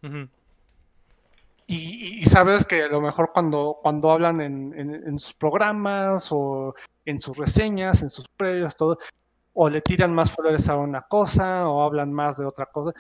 Y, 1.68 2.20
y 2.20 2.26
sabes 2.26 2.66
que 2.66 2.84
a 2.84 2.88
lo 2.88 3.00
mejor 3.00 3.32
cuando, 3.34 3.78
cuando 3.82 4.12
hablan 4.12 4.42
en, 4.42 4.74
en, 4.78 4.96
en 4.96 5.20
sus 5.20 5.34
programas 5.34 6.30
o 6.32 6.74
en 7.06 7.20
sus 7.20 7.38
reseñas, 7.38 8.02
en 8.02 8.10
sus 8.10 8.28
previos, 8.28 8.76
todo, 8.76 8.98
o 9.54 9.70
le 9.70 9.82
tiran 9.82 10.14
más 10.14 10.32
flores 10.32 10.68
a 10.68 10.76
una 10.76 11.04
cosa 11.04 11.70
o 11.70 11.84
hablan 11.84 12.12
más 12.12 12.38
de 12.38 12.46
otra 12.46 12.66
cosa. 12.66 12.92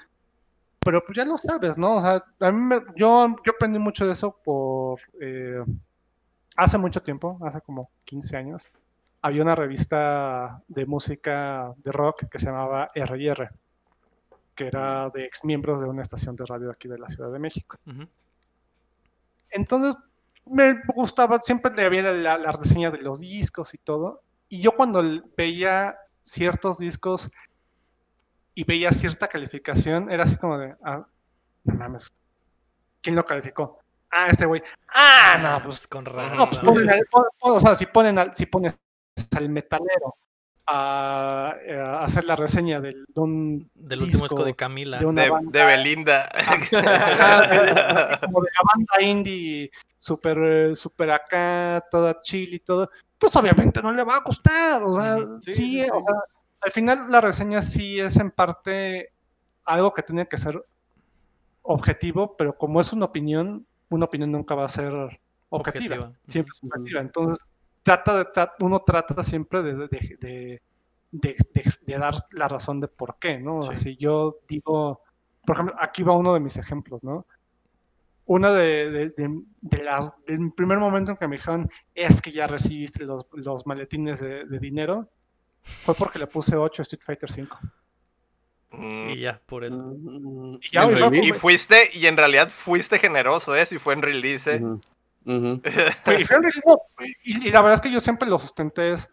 Pero 0.83 1.03
pues 1.05 1.15
ya 1.17 1.25
lo 1.25 1.37
sabes, 1.37 1.77
¿no? 1.77 1.95
O 1.97 2.01
sea, 2.01 2.23
a 2.39 2.51
mí 2.51 2.59
me- 2.59 2.81
yo, 2.95 3.27
yo 3.45 3.51
aprendí 3.53 3.79
mucho 3.79 4.05
de 4.05 4.13
eso 4.13 4.35
por... 4.43 4.99
eh, 5.21 5.63
hace 6.57 6.77
mucho 6.77 7.01
tiempo, 7.01 7.39
hace 7.43 7.61
como 7.61 7.89
15 8.05 8.37
años, 8.37 8.67
había 9.21 9.43
una 9.43 9.55
revista 9.55 10.61
de 10.67 10.85
música 10.85 11.73
de 11.77 11.91
rock 11.91 12.25
que 12.29 12.39
se 12.39 12.47
llamaba 12.47 12.91
R&R, 12.95 13.49
que 14.55 14.67
era 14.67 15.09
de 15.11 15.25
ex 15.25 15.45
miembros 15.45 15.81
de 15.81 15.87
una 15.89 16.01
estación 16.03 16.35
de 16.35 16.45
radio 16.45 16.71
aquí 16.71 16.87
de 16.89 16.99
la 16.99 17.09
Ciudad 17.09 17.31
de 17.31 17.39
México. 17.39 17.77
Entonces 19.49 19.95
me 20.45 20.75
gustaba, 20.95 21.39
siempre 21.39 21.71
le 21.73 21.85
había 21.85 22.01
la, 22.11 22.37
la 22.37 22.51
reseña 22.51 22.91
de 22.91 22.97
los 22.99 23.19
discos 23.21 23.73
y 23.73 23.77
todo. 23.77 24.21
Y 24.49 24.61
yo 24.61 24.75
cuando 24.75 25.01
veía 25.37 25.95
ciertos 26.23 26.79
discos 26.79 27.29
y 28.55 28.63
veía 28.63 28.91
cierta 28.91 29.27
calificación, 29.27 30.11
era 30.11 30.23
así 30.23 30.37
como 30.37 30.57
de, 30.57 30.75
ah, 30.83 31.05
no 31.63 31.73
mames, 31.75 32.13
¿quién 33.01 33.15
lo 33.15 33.25
calificó? 33.25 33.79
Ah, 34.11 34.27
este 34.29 34.45
güey. 34.45 34.61
Ah, 34.93 35.39
no, 35.41 35.63
pues, 35.65 35.87
con 35.87 36.03
no, 36.03 36.11
razón. 36.11 36.47
pues 36.49 36.59
ponen 36.59 36.89
al- 36.89 37.05
pon- 37.09 37.23
pon- 37.39 37.57
o 37.57 37.59
sea, 37.59 37.73
si 37.75 37.85
ponen 37.87 38.19
al, 38.19 38.35
si 38.35 38.45
pones 38.45 38.75
al 39.35 39.49
metalero 39.49 40.15
a, 40.67 41.55
a 41.67 42.03
hacer 42.03 42.23
la 42.25 42.35
reseña 42.35 42.79
del, 42.79 43.05
de 43.07 43.21
un 43.21 43.69
Del 43.73 44.03
último 44.03 44.21
disco 44.23 44.35
disco 44.35 44.45
de 44.45 44.55
Camila. 44.55 44.99
de 44.99 45.05
una 45.07 45.23
De, 45.23 45.29
banda 45.31 45.59
de 45.59 45.65
Belinda. 45.65 46.29
Como 48.21 48.41
de 48.41 48.49
la 48.51 48.61
banda 48.73 49.01
indie 49.01 49.71
súper 49.97 50.37
eh, 50.43 50.75
súper 50.75 51.11
acá, 51.11 51.83
toda 51.89 52.19
chill 52.21 52.53
y 52.53 52.59
todo, 52.59 52.89
pues 53.17 53.35
obviamente 53.35 53.81
no 53.81 53.91
le 53.91 54.03
va 54.03 54.17
a 54.17 54.21
gustar. 54.23 54.83
O 54.83 54.93
sea, 54.93 55.17
sí, 55.41 55.51
Sí, 55.51 55.69
sí, 55.69 55.81
o 55.91 56.01
sea, 56.03 56.15
al 56.63 56.71
final 56.71 57.11
la 57.11 57.21
reseña 57.21 57.61
sí 57.61 57.99
es 57.99 58.17
en 58.17 58.31
parte 58.31 59.11
algo 59.65 59.93
que 59.93 60.03
tiene 60.03 60.27
que 60.27 60.37
ser 60.37 60.63
objetivo, 61.63 62.35
pero 62.37 62.57
como 62.57 62.81
es 62.81 62.91
una 62.93 63.05
opinión, 63.05 63.65
una 63.89 64.05
opinión 64.05 64.31
nunca 64.31 64.55
va 64.55 64.65
a 64.65 64.69
ser 64.69 64.91
objetiva, 65.49 65.95
Objetiva. 65.95 66.11
siempre 66.25 66.51
es 66.51 66.57
subjetiva. 66.57 67.01
Entonces, 67.01 67.37
trata 67.83 68.17
de, 68.17 68.25
tra- 68.25 68.53
uno 68.59 68.81
trata 68.85 69.21
siempre 69.23 69.61
de, 69.61 69.75
de- 69.75 69.87
de- 69.87 70.61
de- 71.11 71.35
de- 71.53 71.73
de 71.85 71.97
dar 71.97 72.15
la 72.31 72.47
razón 72.47 72.79
de 72.79 72.87
por 72.87 73.17
qué, 73.19 73.37
¿no? 73.39 73.61
Sí. 73.61 73.75
Si 73.75 73.95
yo 73.97 74.37
digo, 74.47 75.01
por 75.45 75.55
ejemplo, 75.55 75.75
aquí 75.79 76.01
va 76.03 76.13
uno 76.17 76.33
de 76.33 76.39
mis 76.39 76.57
ejemplos, 76.57 77.03
¿no? 77.03 77.25
Una 78.25 78.51
de, 78.51 79.13
la- 79.83 80.15
del 80.25 80.51
primer 80.53 80.79
momento 80.79 81.11
en 81.11 81.17
que 81.17 81.27
me 81.27 81.35
dijeron, 81.35 81.69
es 81.93 82.21
que 82.21 82.31
ya 82.31 82.47
recibiste 82.47 83.05
los, 83.05 83.25
los 83.33 83.67
maletines 83.67 84.19
de 84.21 84.59
dinero, 84.59 85.07
fue 85.63 85.95
porque 85.95 86.19
le 86.19 86.27
puse 86.27 86.55
8 86.55 86.81
a 86.81 86.83
Street 86.83 87.01
Fighter 87.03 87.31
5. 87.31 87.57
Mm, 88.71 89.09
Y 89.09 89.19
ya, 89.21 89.39
por 89.45 89.63
eso. 89.63 89.77
Mm, 89.77 90.55
Y 90.55 90.69
ya, 90.71 90.85
release. 90.87 91.33
Fuiste, 91.33 91.89
y 91.93 92.05
en 92.07 92.17
realidad 92.17 92.49
fuiste 92.49 92.99
generoso, 92.99 93.55
¿eh? 93.55 93.65
Si 93.65 93.77
fue 93.79 93.93
en 93.93 94.01
release. 94.01 94.55
¿eh? 94.55 94.61
Y, 95.25 96.25
fue 96.25 96.35
en 96.37 96.43
realidad- 96.43 96.77
y- 97.23 97.47
y 97.47 97.51
la 97.51 97.61
verdad 97.61 97.75
es 97.75 97.81
que 97.81 97.91
yo 97.91 97.99
siempre 98.01 98.27
lo 98.27 98.39
sustenté 98.39 98.91
es, 98.91 99.09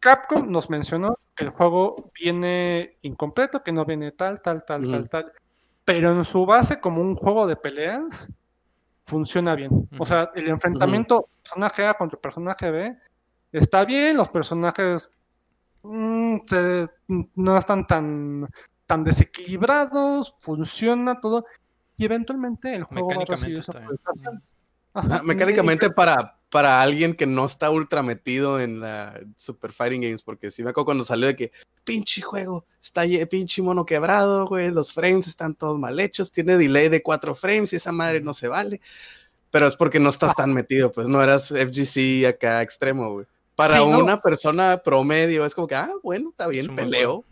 Capcom 0.00 0.50
nos 0.50 0.68
mencionó 0.68 1.18
que 1.34 1.44
el 1.44 1.50
juego 1.50 2.10
viene 2.20 2.96
incompleto, 3.02 3.62
que 3.62 3.72
no 3.72 3.86
viene 3.86 4.12
tal, 4.12 4.42
tal, 4.42 4.64
tal, 4.66 4.82
tal, 4.90 5.08
tal, 5.08 5.32
pero 5.86 6.12
en 6.12 6.24
su 6.26 6.44
base 6.44 6.80
como 6.80 7.00
un 7.00 7.14
juego 7.16 7.46
de 7.46 7.56
peleas 7.56 8.30
funciona 9.02 9.54
bien. 9.54 9.88
O 9.98 10.04
sea, 10.04 10.30
el 10.34 10.48
enfrentamiento 10.48 11.28
personaje 11.42 11.86
A 11.86 11.94
contra 11.94 12.18
personaje 12.20 12.70
B 12.70 12.96
está 13.58 13.84
bien, 13.84 14.16
los 14.16 14.28
personajes 14.28 15.10
mm, 15.82 16.36
se- 16.46 16.88
no 17.36 17.58
están 17.58 17.86
tan, 17.86 18.48
tan 18.86 19.04
desequilibrados, 19.04 20.34
funciona 20.40 21.20
todo, 21.20 21.44
y 21.96 22.04
eventualmente 22.04 22.74
el 22.74 22.84
juego 22.84 23.08
va 23.08 23.22
a 23.22 23.24
recibir 23.24 23.58
Mecánicamente 23.58 23.94
esa. 24.02 24.28
Ajá, 24.96 25.16
Ah, 25.16 25.22
mecánicamente 25.24 25.90
para, 25.90 26.38
para 26.50 26.80
alguien 26.80 27.14
que 27.14 27.26
no 27.26 27.44
está 27.46 27.68
ultra 27.68 28.04
metido 28.04 28.60
en 28.60 28.78
la 28.78 29.18
Super 29.36 29.72
Fighting 29.72 30.02
Games, 30.02 30.22
porque 30.22 30.52
sí 30.52 30.62
me 30.62 30.70
acuerdo 30.70 30.84
cuando 30.84 31.02
salió 31.02 31.26
de 31.26 31.34
que 31.34 31.50
pinche 31.82 32.22
juego, 32.22 32.64
está 32.80 33.02
pinche 33.28 33.60
mono 33.60 33.84
quebrado, 33.84 34.46
güey, 34.46 34.70
los 34.70 34.92
frames 34.92 35.26
están 35.26 35.54
todos 35.56 35.80
mal 35.80 35.98
hechos, 35.98 36.30
tiene 36.30 36.56
delay 36.56 36.88
de 36.88 37.02
4 37.02 37.34
frames 37.34 37.72
y 37.72 37.76
esa 37.76 37.90
madre 37.90 38.20
no 38.20 38.34
se 38.34 38.46
vale. 38.46 38.80
Pero 39.50 39.66
es 39.66 39.76
porque 39.76 39.98
no 39.98 40.10
estás 40.10 40.34
tan 40.36 40.52
metido, 40.54 40.92
pues 40.92 41.08
no 41.08 41.20
eras 41.20 41.50
FGC 41.50 42.26
acá 42.28 42.62
extremo, 42.62 43.10
güey. 43.10 43.26
Para 43.56 43.74
Sí, 43.78 43.84
no. 43.90 43.98
una 44.00 44.20
persona 44.20 44.76
promedio 44.78 45.44
es 45.44 45.54
como 45.54 45.66
que, 45.66 45.76
ah, 45.76 45.90
bueno, 46.02 46.30
está 46.30 46.44
Es 46.44 46.50
bien, 46.50 46.74
peleo, 46.74 47.24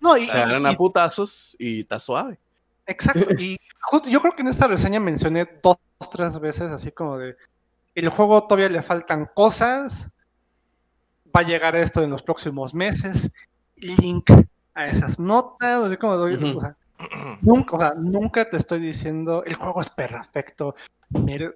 No, 0.00 0.16
y, 0.16 0.24
se 0.24 0.36
agarran 0.36 0.66
a 0.66 0.72
y- 0.72 0.76
putazos 0.76 1.56
y 1.58 1.80
está 1.80 1.98
suave. 1.98 2.38
exacto. 2.86 3.20
Y 3.40 3.58
justo- 3.80 4.08
yo 4.10 4.20
creo 4.20 4.34
que 4.34 4.42
en 4.42 4.48
esta 4.48 4.66
reseña 4.66 5.00
mencioné 5.00 5.48
dos, 5.62 5.78
tres 6.10 6.38
veces 6.40 6.72
así 6.72 6.90
como 6.92 7.16
de 7.18 7.36
el 7.94 8.08
juego 8.08 8.42
todavía 8.44 8.68
le 8.68 8.82
faltan 8.82 9.28
cosas, 9.34 10.10
va 11.34 11.40
a 11.40 11.44
llegar 11.44 11.76
esto 11.76 12.02
en 12.02 12.10
los 12.10 12.22
próximos 12.22 12.74
meses, 12.74 13.30
link 13.76 14.30
a 14.74 14.86
esas 14.86 15.18
notas, 15.18 15.84
así 15.84 15.96
como 15.98 16.14
o 16.14 16.60
sea, 16.60 16.76
nunca, 17.42 17.76
o 17.76 17.80
sea, 17.80 17.94
nunca 17.94 18.48
te 18.48 18.56
estoy 18.56 18.80
diciendo 18.80 19.42
el 19.44 19.54
juego 19.56 19.80
es 19.80 19.90
perfecto. 19.90 20.74
mire". 21.10 21.54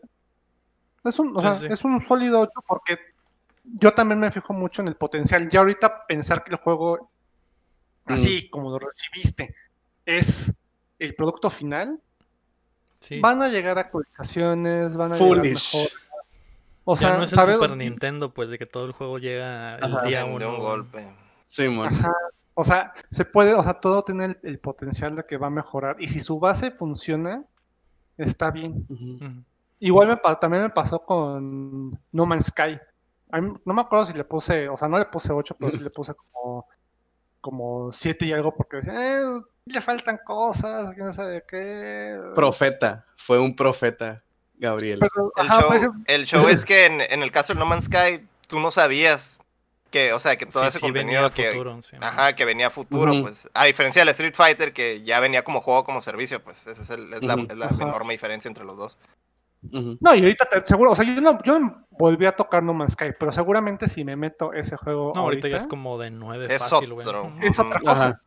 Es 1.04 1.18
un, 1.18 1.34
o 1.36 1.40
Sí, 1.40 1.42
sea, 1.46 1.54
sí. 1.60 1.66
es 1.70 1.84
un 1.84 2.04
sólido 2.04 2.40
8 2.40 2.60
porque 2.66 2.98
yo 3.74 3.92
también 3.94 4.20
me 4.20 4.30
fijo 4.30 4.52
mucho 4.52 4.82
en 4.82 4.88
el 4.88 4.96
potencial. 4.96 5.48
Ya 5.50 5.60
ahorita 5.60 6.06
pensar 6.06 6.42
que 6.44 6.52
el 6.52 6.56
juego 6.58 7.10
así 8.06 8.48
como 8.50 8.70
lo 8.70 8.78
recibiste 8.78 9.54
es 10.04 10.54
el 10.98 11.14
producto 11.14 11.50
final, 11.50 12.00
Sí. 13.00 13.20
van 13.20 13.42
a 13.42 13.48
llegar 13.48 13.78
actualizaciones, 13.78 14.96
van 14.96 15.12
a 15.12 15.14
Foolish. 15.16 15.72
llegar 15.72 15.82
mejor. 15.82 16.00
O 16.84 16.94
ya 16.94 17.00
sea, 17.00 17.16
no 17.18 17.22
es 17.24 17.32
el 17.32 17.36
¿sabes? 17.36 17.54
Super 17.56 17.76
Nintendo, 17.76 18.32
pues, 18.32 18.48
de 18.48 18.58
que 18.58 18.66
todo 18.66 18.86
el 18.86 18.92
juego 18.92 19.18
llega 19.18 19.76
el 19.76 19.84
Ajá. 19.96 20.06
día 20.06 20.24
de 20.24 20.32
uno. 20.32 20.54
un 20.54 20.60
golpe. 20.60 21.06
Sí, 21.44 21.68
man. 21.68 21.92
Ajá. 21.94 22.12
O 22.54 22.64
sea, 22.64 22.94
se 23.10 23.24
puede, 23.26 23.52
o 23.54 23.62
sea, 23.62 23.74
todo 23.74 24.02
tiene 24.02 24.24
el, 24.24 24.38
el 24.42 24.58
potencial 24.58 25.14
de 25.14 25.26
que 25.26 25.36
va 25.36 25.48
a 25.48 25.50
mejorar. 25.50 25.96
Y 25.98 26.08
si 26.08 26.20
su 26.20 26.38
base 26.40 26.70
funciona, 26.70 27.44
está 28.16 28.50
bien. 28.50 28.86
Igual 29.78 30.08
me, 30.08 30.16
también 30.40 30.62
me 30.62 30.70
pasó 30.70 31.00
con 31.00 31.90
No 32.12 32.24
Man's 32.26 32.46
Sky. 32.46 32.78
A 33.32 33.40
mí- 33.40 33.54
no 33.64 33.74
me 33.74 33.80
acuerdo 33.82 34.06
si 34.06 34.12
le 34.12 34.24
puse, 34.24 34.68
o 34.68 34.76
sea, 34.76 34.88
no 34.88 34.98
le 34.98 35.06
puse 35.06 35.32
8, 35.32 35.56
pero 35.58 35.72
sí 35.72 35.78
le 35.82 35.90
puse 35.90 36.14
como, 36.14 36.66
como 37.40 37.92
7 37.92 38.24
y 38.26 38.32
algo, 38.32 38.54
porque 38.54 38.76
decía, 38.78 39.20
eh, 39.20 39.24
le 39.66 39.80
faltan 39.80 40.18
cosas, 40.24 40.94
quién 40.94 41.12
sabe 41.12 41.44
qué. 41.48 42.18
Profeta, 42.34 43.04
fue 43.16 43.38
un 43.40 43.54
profeta, 43.56 44.22
Gabriel. 44.54 45.00
Pero, 45.00 45.32
El, 45.36 45.46
ajá, 45.50 45.60
show, 45.60 45.94
el 46.06 46.24
show 46.26 46.48
es 46.48 46.64
que 46.64 46.86
en, 46.86 47.00
en 47.00 47.22
el 47.22 47.32
caso 47.32 47.52
de 47.52 47.58
No 47.58 47.66
Man's 47.66 47.84
Sky, 47.86 48.26
tú 48.46 48.60
no 48.60 48.70
sabías 48.70 49.38
que, 49.90 50.12
o 50.12 50.20
sea, 50.20 50.36
que 50.36 50.46
todo 50.46 50.62
Sí, 50.64 50.68
ese 50.68 50.78
sí, 50.78 50.90
venía 50.90 51.20
contenido 51.22 51.26
a 51.26 51.30
que, 51.32 51.50
futuro, 51.52 51.82
sí. 51.82 51.96
ajá, 52.00 52.34
que 52.36 52.44
venía 52.44 52.66
a 52.68 52.70
futuro, 52.70 53.12
pues, 53.22 53.48
a 53.54 53.64
diferencia 53.64 54.02
del 54.02 54.08
Street 54.10 54.34
Fighter, 54.34 54.72
que 54.72 55.02
ya 55.02 55.20
venía 55.20 55.42
como 55.44 55.60
juego 55.62 55.84
como 55.84 56.00
servicio, 56.00 56.42
pues, 56.42 56.66
esa 56.66 56.82
es, 56.82 56.90
el- 56.90 57.12
es 57.12 57.22
la, 57.24 57.34
es 57.34 57.56
la 57.56 57.68
enorme 57.70 58.12
diferencia 58.14 58.48
entre 58.48 58.64
los 58.64 58.76
dos. 58.76 58.98
No, 60.00 60.14
y 60.14 60.20
ahorita 60.20 60.44
te- 60.46 60.66
seguro, 60.66 60.92
o 60.92 60.94
sea, 60.94 61.04
yo 61.04 61.20
no, 61.20 61.42
yo 61.42 61.58
volví 61.90 62.26
a 62.26 62.32
tocar 62.36 62.62
No 62.62 62.74
Man's 62.74 62.92
Sky, 62.92 63.06
pero 63.18 63.32
seguramente 63.32 63.88
si 63.88 64.04
me 64.04 64.16
meto 64.16 64.52
ese 64.52 64.76
juego 64.76 65.12
No, 65.14 65.22
ahorita 65.22 65.46
ahorita, 65.46 65.48
ya 65.48 65.56
es 65.56 65.66
como 65.66 65.98
de 65.98 66.10
9 66.10 66.46
Es 66.48 66.58
fácil, 66.68 66.92
güey. 66.94 67.06
es 67.42 67.58
otra 67.58 67.80
cosa. 67.80 67.92
Ajá. 68.08 68.20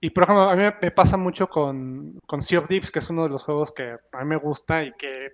Y 0.00 0.10
por 0.10 0.24
ejemplo, 0.24 0.48
a 0.50 0.54
mí 0.56 0.62
me- 0.80 0.90
pasa 0.92 1.16
mucho 1.16 1.48
con, 1.48 2.18
con 2.26 2.42
Sea 2.42 2.60
of 2.60 2.68
Thieves, 2.68 2.90
que 2.90 3.00
es 3.00 3.10
uno 3.10 3.24
de 3.24 3.30
los 3.30 3.42
juegos 3.42 3.72
que 3.72 3.96
a 4.12 4.18
mí 4.18 4.24
me 4.26 4.36
gusta 4.36 4.84
y 4.84 4.92
que 4.92 5.32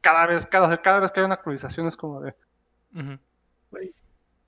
cada 0.00 0.26
vez, 0.26 0.46
cada, 0.46 0.80
cada 0.82 1.00
vez 1.00 1.10
que 1.10 1.20
hay 1.20 1.26
una 1.26 1.34
actualización 1.34 1.86
es 1.86 1.96
como 1.96 2.20
de, 2.20 2.34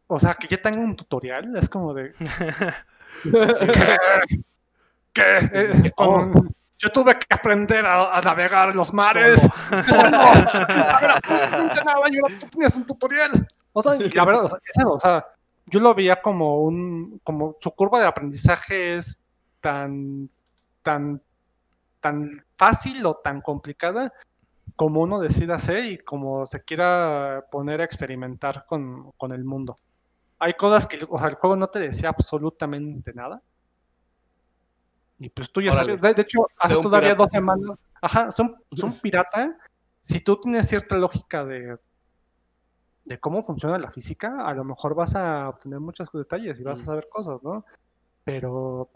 o 0.06 0.18
sea, 0.20 0.34
que 0.34 0.46
ya 0.46 0.60
tenga 0.62 0.78
un 0.78 0.94
tutorial, 0.94 1.56
es 1.56 1.68
como 1.68 1.92
de, 1.94 2.14
¿qué? 5.12 5.22
Eh, 5.52 5.90
con- 5.96 6.54
yo 6.78 6.90
tuve 6.92 7.18
que 7.18 7.26
aprender 7.30 7.84
a, 7.86 8.16
a 8.16 8.20
navegar 8.20 8.74
los 8.74 8.92
mares. 8.92 9.40
Solo. 9.82 10.10
Nada, 10.10 11.20
tú 12.40 12.46
tenías 12.50 12.76
un 12.76 12.86
tutorial. 12.86 13.48
O 13.72 13.82
sea, 13.82 13.92
la 13.92 14.24
verdad, 14.24 14.44
o 14.44 14.48
sea, 14.48 14.58
es 14.64 14.78
eso, 14.78 14.92
o 14.92 15.00
sea, 15.00 15.26
yo 15.66 15.80
lo 15.80 15.94
veía 15.94 16.22
como 16.22 16.62
un, 16.62 17.20
como 17.22 17.56
su 17.60 17.70
curva 17.72 18.00
de 18.00 18.06
aprendizaje 18.06 18.96
es 18.96 19.20
tan, 19.60 20.30
tan, 20.82 21.20
tan 22.00 22.30
fácil 22.56 23.04
o 23.04 23.16
tan 23.16 23.42
complicada 23.42 24.12
como 24.76 25.00
uno 25.00 25.18
decida 25.18 25.56
hacer 25.56 25.84
y 25.84 25.98
como 25.98 26.46
se 26.46 26.62
quiera 26.62 27.44
poner 27.50 27.80
a 27.80 27.84
experimentar 27.84 28.64
con, 28.66 29.12
con 29.12 29.32
el 29.32 29.44
mundo. 29.44 29.78
Hay 30.38 30.54
cosas 30.54 30.86
que, 30.86 31.04
o 31.08 31.18
sea, 31.18 31.28
el 31.28 31.34
juego 31.34 31.56
no 31.56 31.68
te 31.68 31.80
decía 31.80 32.10
absolutamente 32.10 33.12
nada. 33.14 33.42
Y 35.18 35.30
pues 35.30 35.50
tú 35.50 35.60
ya 35.62 35.72
Órale. 35.72 35.98
sabes, 35.98 36.16
de, 36.16 36.22
hecho, 36.22 36.40
hace 36.58 36.74
todavía 36.74 37.08
pirata. 37.16 37.22
dos 37.22 37.30
semanas, 37.30 37.78
Ajá, 38.02 38.30
son, 38.30 38.56
son 38.72 38.92
pirata. 39.02 39.56
Si 40.02 40.20
tú 40.20 40.40
tienes 40.40 40.68
cierta 40.68 40.96
lógica 40.96 41.44
de, 41.44 41.76
de 43.04 43.18
cómo 43.18 43.44
funciona 43.44 43.78
la 43.78 43.90
física, 43.90 44.46
a 44.46 44.52
lo 44.54 44.64
mejor 44.64 44.94
vas 44.94 45.14
a 45.16 45.48
obtener 45.48 45.80
muchos 45.80 46.10
detalles 46.12 46.60
y 46.60 46.64
vas 46.64 46.80
a 46.80 46.82
Mm. 46.82 46.86
saber 46.86 47.08
cosas, 47.10 47.42
¿no? 47.42 47.64
Pero 48.24 48.90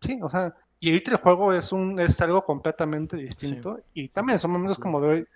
sí, 0.00 0.18
o 0.22 0.28
sea, 0.30 0.54
y 0.78 0.90
ahorita 0.90 1.10
el 1.12 1.16
juego 1.18 1.52
es 1.52 1.72
un 1.72 1.98
es 2.00 2.20
algo 2.20 2.44
completamente 2.44 3.16
distinto 3.16 3.78
y 3.92 4.08
también 4.08 4.38
son 4.38 4.52
momentos 4.52 4.78
como 4.78 5.00
de 5.00 5.26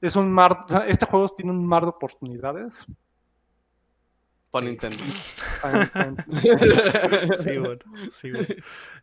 es 0.00 0.16
un 0.16 0.30
mar, 0.30 0.66
este 0.86 1.06
juego 1.06 1.28
tiene 1.30 1.50
un 1.52 1.66
mar 1.66 1.82
de 1.82 1.88
oportunidades. 1.88 2.84
Nintendo. 4.62 5.02
para- 5.62 5.86
para- 5.92 7.38
Sí, 7.42 7.58
bueno. 7.58 7.80
Sí, 8.12 8.30
bueno. 8.32 8.46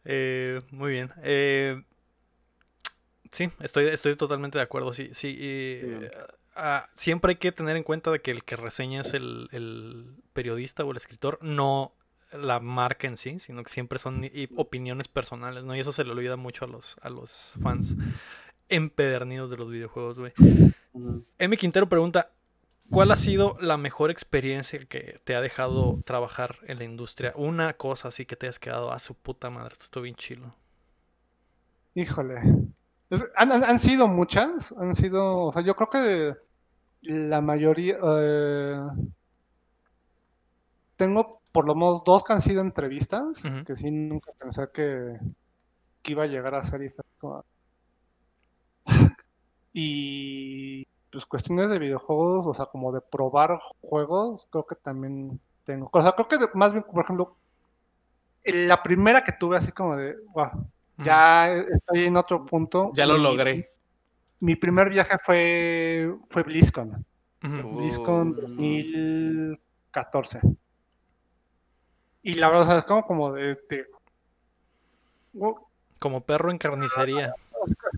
Eh, 0.06 0.62
muy 0.72 0.92
bien. 0.92 1.12
Eh, 1.24 1.82
sí, 3.32 3.50
estoy, 3.62 3.88
estoy 3.88 4.16
totalmente 4.16 4.58
de 4.58 4.64
acuerdo. 4.64 4.94
Sí, 4.94 5.10
sí. 5.14 5.36
Sí. 5.82 6.08
ah, 6.56 6.90
siempre 6.96 7.32
hay 7.32 7.36
que 7.38 7.52
tener 7.52 7.76
en 7.78 7.84
cuenta 7.84 8.12
de 8.12 8.20
que 8.22 8.32
el 8.32 8.44
que 8.44 8.56
reseña 8.56 9.02
es 9.02 9.14
el, 9.14 9.48
el 9.52 10.16
periodista 10.34 10.84
o 10.84 10.92
el 10.92 10.98
escritor, 10.98 11.40
no 11.42 11.94
la 12.34 12.60
marca 12.62 13.08
en 13.08 13.18
sí, 13.18 13.40
sino 13.40 13.62
que 13.64 13.70
siempre 13.70 14.00
son 14.00 14.30
opiniones 14.56 15.08
personales, 15.10 15.66
¿no? 15.66 15.76
Y 15.76 15.82
eso 15.82 15.92
se 15.92 16.06
le 16.06 16.12
olvida 16.12 16.38
mucho 16.38 16.64
a 16.64 16.68
los, 16.70 16.96
a 17.02 17.10
los 17.10 17.54
fans 17.62 17.94
empedernidos 18.70 19.50
de 19.50 19.58
los 19.58 19.70
videojuegos, 19.70 20.18
güey. 20.18 20.32
M. 21.40 21.58
Quintero 21.58 21.90
pregunta, 21.90 22.32
¿cuál 22.92 23.12
ha 23.12 23.16
sido 23.18 23.58
la 23.60 23.78
mejor 23.78 24.12
experiencia 24.12 24.80
que 24.80 25.20
te 25.26 25.36
ha 25.36 25.42
dejado 25.42 26.02
trabajar 26.06 26.60
en 26.68 26.78
la 26.80 26.84
industria? 26.86 27.34
Una 27.36 27.74
cosa 27.76 28.10
así 28.10 28.26
que 28.28 28.36
te 28.36 28.48
has 28.48 28.60
quedado 28.60 28.92
a 28.94 29.00
su 29.00 29.16
puta 29.16 29.50
madre, 29.50 29.74
esto 29.74 29.86
estuvo 29.86 30.04
bien 30.04 30.16
chilo. 30.16 30.56
Híjole. 31.94 32.42
Es- 33.10 33.30
han, 33.36 33.52
han- 33.52 33.64
han 33.64 33.80
sido 33.80 34.08
muchas, 34.08 34.72
han 34.78 34.94
sido, 34.94 35.46
o 35.48 35.52
sea, 35.52 35.64
yo 35.64 35.76
creo 35.76 35.90
que 35.90 36.36
la 37.04 37.42
mayoría, 37.42 37.98
eh, 38.04 38.80
tengo 40.96 41.42
por 41.52 41.66
lo 41.68 41.76
menos 41.76 42.04
dos 42.06 42.24
que 42.24 42.34
han 42.34 42.40
sido 42.40 42.62
entrevistas, 42.62 43.54
que 43.66 43.76
sí 43.76 43.92
nunca 43.92 44.32
pensé 44.40 44.68
que, 44.74 45.18
que 46.04 46.14
iba 46.14 46.24
a 46.26 46.28
llegar 46.28 46.56
a 46.56 46.64
ser 46.64 46.82
Y 49.74 50.86
pues 51.12 51.26
cuestiones 51.26 51.70
de 51.70 51.80
videojuegos, 51.80 52.48
o 52.48 52.54
sea, 52.54 52.66
como 52.68 52.92
de 52.92 53.02
probar 53.02 53.60
juegos, 53.82 54.48
creo 54.50 54.66
que 54.66 54.76
también 54.76 55.40
tengo. 55.64 55.90
O 55.92 56.02
sea, 56.02 56.14
creo 56.14 56.28
que 56.28 56.38
de- 56.38 56.50
más 56.54 56.72
bien, 56.72 56.84
por 56.84 57.04
ejemplo, 57.04 57.36
la 58.46 58.82
primera 58.82 59.24
que 59.24 59.34
tuve 59.34 59.58
así 59.58 59.72
como 59.72 59.96
de, 59.98 60.16
wow, 60.34 60.50
ya 60.98 61.54
estoy 61.54 62.06
en 62.06 62.18
otro 62.18 62.46
punto. 62.46 62.92
Ya 62.94 63.06
lo 63.06 63.18
logré. 63.18 63.70
Mi 64.40 64.56
primer 64.56 64.90
viaje 64.90 65.18
fue, 65.24 66.16
fue 66.30 66.44
BlizzCon. 66.44 67.06
BlizzCon 67.42 68.30
Uh. 68.30 68.34
2014. 68.42 70.40
Y 72.24 72.36
la 72.36 72.48
verdad, 72.48 72.62
o 72.64 72.66
sea, 72.66 72.78
es 72.78 72.86
como, 72.86 73.06
como 73.06 73.34
de, 73.34 73.58
de- 73.70 73.86
wow, 75.34 75.68
Como 76.00 76.22
perro 76.22 76.50
en 76.52 76.58
carnicería. 76.58 77.36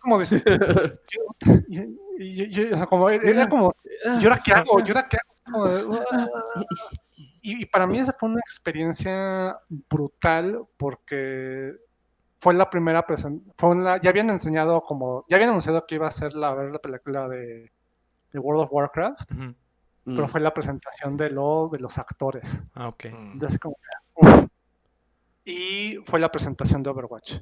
Como 0.03 0.19
de, 0.19 0.25
yo- 1.69 1.81
y- 2.19 2.43
y- 2.43 2.61
y- 2.61 2.73
o 2.73 2.77
sea, 2.77 2.85
como, 2.85 3.09
era 3.09 3.47
como, 3.47 3.73
¿y 4.21 4.23
ahora 4.25 4.37
qué 4.43 4.53
hago? 4.53 4.79
¿Y 4.85 4.87
ahora 4.89 5.07
qué 5.09 5.17
hago? 5.17 5.33
Como 5.51 5.67
de, 5.67 5.81
"Ah". 6.11 6.61
y, 7.41 7.63
y 7.63 7.65
para 7.65 7.87
mí 7.87 7.97
esa 7.99 8.13
fue 8.13 8.29
una 8.29 8.39
experiencia 8.41 9.57
brutal 9.89 10.59
porque 10.77 11.73
fue 12.39 12.53
la 12.53 12.69
primera 12.69 13.05
presentación, 13.05 13.83
ya 14.01 14.09
habían 14.09 14.29
enseñado 14.29 14.81
como, 14.81 15.23
ya 15.29 15.37
habían 15.37 15.51
anunciado 15.51 15.85
que 15.87 15.95
iba 15.95 16.07
a 16.07 16.11
ser 16.11 16.33
la, 16.33 16.53
ver 16.53 16.71
la 16.71 16.79
película 16.79 17.27
de, 17.29 17.71
de 18.33 18.39
World 18.39 18.63
of 18.63 18.69
Warcraft, 18.73 19.31
Ujú. 19.31 19.55
pero 20.05 20.27
Mm. 20.27 20.29
fue 20.29 20.39
la 20.41 20.53
presentación 20.53 21.15
de, 21.15 21.29
lo, 21.29 21.69
de 21.71 21.79
los 21.79 21.97
actores. 21.97 22.61
Ah, 22.75 22.89
ok. 22.89 23.05
Mm. 23.11 23.39
Yo 23.39 23.47
así 23.47 23.57
como, 23.57 23.75
uf. 24.15 24.47
Y 25.45 25.97
fue 26.05 26.19
la 26.19 26.29
presentación 26.31 26.83
de 26.83 26.89
Overwatch. 26.89 27.35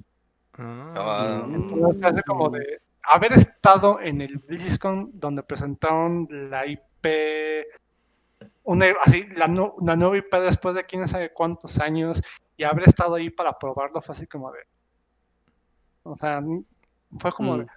Ah, 0.57 0.93
Ah, 0.95 1.43
Mm. 1.47 1.55
Entonces, 1.55 2.03
hace 2.03 2.23
como 2.23 2.49
de 2.49 2.81
haber 3.03 3.33
estado 3.33 3.99
en 3.99 4.21
el 4.21 4.37
BlizzCon 4.37 5.09
donde 5.13 5.43
presentaron 5.43 6.27
la 6.49 6.65
IP, 6.67 7.65
una, 8.63 8.85
así, 9.03 9.25
la, 9.35 9.47
una 9.47 9.95
nueva 9.95 10.17
IP 10.17 10.33
después 10.41 10.75
de 10.75 10.85
quién 10.85 11.07
sabe 11.07 11.33
cuántos 11.33 11.79
años, 11.79 12.21
y 12.57 12.63
haber 12.63 12.87
estado 12.87 13.15
ahí 13.15 13.29
para 13.29 13.57
probarlo 13.57 14.01
fue 14.01 14.13
así 14.13 14.27
como 14.27 14.51
de. 14.51 14.59
O 16.03 16.15
sea, 16.15 16.41
fue 17.19 17.31
como 17.31 17.57
de. 17.57 17.67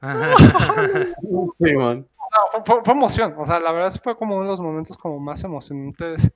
Sí, 1.52 1.74
man. 1.74 2.06
No, 2.54 2.64
fue, 2.64 2.84
fue- 2.84 2.92
emoción. 2.94 3.34
O 3.38 3.46
sea, 3.46 3.58
la 3.58 3.72
verdad 3.72 4.00
fue 4.02 4.16
como 4.16 4.36
uno 4.36 4.44
de 4.44 4.50
los 4.50 4.60
momentos 4.60 4.96
como 4.96 5.18
más 5.18 5.42
emocionantes 5.42 6.30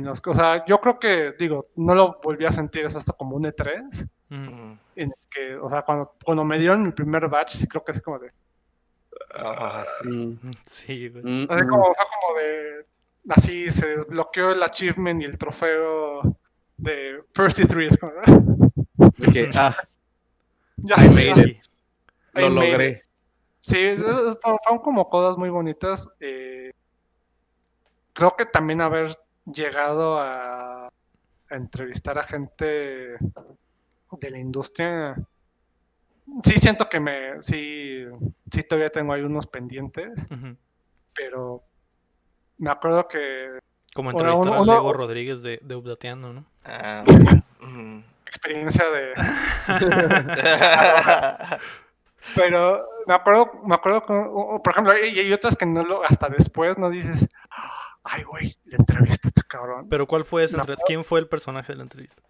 los 0.00 0.20
que, 0.20 0.30
o 0.30 0.34
sea, 0.34 0.64
yo 0.66 0.80
creo 0.80 0.98
que, 0.98 1.34
digo, 1.38 1.68
no 1.76 1.94
lo 1.94 2.18
volví 2.22 2.44
a 2.46 2.50
sentir 2.52 2.84
eso 2.86 2.98
hasta 2.98 3.12
como 3.12 3.36
un 3.36 3.44
E3, 3.44 4.08
Ujú. 4.30 4.34
mm. 4.34 4.78
en 4.96 5.08
el 5.10 5.14
que, 5.30 5.54
o 5.56 5.68
sea, 5.70 5.82
cuando, 5.82 6.14
cuando 6.24 6.44
me 6.44 6.58
dieron 6.58 6.82
mi 6.82 6.90
primer 6.90 7.28
batch, 7.28 7.50
sí 7.54 7.68
creo 7.68 7.84
que 7.84 7.92
es 7.92 8.00
como 8.00 8.18
de. 8.18 8.32
Ah, 9.36 9.84
sí. 10.02 10.08
Mm, 10.42 10.50
Sí, 10.66 11.08
güey. 11.08 11.22
mm, 11.24 11.46
Así 11.50 11.64
mm. 11.64 11.68
como, 11.68 11.84
fue 11.84 12.04
como 12.20 12.38
de. 12.38 12.86
Así 13.28 13.70
se 13.70 13.86
desbloqueó 13.96 14.50
el 14.50 14.62
achievement 14.62 15.22
y 15.22 15.24
el 15.26 15.38
trofeo 15.38 16.22
de 16.76 17.22
First 17.32 17.60
y 17.60 17.66
Three. 17.66 17.88
Es 17.88 17.96
como, 17.98 18.12
que, 19.32 19.48
ah, 19.56 19.74
ya, 20.78 20.96
I 21.04 21.08
made 21.08 21.34
ya. 21.36 21.42
it. 21.42 21.62
Lo 22.34 22.50
made 22.50 22.68
logré. 22.70 23.02
Sí, 23.60 23.94
fueron 23.96 24.78
como 24.82 25.08
cosas 25.08 25.38
muy 25.38 25.48
bonitas. 25.50 26.08
eh, 26.20 26.72
creo 28.12 28.36
que 28.36 28.46
también 28.46 28.80
haber 28.80 29.16
llegado 29.46 30.18
a, 30.18 30.86
a 30.86 30.90
entrevistar 31.54 32.18
a 32.18 32.22
gente 32.22 33.16
de 33.16 34.30
la 34.30 34.38
industria. 34.38 35.14
Sí 36.44 36.54
siento 36.58 36.88
que 36.88 37.00
me, 37.00 37.42
sí, 37.42 38.04
sí 38.50 38.62
todavía 38.62 38.90
tengo 38.90 39.12
ahí 39.12 39.22
unos 39.22 39.46
pendientes, 39.46 40.26
pero 41.14 41.62
me 42.58 42.70
acuerdo 42.70 43.06
que 43.08 43.58
Como 43.94 44.10
entrevistar 44.10 44.48
uno- 44.48 44.58
a 44.58 44.62
uno- 44.62 44.72
Lego 44.72 44.92
Rodríguez 44.92 45.42
de, 45.42 45.58
de 45.62 45.76
Updateando, 45.76 46.32
¿no? 46.32 46.44
Ah. 46.64 47.04
Mm. 47.64 48.02
experiencia 48.26 48.84
de, 48.90 49.14
pero 52.34 52.86
me 53.06 53.14
acuerdo, 53.14 53.52
me 53.64 53.74
acuerdo, 53.74 54.04
por 54.62 54.72
ejemplo, 54.72 54.92
y 54.98 55.18
hay 55.18 55.32
otras 55.32 55.56
que 55.56 55.66
no 55.66 55.82
lo, 55.82 56.04
hasta 56.04 56.28
después 56.28 56.78
no 56.78 56.90
dices, 56.90 57.28
ay 58.04 58.22
güey, 58.22 58.54
le 58.64 58.76
entrevisté 58.76 59.26
a 59.26 59.30
este 59.30 59.42
cabrón. 59.48 59.88
Pero 59.88 60.06
¿cuál 60.06 60.24
fue 60.24 60.44
esa 60.44 60.56
No. 60.56 60.62
entrevista? 60.62 60.84
¿Quién 60.86 61.04
fue 61.04 61.20
el 61.20 61.28
personaje 61.28 61.72
de 61.72 61.76
la 61.76 61.82
entrevista? 61.84 62.22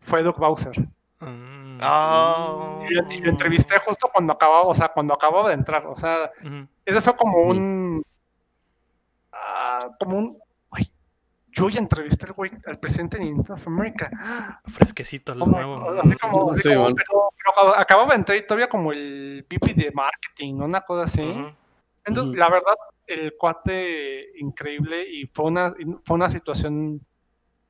Fue 0.00 0.22
Doug 0.22 0.36
Bowser. 0.38 0.78
Mm, 1.20 1.78
Ah. 1.80 2.80
Y, 2.88 2.94
lo- 2.94 3.12
y 3.12 3.18
lo 3.18 3.30
entrevisté 3.30 3.78
justo 3.80 4.08
cuando 4.12 4.32
acababa, 4.34 4.62
o 4.62 4.74
sea, 4.74 4.88
cuando 4.88 5.14
acababa 5.14 5.48
de 5.48 5.54
entrar. 5.54 5.86
O 5.86 5.96
sea, 5.96 6.30
ese 6.84 7.00
fue 7.00 7.16
como 7.16 7.38
un. 7.42 8.04
ah, 9.32 9.88
como 9.98 10.18
un. 10.18 10.38
Güey, 10.70 10.90
yo 11.52 11.68
ya 11.68 11.78
entrevisté 11.80 12.26
al 12.26 12.32
güey, 12.32 12.50
al 12.66 12.78
presidente 12.78 13.18
de 13.18 13.24
Nintendo 13.24 13.54
of 13.54 13.66
America. 13.66 14.60
Fresquecito, 14.66 15.36
Como- 15.38 15.46
nuevo. 15.58 16.00
así 16.02 16.16
como, 16.16 16.52
así 16.52 16.68
Sí, 16.68 16.74
como- 16.74 16.94
pero, 16.94 17.30
pero 17.36 17.52
acab- 17.72 17.80
acababa 17.80 18.08
de 18.10 18.16
entrar 18.16 18.38
y 18.38 18.46
todavía 18.46 18.68
como 18.68 18.92
el 18.92 19.44
VP 19.48 19.74
de 19.74 19.90
marketing, 19.92 20.54
una 20.60 20.80
cosa 20.82 21.04
así. 21.04 21.22
Entonces, 22.04 22.36
la 22.38 22.50
verdad, 22.50 22.74
el 23.06 23.34
cuate 23.36 24.38
increíble 24.38 25.08
y 25.08 25.26
fue 25.26 25.46
una, 25.46 25.74
fue 26.04 26.14
una 26.14 26.28
situación 26.28 27.00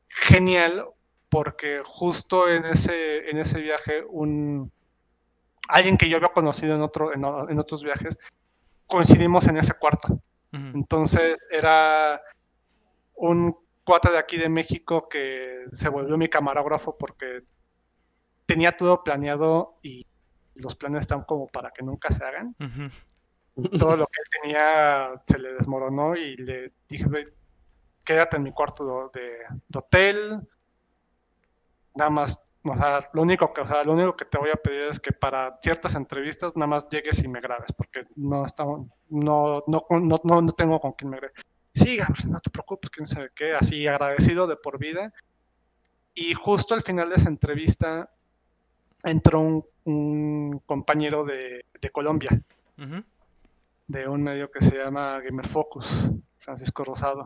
genial 0.09 0.87
porque 1.29 1.83
justo 1.85 2.49
en 2.49 2.65
ese, 2.67 3.29
en 3.29 3.39
ese 3.39 3.61
viaje, 3.61 4.05
un 4.09 4.71
alguien 5.69 5.97
que 5.97 6.09
yo 6.09 6.17
había 6.17 6.29
conocido 6.29 6.75
en, 6.75 6.83
otro, 6.83 7.13
en, 7.13 7.25
en 7.25 7.59
otros 7.59 7.83
viajes, 7.83 8.19
coincidimos 8.87 9.47
en 9.47 9.57
ese 9.57 9.75
cuarto. 9.75 10.21
Entonces 10.53 11.45
era 11.51 12.23
un 13.17 13.57
cuate 13.83 14.13
de 14.13 14.19
aquí 14.19 14.37
de 14.37 14.49
México 14.49 15.09
que 15.09 15.65
se 15.73 15.89
volvió 15.89 16.17
mi 16.17 16.29
camarógrafo 16.29 16.97
porque 16.97 17.43
tenía 18.47 18.77
todo 18.77 19.03
planeado 19.03 19.79
y 19.83 20.07
los 20.55 20.77
planes 20.77 21.01
están 21.01 21.25
como 21.25 21.49
para 21.49 21.73
que 21.73 21.83
nunca 21.83 22.13
se 22.13 22.25
hagan. 22.25 22.55
Todo 23.79 23.97
lo 23.97 24.07
que 24.09 24.21
él 24.21 24.43
tenía 24.43 25.11
se 25.25 25.39
le 25.39 25.55
desmoronó 25.55 26.17
y 26.17 26.37
le 26.37 26.73
dije, 26.89 27.05
"Güey, 27.05 27.27
quédate 28.05 28.37
en 28.37 28.43
mi 28.43 28.53
cuarto 28.53 29.11
de, 29.13 29.39
de 29.69 29.79
hotel. 29.79 30.41
Nada 31.95 32.11
más, 32.11 32.43
o 32.65 32.77
sea, 32.77 32.99
lo 33.13 33.23
único 33.23 33.51
que, 33.53 33.63
o 33.63 33.67
sea, 33.67 33.83
lo 33.85 33.93
único 33.93 34.17
que 34.17 34.25
te 34.25 34.39
voy 34.39 34.51
a 34.51 34.57
pedir 34.57 34.83
es 34.83 35.01
que 35.01 35.13
para 35.13 35.59
ciertas 35.63 35.95
entrevistas 35.95 36.57
nada 36.57 36.67
más 36.67 36.89
llegues 36.89 37.23
y 37.23 37.29
me 37.29 37.41
grabes, 37.41 37.73
porque 37.73 38.07
no 38.17 38.45
estamos, 38.45 38.89
no, 39.09 39.63
no, 39.67 39.87
no, 39.91 40.21
no, 40.23 40.43
no 40.43 40.53
tengo 40.53 40.81
con 40.81 40.93
quién 40.93 41.11
me 41.11 41.17
grabe. 41.19 41.35
Sí, 41.75 41.97
Gabriel, 41.97 42.31
no 42.31 42.41
te 42.41 42.51
preocupes, 42.51 42.91
quién 42.91 43.07
sabe 43.07 43.31
qué, 43.35 43.55
así 43.55 43.87
agradecido 43.87 44.47
de 44.47 44.57
por 44.57 44.79
vida. 44.79 45.13
Y 46.15 46.35
justo 46.35 46.75
al 46.75 46.83
final 46.83 47.09
de 47.09 47.17
esa 47.17 47.29
entrevista, 47.29 48.09
entró 49.03 49.41
un, 49.41 49.65
un 49.85 50.63
compañero 50.67 51.25
de, 51.25 51.65
de 51.81 51.91
Colombia, 51.91 52.31
Ujú. 52.79 53.05
De 53.95 54.09
un 54.09 54.23
medio 54.23 54.51
que 54.51 54.61
se 54.65 54.77
llama 54.77 55.21
Gamer 55.21 55.47
Focus, 55.47 56.09
Francisco 56.39 56.85
Rosado. 56.85 57.25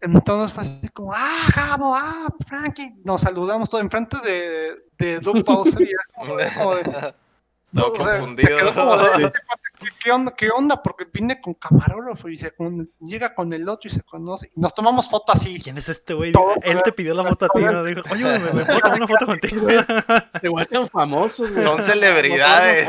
Entonces 0.00 0.52
fue 0.52 0.62
así 0.62 0.88
como, 0.90 1.10
ah, 1.14 1.46
Gabo, 1.56 1.94
ah, 1.96 2.26
Frankie, 2.46 2.94
nos 3.04 3.22
saludamos 3.22 3.70
todo 3.70 3.80
enfrente 3.80 4.18
de, 4.22 4.76
de 4.98 5.18
Doug 5.20 5.42
Bowser 5.44 5.80
y 5.80 5.90
era 5.90 6.02
como 6.14 6.36
de- 6.36 6.52
como 6.52 6.74
de- 6.76 7.14
Todo 7.74 7.92
o 7.92 7.96
sea, 7.96 8.04
se 8.14 8.18
confundido. 8.20 8.58
quedó 8.58 8.74
como 8.74 8.96
de, 8.96 9.06
"Este 9.24 9.38
cuate, 9.46 9.65
¿qué, 9.78 9.86
qué 10.02 10.10
onda? 10.12 10.34
¿Qué 10.34 10.50
onda? 10.50 10.82
Porque 10.82 11.06
vine 11.12 11.40
con 11.40 11.54
camarógrafo 11.54 12.28
y 12.28 12.36
se 12.36 12.50
con- 12.54 12.90
llega 13.00 13.34
con 13.34 13.52
el 13.52 13.68
otro 13.68 13.88
y 13.88 13.92
se 13.92 14.02
conoce. 14.02 14.50
Y 14.56 14.60
nos 14.60 14.74
tomamos 14.74 15.08
foto 15.08 15.32
así. 15.32 15.60
¿Quién 15.60 15.78
es 15.78 15.88
este 15.88 16.14
güey? 16.14 16.32
Todo 16.32 16.54
Él 16.62 16.80
te 16.82 16.92
pidió 16.92 17.14
la 17.14 17.24
foto 17.24 17.46
a 17.46 17.48
ti, 17.48 17.60
¿no? 17.62 17.84
Dijo, 17.84 18.02
oye, 18.10 18.24
me, 18.24 18.52
me 18.52 18.64
puedo 18.64 18.78
tomar 18.80 18.96
una 18.98 19.06
foto 19.06 19.26
contigo. 19.26 19.68
Se 20.28 20.48
vuelven 20.48 20.88
famosos, 20.88 21.52
güey. 21.52 21.64
Son 21.64 21.82
celebridades. 21.82 22.88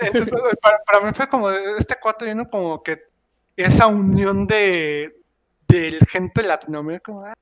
Entonces, 0.00 0.30
para, 0.60 0.78
para 0.84 1.00
mí 1.06 1.12
fue 1.14 1.28
como 1.28 1.50
de, 1.50 1.76
este 1.78 1.96
cuate 2.00 2.24
vino 2.26 2.48
como 2.48 2.82
que 2.82 3.02
esa 3.56 3.86
unión 3.86 4.46
de 4.46 5.14
del 5.68 5.98
gente 6.06 6.42
de 6.42 6.48
Latinoamérica 6.48 7.02
como, 7.04 7.24
ah, 7.24 7.34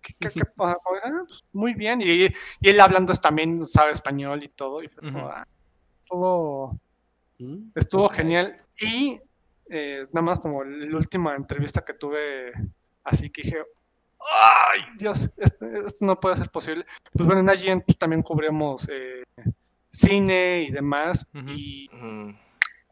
¿qué- 0.00 0.14
qué- 0.20 0.30
qué 0.30 0.40
ah, 0.58 0.76
pues, 0.84 1.44
muy 1.52 1.74
bien 1.74 2.00
y, 2.00 2.26
y 2.26 2.68
él 2.68 2.80
hablando 2.80 3.12
también 3.14 3.66
sabe 3.66 3.92
español 3.92 4.44
y 4.44 4.48
todo 4.48 4.80
y 4.82 4.88
fue 4.88 5.02
como, 5.12 5.26
ah, 5.28 5.44
todo 6.08 6.78
Mm. 7.38 7.70
estuvo 7.74 8.08
genial 8.08 8.56
y 8.80 9.20
eh, 9.70 10.06
nada 10.12 10.22
más 10.22 10.40
como 10.40 10.64
la 10.64 10.96
última 10.96 11.36
entrevista 11.36 11.84
que 11.84 11.94
tuve 11.94 12.52
así 13.04 13.30
que 13.30 13.42
dije 13.42 13.62
ay 14.18 14.80
Dios 14.98 15.30
esto, 15.36 15.66
esto 15.86 16.04
no 16.04 16.18
puede 16.18 16.36
ser 16.36 16.50
posible 16.50 16.84
pues 17.12 17.26
bueno 17.26 17.40
en 17.40 17.58
IGN 17.58 17.80
pues, 17.82 17.96
también 17.96 18.22
cubrimos 18.22 18.88
eh, 18.90 19.22
cine 19.90 20.66
y 20.68 20.72
demás 20.72 21.26
y 21.54 21.88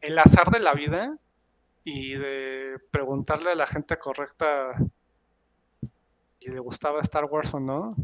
el 0.01 0.19
azar 0.19 0.49
de 0.51 0.59
la 0.59 0.73
vida 0.73 1.17
y 1.83 2.13
de 2.15 2.77
preguntarle 2.91 3.51
a 3.51 3.55
la 3.55 3.67
gente 3.67 3.97
correcta 3.97 4.77
si 6.39 6.51
le 6.51 6.59
gustaba 6.59 7.01
Star 7.01 7.25
Wars 7.25 7.53
o 7.53 7.59
no, 7.59 7.95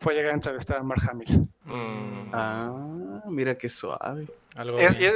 fue 0.00 0.14
llegar 0.14 0.30
a 0.30 0.34
entrevistar 0.34 0.78
a 0.78 0.82
Mark 0.82 1.02
Hamill. 1.08 1.46
mm. 1.64 2.30
Ah, 2.32 3.22
mira 3.28 3.54
qué 3.56 3.68
suave. 3.68 4.26
Algo 4.54 4.78
Es- 4.78 4.96
bien. 4.98 5.12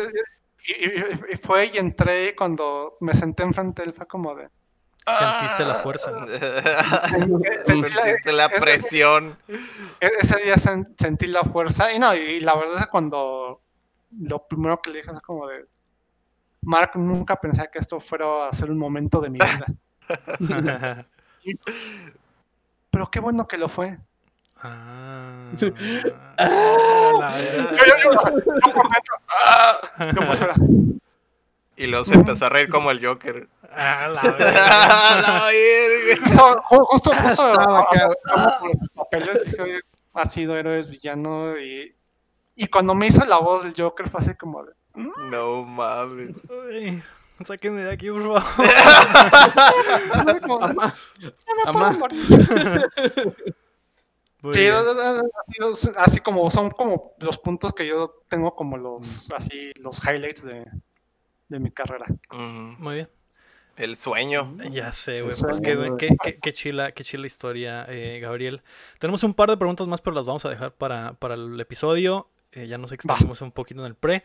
Y, 0.68 1.36
fue 1.38 1.70
y 1.72 1.78
entré 1.78 2.28
y 2.28 2.34
cuando 2.34 2.96
me 3.00 3.14
senté 3.14 3.42
enfrente 3.42 3.82
de 3.82 3.88
él 3.88 3.94
fue 3.94 4.06
como 4.06 4.34
de... 4.34 4.48
Sentiste 5.06 5.64
la 5.64 5.74
fuerza. 5.76 6.12
Sentí 6.28 7.30
la- 7.38 7.64
Sentiste 7.64 8.32
la 8.32 8.46
es- 8.46 8.60
presión. 8.60 9.38
E- 10.00 10.10
Ese 10.20 10.36
día 10.42 10.56
sen- 10.56 10.94
sentí 10.98 11.26
la 11.26 11.44
fuerza 11.44 11.90
y 11.92 11.98
no, 11.98 12.14
y 12.14 12.40
la 12.40 12.54
verdad 12.56 12.76
es 12.76 12.84
que 12.84 12.90
cuando 12.90 13.62
lo 14.20 14.46
primero 14.46 14.80
que 14.82 14.90
le 14.90 14.98
dije 14.98 15.10
fue 15.10 15.20
como 15.22 15.46
de... 15.48 15.64
Mark, 16.62 16.90
nunca 16.96 17.36
pensé 17.36 17.68
que 17.72 17.78
esto 17.78 18.00
fuera 18.00 18.48
a 18.48 18.52
ser 18.52 18.70
un 18.70 18.78
momento 18.78 19.20
de 19.20 19.30
mi 19.30 19.38
vida. 19.38 19.66
Pero 22.90 23.10
qué 23.10 23.20
bueno 23.20 23.46
que 23.46 23.56
lo 23.58 23.68
fue. 23.68 23.96
ah, 24.62 25.50
Ah, 26.38 27.16
la 27.20 27.38
Yo, 27.40 27.84
yo, 27.86 27.94
yo, 28.02 28.10
yo 28.10 28.74
por 28.74 28.88
dentro, 28.90 29.16
¡ah! 29.28 29.80
Yo 30.14 30.26
por 30.26 30.36
luego 31.98 32.04
se 32.04 32.14
empezó 32.14 32.46
a 32.46 32.48
reír 32.48 32.68
como 32.68 32.90
el 32.90 33.04
Joker. 33.04 33.48
Ah, 33.70 34.08
la 34.14 34.20
¡A 34.22 34.30
verdad. 34.32 35.22
la 35.22 35.46
verga! 35.46 36.26
Ju- 36.26 36.62
justo, 36.64 37.10
justo, 37.10 37.30
Estaba 37.50 37.80
acá. 37.80 38.08
hablamos 38.32 38.52
por 38.60 38.68
los 38.68 38.88
papeles, 38.94 39.44
dije, 39.44 39.62
oye, 39.62 39.80
ha 40.14 40.24
sido 40.26 40.56
héroes, 40.56 40.88
villano, 40.88 41.58
y, 41.58 41.94
y 42.56 42.66
cuando 42.68 42.94
me 42.94 43.06
hizo 43.06 43.24
la 43.24 43.38
voz 43.38 43.64
del 43.64 43.74
Joker 43.76 44.08
fue 44.10 44.20
así 44.20 44.34
como 44.34 44.64
de, 44.64 44.72
"Mm, 44.94 45.30
No 45.30 45.62
mames. 45.64 46.36
Uy, 46.48 47.02
sáquenme 47.44 47.82
de 47.82 47.92
aquí, 47.92 48.10
por 48.10 48.22
favor. 48.22 48.42
Amá, 50.62 50.94
"Ya 51.18 51.30
me 51.54 51.62
Amá. 51.66 51.88
puedo 51.88 51.92
morir". 52.00 52.18
Muy 54.40 54.52
Sí, 54.52 54.60
sido 54.60 55.74
así 55.96 56.20
como 56.20 56.48
son 56.50 56.70
como 56.70 57.12
los 57.18 57.38
puntos 57.38 57.72
que 57.72 57.86
yo 57.88 58.14
tengo 58.28 58.54
como 58.54 58.76
los 58.76 59.30
así 59.32 59.72
los 59.80 60.00
highlights 60.06 60.44
de, 60.44 60.64
de 61.48 61.58
mi 61.58 61.70
carrera. 61.70 62.06
Mm, 62.30 62.82
Muy 62.82 62.94
bien. 62.96 63.08
El 63.76 63.96
sueño. 63.96 64.56
Ya 64.72 64.92
sé, 64.92 65.22
güey. 65.22 65.34
Pues 65.38 65.42
es 65.42 65.60
qué, 65.60 65.94
qué, 65.98 66.16
qué- 66.20 66.38
qué 66.40 66.52
chila, 66.52 66.90
qué 66.92 67.04
chila 67.04 67.26
historia, 67.28 67.86
eh, 67.88 68.18
Gabriel. 68.20 68.62
Tenemos 68.98 69.22
un 69.22 69.34
par 69.34 69.48
de 69.50 69.56
preguntas 69.56 69.86
más, 69.86 70.00
pero 70.00 70.16
las 70.16 70.26
vamos 70.26 70.44
a 70.44 70.48
dejar 70.50 70.72
para, 70.72 71.12
para 71.14 71.34
el 71.34 71.60
episodio. 71.60 72.28
Eh, 72.50 72.66
ya 72.66 72.76
nos 72.76 72.90
extendimos 72.92 73.40
un 73.40 73.52
poquito 73.52 73.80
en 73.80 73.86
el 73.86 73.94
pre. 73.94 74.24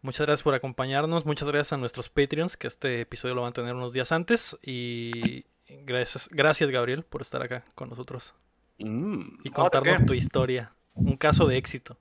Muchas 0.00 0.26
gracias 0.26 0.42
por 0.42 0.54
acompañarnos. 0.54 1.26
Muchas 1.26 1.48
gracias 1.48 1.74
a 1.74 1.76
nuestros 1.76 2.08
Patreons, 2.08 2.56
que 2.56 2.66
este 2.66 3.02
episodio 3.02 3.34
lo 3.34 3.42
van 3.42 3.50
a 3.50 3.52
tener 3.54 3.74
unos 3.74 3.92
días 3.92 4.10
antes. 4.10 4.56
Y 4.62 5.44
gracias, 5.68 6.28
gracias 6.32 6.70
Gabriel, 6.70 7.02
por 7.02 7.20
estar 7.20 7.42
acá 7.42 7.62
con 7.74 7.90
nosotros 7.90 8.34
mm, 8.78 9.20
y 9.40 9.44
¿de 9.44 9.50
contarnos 9.50 10.06
tu 10.06 10.14
historia. 10.14 10.72
Un 10.94 11.16
caso 11.18 11.46
de 11.46 11.58
éxito. 11.58 11.98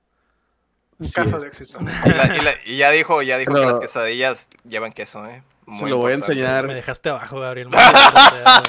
Un 1.00 1.06
así 1.06 1.14
caso 1.16 1.40
de 1.40 1.48
éxito. 1.48 1.80
Y, 2.06 2.10
la- 2.10 2.36
y 2.38 2.42
la- 2.42 2.54
y 2.66 2.78
ya 2.78 2.90
dijo, 2.92 3.22
ya 3.22 3.38
dijo 3.38 3.54
que 3.54 3.66
las 3.66 3.80
quesadillas 3.80 4.48
llevan 4.68 4.94
queso, 4.94 5.26
¿eh? 5.28 5.44
Se 5.68 5.88
lo 5.88 5.96
voy 5.96 6.12
a 6.12 6.16
enseñar. 6.16 6.68
Me 6.68 6.74
dejaste 6.76 7.08
abajo, 7.10 7.40
Gabriel. 7.40 7.70
Maldita 7.70 8.30
sea, 8.30 8.62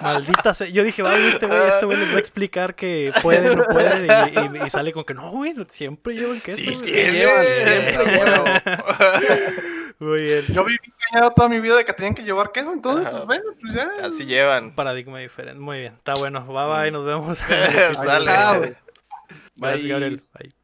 güey. 0.00 0.02
Maldita 0.02 0.52
sea. 0.54 0.66
Yo 0.68 0.82
dije, 0.84 1.00
vaya, 1.02 1.28
este 1.28 1.46
güey, 1.46 1.60
este 1.66 1.86
güey 1.86 1.96
les 1.98 2.12
va 2.12 2.16
a 2.16 2.18
explicar 2.20 2.74
que 2.74 3.10
puede, 3.22 3.56
no 3.56 3.64
puede. 3.64 4.06
Y, 4.06 4.58
y- 4.60 4.66
y 4.66 4.70
sale 4.70 4.92
con 4.92 5.04
que 5.04 5.14
no, 5.14 5.30
güey, 5.30 5.54
siempre 5.70 6.14
llevan 6.14 6.40
queso. 6.42 6.58
Sí, 6.58 6.64
güey". 6.66 6.74
sí, 6.76 6.92
llevan, 7.18 7.46
siempre, 7.66 8.74
Muy 9.98 10.22
bien. 10.24 10.44
Yo 10.48 10.64
viví 10.64 10.78
engañado 11.08 11.32
toda 11.34 11.48
mi 11.48 11.58
vida 11.60 11.76
de 11.76 11.84
que 11.86 11.92
tenían 11.94 12.14
que 12.14 12.22
llevar 12.22 12.52
queso, 12.52 12.72
entonces, 12.72 13.08
pues 13.08 13.24
bueno, 13.24 13.44
pues 13.62 13.74
ya. 13.74 13.88
Así 14.02 14.26
llevan. 14.26 14.74
Paradigma 14.74 15.20
diferente. 15.20 15.58
Muy 15.58 15.78
bien. 15.80 15.94
Está 15.94 16.12
bueno. 16.14 16.44
Bye 16.44 16.66
bye. 16.82 16.90
Nos 16.92 17.04
vemos. 17.06 17.38
Sale. 17.38 18.76
Chao. 19.60 19.70
Gracias, 19.70 19.88
Bye. 19.88 19.88
Gabriel. 19.88 20.20
Bye. 20.32 20.54